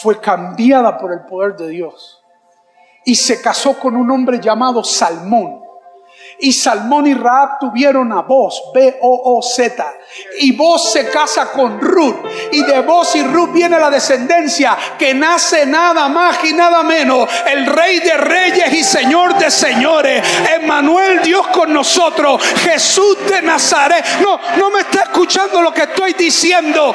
Fue 0.00 0.20
cambiada 0.20 0.98
por 0.98 1.14
el 1.14 1.20
poder 1.20 1.56
de 1.56 1.68
Dios. 1.68 2.22
Y 3.06 3.14
se 3.14 3.40
casó 3.40 3.78
con 3.78 3.96
un 3.96 4.10
hombre 4.10 4.40
llamado 4.40 4.84
Salmón 4.84 5.65
y 6.38 6.52
Salmón 6.52 7.06
y 7.06 7.14
Raab 7.14 7.58
tuvieron 7.58 8.12
a 8.12 8.22
Boz, 8.22 8.62
B-O-O-Z. 8.74 9.94
Y 10.40 10.52
Boz 10.52 10.92
se 10.92 11.08
casa 11.08 11.50
con 11.52 11.80
Ruth. 11.80 12.16
Y 12.52 12.62
de 12.62 12.80
Boz 12.80 13.16
y 13.16 13.22
Ruth 13.22 13.52
viene 13.52 13.78
la 13.78 13.90
descendencia 13.90 14.76
que 14.98 15.14
nace 15.14 15.66
nada 15.66 16.08
más 16.08 16.44
y 16.44 16.52
nada 16.52 16.82
menos. 16.82 17.28
El 17.46 17.66
Rey 17.66 18.00
de 18.00 18.16
Reyes 18.16 18.72
y 18.72 18.84
Señor 18.84 19.36
de 19.38 19.50
Señores. 19.50 20.22
Emmanuel, 20.54 21.20
Dios 21.22 21.46
con 21.48 21.72
nosotros. 21.72 22.42
Jesús 22.42 23.18
de 23.28 23.42
Nazaret. 23.42 24.04
No, 24.20 24.38
no 24.58 24.70
me 24.70 24.80
está 24.80 25.02
escuchando 25.04 25.62
lo 25.62 25.72
que 25.72 25.82
estoy 25.82 26.12
diciendo. 26.14 26.94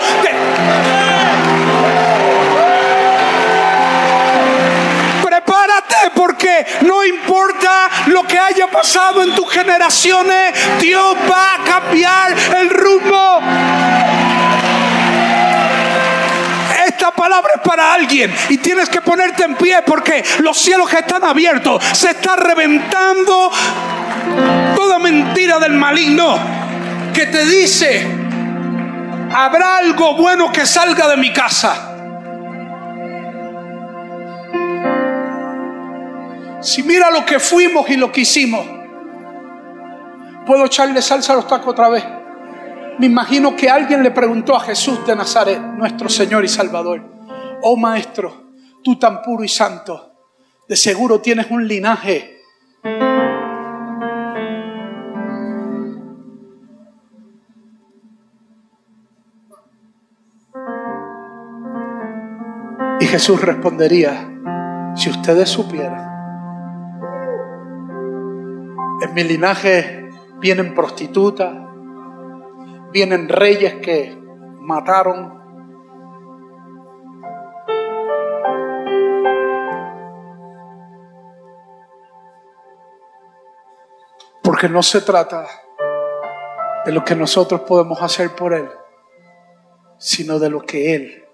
Porque 6.16 6.66
no 6.82 7.04
importa 7.06 7.90
lo 8.08 8.24
que 8.24 8.38
haya 8.38 8.68
pasado 8.68 9.24
en 9.24 9.36
tus 9.36 9.50
generaciones, 9.52 10.54
Dios 10.80 11.16
va 11.30 11.56
a 11.56 11.64
cambiar 11.64 12.36
el 12.58 12.70
rumbo. 12.70 13.42
Esta 16.88 17.12
palabra 17.12 17.52
es 17.56 17.62
para 17.62 17.94
alguien 17.94 18.34
y 18.50 18.58
tienes 18.58 18.90
que 18.90 19.02
ponerte 19.02 19.44
en 19.44 19.56
pie 19.56 19.82
porque 19.86 20.24
los 20.40 20.58
cielos 20.58 20.92
están 20.94 21.24
abiertos. 21.24 21.84
Se 21.94 22.12
está 22.12 22.36
reventando 22.36 23.52
toda 24.76 25.00
mentira 25.00 25.60
del 25.60 25.74
maligno 25.74 26.38
que 27.14 27.26
te 27.26 27.46
dice, 27.46 28.08
habrá 29.34 29.78
algo 29.78 30.16
bueno 30.16 30.52
que 30.52 30.66
salga 30.66 31.08
de 31.08 31.18
mi 31.18 31.32
casa. 31.34 31.91
Si 36.62 36.84
mira 36.84 37.10
lo 37.10 37.26
que 37.26 37.40
fuimos 37.40 37.90
y 37.90 37.98
lo 37.98 38.12
que 38.12 38.22
hicimos, 38.22 38.64
puedo 40.46 40.66
echarle 40.66 41.02
salsa 41.02 41.34
a 41.34 41.38
los 41.38 41.48
tacos 41.48 41.70
otra 41.70 41.90
vez. 41.90 42.04
Me 43.00 43.08
imagino 43.08 43.56
que 43.56 43.68
alguien 43.68 44.04
le 44.04 44.12
preguntó 44.12 44.56
a 44.56 44.60
Jesús 44.60 45.04
de 45.08 45.16
Nazaret, 45.16 45.60
nuestro 45.60 46.08
Señor 46.08 46.46
y 46.46 46.48
Salvador, 46.48 47.04
oh 47.64 47.76
Maestro, 47.76 48.52
tú 48.84 49.00
tan 49.00 49.24
puro 49.24 49.44
y 49.44 49.48
santo, 49.48 50.14
de 50.68 50.76
seguro 50.76 51.20
tienes 51.20 51.50
un 51.50 51.68
linaje. 51.68 52.44
Y 63.00 63.06
Jesús 63.08 63.42
respondería, 63.42 64.30
si 64.96 65.10
ustedes 65.10 65.50
supieran 65.50 66.11
en 69.02 69.14
mi 69.16 69.24
linaje 69.24 70.10
vienen 70.38 70.76
prostitutas, 70.76 71.52
vienen 72.92 73.28
reyes 73.28 73.76
que 73.76 74.16
mataron. 74.60 75.42
Porque 84.44 84.70
no 84.70 84.84
se 84.84 85.02
trata 85.02 85.48
de 86.86 86.92
lo 86.92 87.04
que 87.04 87.16
nosotros 87.16 87.62
podemos 87.62 88.02
hacer 88.02 88.36
por 88.36 88.54
Él, 88.54 88.70
sino 89.98 90.38
de 90.38 90.50
lo 90.50 90.62
que 90.62 90.96
Él 90.96 91.26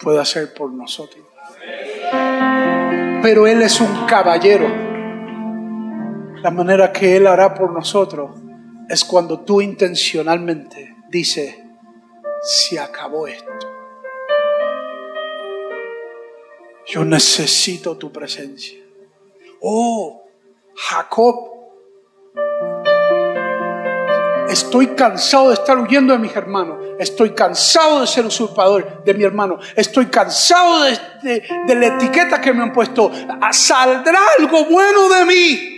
puede 0.00 0.20
hacer 0.20 0.52
por 0.54 0.72
nosotros. 0.72 1.24
Pero 3.22 3.46
Él 3.46 3.62
es 3.62 3.80
un 3.80 4.06
caballero. 4.06 4.83
La 6.44 6.50
manera 6.50 6.92
que 6.92 7.16
Él 7.16 7.26
hará 7.26 7.54
por 7.54 7.72
nosotros 7.72 8.32
es 8.86 9.02
cuando 9.02 9.40
tú 9.40 9.62
intencionalmente 9.62 10.94
dices, 11.08 11.56
se 12.42 12.78
acabó 12.78 13.26
esto. 13.26 13.50
Yo 16.86 17.02
necesito 17.02 17.96
tu 17.96 18.12
presencia. 18.12 18.78
Oh, 19.62 20.22
Jacob 20.76 21.50
Estoy 24.50 24.88
cansado 24.88 25.48
de 25.48 25.54
estar 25.54 25.78
huyendo 25.78 26.12
de 26.12 26.18
mis 26.18 26.36
hermanos. 26.36 26.76
Estoy 26.98 27.30
cansado 27.30 28.02
de 28.02 28.06
ser 28.06 28.26
usurpador 28.26 29.02
de 29.02 29.14
mi 29.14 29.24
hermano. 29.24 29.58
Estoy 29.74 30.06
cansado 30.06 30.82
de, 31.22 31.42
la 31.74 31.86
etiqueta 31.86 32.38
que 32.38 32.52
me 32.52 32.62
han 32.62 32.72
puesto. 32.72 33.10
Ah, 33.40 33.52
saldrá 33.54 34.20
algo 34.38 34.66
bueno 34.66 35.08
de 35.08 35.24
mí. 35.24 35.73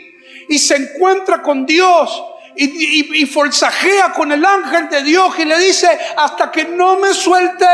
Y 0.48 0.58
se 0.58 0.76
encuentra 0.76 1.42
con 1.42 1.66
Dios. 1.66 2.22
Y, 2.58 3.22
y, 3.22 3.26
forzajea 3.26 4.12
con 4.12 4.32
el 4.32 4.42
ángel 4.42 4.88
de 4.88 5.02
Dios 5.02 5.38
y 5.38 5.44
le 5.44 5.58
dice, 5.58 5.88
hasta 6.16 6.50
que 6.50 6.64
no 6.64 6.96
me 6.96 7.12
suelte, 7.12 7.66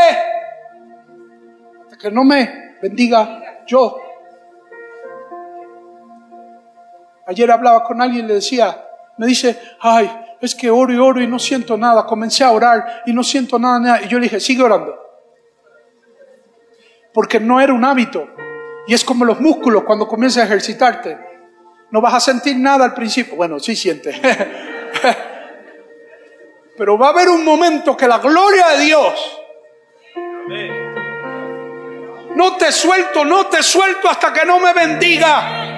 hasta 1.83 1.97
que 1.97 2.11
no 2.11 2.25
me 2.25 2.79
bendiga 2.83 3.65
yo. 3.65 3.97
Ayer 7.29 7.49
hablaba 7.53 7.85
con 7.85 8.03
alguien 8.03 8.25
y 8.25 8.29
le 8.29 8.35
decía, 8.35 8.85
me 9.19 9.29
dice, 9.29 9.57
ay, 9.81 10.11
es 10.41 10.57
que 10.57 10.69
oro 10.69 10.93
y 10.93 10.99
oro 10.99 11.23
y 11.23 11.29
no 11.29 11.39
siento 11.39 11.77
nada. 11.77 12.05
Comencé 12.05 12.43
a 12.43 12.51
orar 12.51 13.03
y 13.07 13.13
no 13.13 13.23
siento 13.23 13.61
nada, 13.61 13.79
nada. 13.79 14.03
Y 14.03 14.09
yo 14.09 14.19
le 14.19 14.25
dije, 14.25 14.41
sigue 14.41 14.63
orando. 14.63 14.99
Porque 17.15 17.39
no 17.39 17.61
era 17.61 17.73
un 17.73 17.85
hábito. 17.85 18.27
Y 18.89 18.95
es 18.95 19.05
como 19.05 19.25
los 19.25 19.41
músculos 19.41 19.85
cuando 19.85 20.09
comienzas 20.09 20.43
a 20.43 20.47
ejercitarte. 20.47 21.32
No 21.93 22.01
vas 22.01 22.15
a 22.15 22.21
sentir 22.21 22.57
nada 22.57 22.87
al 22.87 22.95
principio. 22.95 23.37
Bueno, 23.37 23.61
sí 23.61 23.77
sientes. 23.77 24.19
Pero 26.77 26.99
va 26.99 27.07
a 27.09 27.11
haber 27.11 27.29
un 27.29 27.45
momento 27.45 27.97
que 27.97 28.09
la 28.09 28.19
gloria 28.19 28.69
de 28.71 28.79
Dios 28.81 29.39
no 32.35 32.57
te 32.57 32.73
suelto, 32.73 33.25
no 33.25 33.47
te 33.47 33.63
suelto 33.63 34.09
hasta 34.09 34.33
que 34.33 34.45
no 34.45 34.59
me 34.59 34.73
bendiga. 34.73 35.72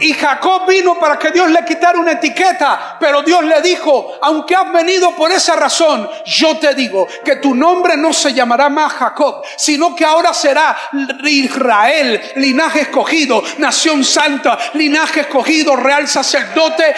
Y 0.00 0.14
Jacob 0.14 0.66
vino 0.66 0.98
para 0.98 1.18
que 1.18 1.30
Dios 1.30 1.50
le 1.50 1.62
quitara 1.62 1.98
una 1.98 2.12
etiqueta, 2.12 2.96
pero 2.98 3.22
Dios 3.22 3.44
le 3.44 3.60
dijo, 3.60 4.14
aunque 4.22 4.56
has 4.56 4.72
venido 4.72 5.14
por 5.14 5.30
esa 5.30 5.56
razón, 5.56 6.08
yo 6.24 6.56
te 6.56 6.74
digo 6.74 7.06
que 7.22 7.36
tu 7.36 7.54
nombre 7.54 7.98
no 7.98 8.10
se 8.14 8.32
llamará 8.32 8.70
más 8.70 8.94
Jacob, 8.94 9.42
sino 9.58 9.94
que 9.94 10.06
ahora 10.06 10.32
será 10.32 10.74
Israel, 11.22 12.18
linaje 12.36 12.80
escogido, 12.80 13.42
nación 13.58 14.02
santa, 14.02 14.58
linaje 14.72 15.20
escogido, 15.20 15.76
real 15.76 16.08
sacerdote 16.08 16.94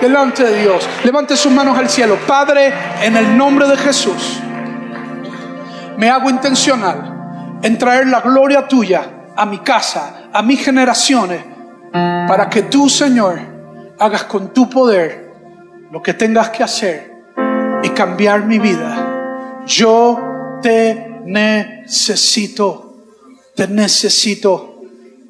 delante 0.00 0.44
de 0.44 0.62
Dios. 0.62 0.88
Levante 1.04 1.36
sus 1.36 1.52
manos 1.52 1.76
al 1.76 1.90
cielo. 1.90 2.18
Padre, 2.26 2.72
en 3.02 3.18
el 3.18 3.36
nombre 3.36 3.66
de 3.66 3.76
Jesús, 3.76 4.40
me 5.98 6.08
hago 6.08 6.30
intencional 6.30 7.58
en 7.62 7.76
traer 7.76 8.06
la 8.06 8.22
gloria 8.22 8.66
tuya 8.66 9.26
a 9.36 9.44
mi 9.44 9.58
casa, 9.58 10.30
a 10.32 10.40
mis 10.40 10.64
generaciones 10.64 11.57
para 11.92 12.48
que 12.48 12.62
tú, 12.62 12.88
Señor, 12.88 13.38
hagas 13.98 14.24
con 14.24 14.52
tu 14.52 14.68
poder 14.68 15.32
lo 15.90 16.02
que 16.02 16.14
tengas 16.14 16.50
que 16.50 16.62
hacer 16.62 17.12
y 17.82 17.88
cambiar 17.90 18.44
mi 18.44 18.58
vida. 18.58 19.62
Yo 19.66 20.18
te 20.62 21.20
necesito, 21.24 22.96
te 23.54 23.68
necesito, 23.68 24.82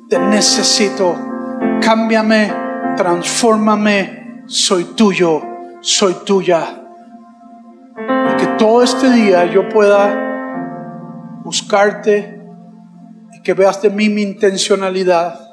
te 0.09 0.19
necesito. 0.19 1.17
Cámbiame, 1.81 2.53
transfórmame, 2.97 4.43
soy 4.47 4.85
tuyo, 4.97 5.43
soy 5.81 6.15
tuya. 6.25 6.83
Y 7.97 8.37
que 8.37 8.47
todo 8.59 8.83
este 8.83 9.11
día 9.11 9.45
yo 9.47 9.69
pueda 9.69 11.41
buscarte 11.45 12.41
y 13.33 13.43
que 13.43 13.55
veas 13.55 13.81
de 13.83 13.91
mí 13.91 14.09
mi 14.09 14.23
intencionalidad 14.23 15.47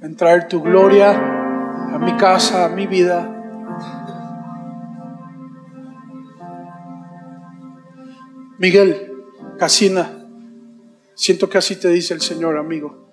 en 0.00 0.14
traer 0.14 0.46
tu 0.46 0.62
gloria 0.62 1.10
a 1.10 1.98
mi 1.98 2.16
casa, 2.16 2.66
a 2.66 2.68
mi 2.68 2.86
vida. 2.86 3.34
Miguel, 8.58 9.12
Casina, 9.58 10.24
siento 11.14 11.48
que 11.48 11.58
así 11.58 11.76
te 11.76 11.88
dice 11.88 12.14
el 12.14 12.20
Señor, 12.20 12.56
amigo. 12.58 13.08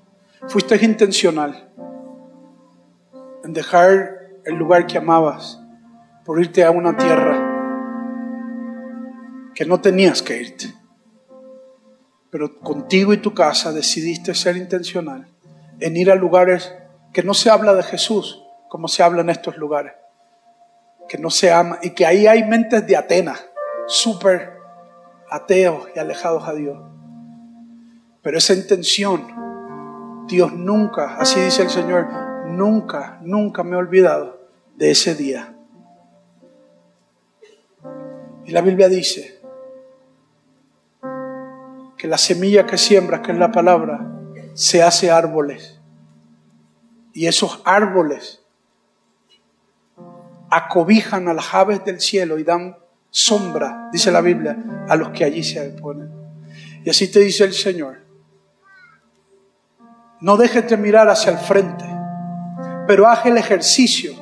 Fuiste 0.48 0.84
intencional 0.84 1.72
en 3.44 3.54
dejar 3.54 4.20
el 4.44 4.56
lugar 4.56 4.86
que 4.86 4.98
amabas 4.98 5.60
por 6.24 6.40
irte 6.40 6.64
a 6.64 6.72
una 6.72 6.96
tierra 6.96 7.54
que 9.56 9.66
no 9.66 9.82
tenías 9.82 10.22
que 10.22 10.40
irte. 10.40 10.74
Pero 12.30 12.60
contigo 12.60 13.14
y 13.14 13.18
tu 13.18 13.34
casa 13.34 13.72
decidiste 13.72 14.36
ser 14.36 14.58
intencional 14.58 15.35
en 15.80 15.98
ir 15.98 16.12
a 16.12 16.16
lugares 16.16 16.74
que 17.14 17.24
no 17.24 17.34
se 17.34 17.50
habla 17.50 17.74
de 17.74 17.84
Jesús 17.84 18.46
como 18.70 18.88
se 18.88 19.04
habla 19.04 19.22
en 19.22 19.30
estos 19.30 19.58
lugares. 19.58 19.94
Que 21.08 21.18
no 21.18 21.30
se 21.30 21.52
ama 21.52 21.80
y 21.82 21.92
que 21.92 22.06
ahí 22.06 22.28
hay 22.28 22.44
mentes 22.44 22.86
de 22.86 22.98
Atenas, 22.98 23.46
súper 23.88 24.58
ateos 25.30 25.88
y 25.96 26.00
alejados 26.00 26.48
a 26.48 26.54
Dios. 26.54 26.78
Pero 28.22 28.38
esa 28.38 28.54
intención, 28.54 30.26
Dios 30.28 30.52
nunca, 30.54 31.16
así 31.18 31.40
dice 31.40 31.62
el 31.62 31.70
Señor, 31.70 32.08
nunca, 32.48 33.20
nunca 33.22 33.64
me 33.64 33.76
he 33.76 33.80
olvidado 33.80 34.40
de 34.76 34.92
ese 34.92 35.16
día. 35.16 35.54
Y 38.46 38.52
la 38.52 38.62
Biblia 38.62 38.90
dice 38.90 39.40
que 41.98 42.08
la 42.08 42.18
semilla 42.18 42.66
que 42.66 42.78
siembras, 42.78 43.22
que 43.22 43.32
es 43.32 43.38
la 43.38 43.52
palabra, 43.52 44.15
se 44.56 44.82
hace 44.82 45.12
árboles. 45.12 45.80
Y 47.14 47.28
esos 47.28 47.62
árboles 47.64 48.42
acobijan 50.50 51.28
a 51.28 51.34
las 51.34 51.54
aves 51.54 51.86
del 51.86 52.00
cielo 52.00 52.40
y 52.40 52.44
dan 52.44 52.78
sombra, 53.10 53.90
dice 53.92 54.12
la 54.12 54.22
Biblia, 54.22 54.58
a 54.90 54.96
los 54.96 55.10
que 55.10 55.24
allí 55.24 55.44
se 55.44 55.62
ponen. 55.70 56.12
Y 56.84 56.90
así 56.90 57.10
te 57.12 57.20
dice 57.20 57.44
el 57.44 57.54
Señor. 57.54 58.02
No 60.22 60.38
dejes 60.38 60.68
de 60.70 60.78
mirar 60.78 61.10
hacia 61.10 61.32
el 61.32 61.38
frente, 61.38 61.86
pero 62.88 63.08
haz 63.08 63.26
el 63.26 63.38
ejercicio 63.38 64.14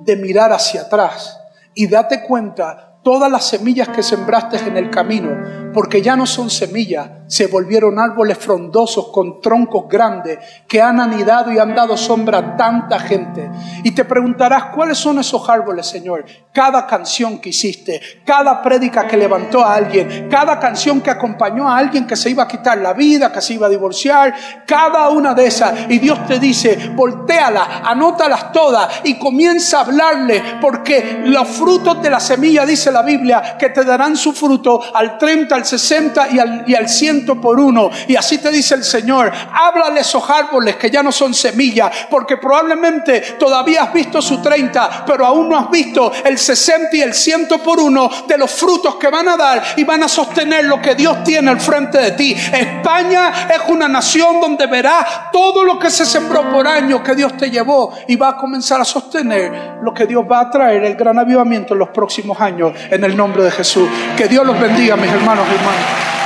de 0.00 0.16
mirar 0.16 0.52
hacia 0.52 0.82
atrás 0.82 1.38
y 1.74 1.86
date 1.86 2.22
cuenta 2.22 2.98
todas 3.02 3.30
las 3.30 3.48
semillas 3.48 3.88
que 3.88 4.02
sembraste 4.02 4.56
en 4.58 4.76
el 4.76 4.90
camino, 4.90 5.72
porque 5.72 6.02
ya 6.02 6.14
no 6.16 6.26
son 6.26 6.50
semillas, 6.50 7.10
se 7.32 7.46
volvieron 7.46 7.98
árboles 7.98 8.36
frondosos 8.36 9.08
con 9.08 9.40
troncos 9.40 9.88
grandes 9.88 10.38
que 10.68 10.82
han 10.82 11.00
anidado 11.00 11.50
y 11.50 11.58
han 11.58 11.74
dado 11.74 11.96
sombra 11.96 12.36
a 12.36 12.56
tanta 12.58 12.98
gente. 12.98 13.50
Y 13.82 13.92
te 13.92 14.04
preguntarás, 14.04 14.64
¿cuáles 14.66 14.98
son 14.98 15.18
esos 15.18 15.48
árboles, 15.48 15.86
Señor? 15.86 16.26
Cada 16.52 16.86
canción 16.86 17.38
que 17.38 17.48
hiciste, 17.48 18.02
cada 18.26 18.60
prédica 18.60 19.06
que 19.06 19.16
levantó 19.16 19.64
a 19.64 19.76
alguien, 19.76 20.28
cada 20.30 20.60
canción 20.60 21.00
que 21.00 21.08
acompañó 21.08 21.66
a 21.66 21.78
alguien 21.78 22.06
que 22.06 22.16
se 22.16 22.28
iba 22.28 22.42
a 22.42 22.48
quitar 22.48 22.76
la 22.76 22.92
vida, 22.92 23.32
que 23.32 23.40
se 23.40 23.54
iba 23.54 23.66
a 23.66 23.70
divorciar, 23.70 24.34
cada 24.66 25.08
una 25.08 25.32
de 25.32 25.46
esas. 25.46 25.72
Y 25.88 26.00
Dios 26.00 26.26
te 26.26 26.38
dice, 26.38 26.90
voltealas, 26.94 27.66
anótalas 27.82 28.52
todas 28.52 29.00
y 29.04 29.18
comienza 29.18 29.78
a 29.78 29.84
hablarle, 29.84 30.42
porque 30.60 31.22
los 31.24 31.48
frutos 31.48 32.02
de 32.02 32.10
la 32.10 32.20
semilla, 32.20 32.66
dice 32.66 32.92
la 32.92 33.00
Biblia 33.00 33.56
que 33.58 33.70
te 33.70 33.86
darán 33.86 34.18
su 34.18 34.34
fruto 34.34 34.82
al 34.94 35.16
30, 35.16 35.54
al 35.54 35.64
60 35.64 36.28
y 36.32 36.38
al, 36.38 36.64
y 36.66 36.74
al 36.74 36.90
100 36.90 37.21
por 37.40 37.60
uno. 37.60 37.90
Y 38.08 38.16
así 38.16 38.38
te 38.38 38.50
dice 38.50 38.74
el 38.74 38.84
Señor, 38.84 39.30
háblale 39.52 40.00
esos 40.00 40.28
árboles 40.28 40.76
que 40.76 40.90
ya 40.90 41.02
no 41.02 41.12
son 41.12 41.34
semillas, 41.34 41.90
porque 42.10 42.36
probablemente 42.36 43.20
todavía 43.38 43.84
has 43.84 43.92
visto 43.92 44.22
su 44.22 44.40
30, 44.40 45.04
pero 45.06 45.26
aún 45.26 45.48
no 45.48 45.58
has 45.58 45.70
visto 45.70 46.12
el 46.24 46.38
60 46.38 46.96
y 46.96 47.02
el 47.02 47.14
100 47.14 47.42
por 47.64 47.80
uno 47.80 48.10
de 48.26 48.38
los 48.38 48.50
frutos 48.50 48.96
que 48.96 49.08
van 49.08 49.28
a 49.28 49.36
dar 49.36 49.62
y 49.76 49.84
van 49.84 50.02
a 50.02 50.08
sostener 50.08 50.64
lo 50.64 50.80
que 50.80 50.94
Dios 50.94 51.24
tiene 51.24 51.50
al 51.50 51.60
frente 51.60 51.98
de 51.98 52.12
ti. 52.12 52.32
España 52.32 53.48
es 53.48 53.68
una 53.68 53.88
nación 53.88 54.40
donde 54.40 54.66
verás 54.66 55.30
todo 55.32 55.64
lo 55.64 55.78
que 55.78 55.90
se 55.90 56.06
sembró 56.06 56.50
por 56.50 56.66
años 56.66 57.00
que 57.00 57.14
Dios 57.14 57.36
te 57.36 57.50
llevó 57.50 57.92
y 58.06 58.16
va 58.16 58.30
a 58.30 58.36
comenzar 58.36 58.80
a 58.80 58.84
sostener 58.84 59.78
lo 59.82 59.92
que 59.92 60.06
Dios 60.06 60.24
va 60.30 60.40
a 60.40 60.50
traer, 60.50 60.84
el 60.84 60.94
gran 60.94 61.18
avivamiento 61.18 61.74
en 61.74 61.80
los 61.80 61.88
próximos 61.90 62.40
años 62.40 62.72
en 62.90 63.02
el 63.04 63.16
nombre 63.16 63.42
de 63.44 63.50
Jesús. 63.50 63.88
Que 64.16 64.28
Dios 64.28 64.46
los 64.46 64.58
bendiga, 64.58 64.96
mis 64.96 65.10
hermanos 65.10 65.46
y 65.50 65.54
hermanas. 65.54 66.21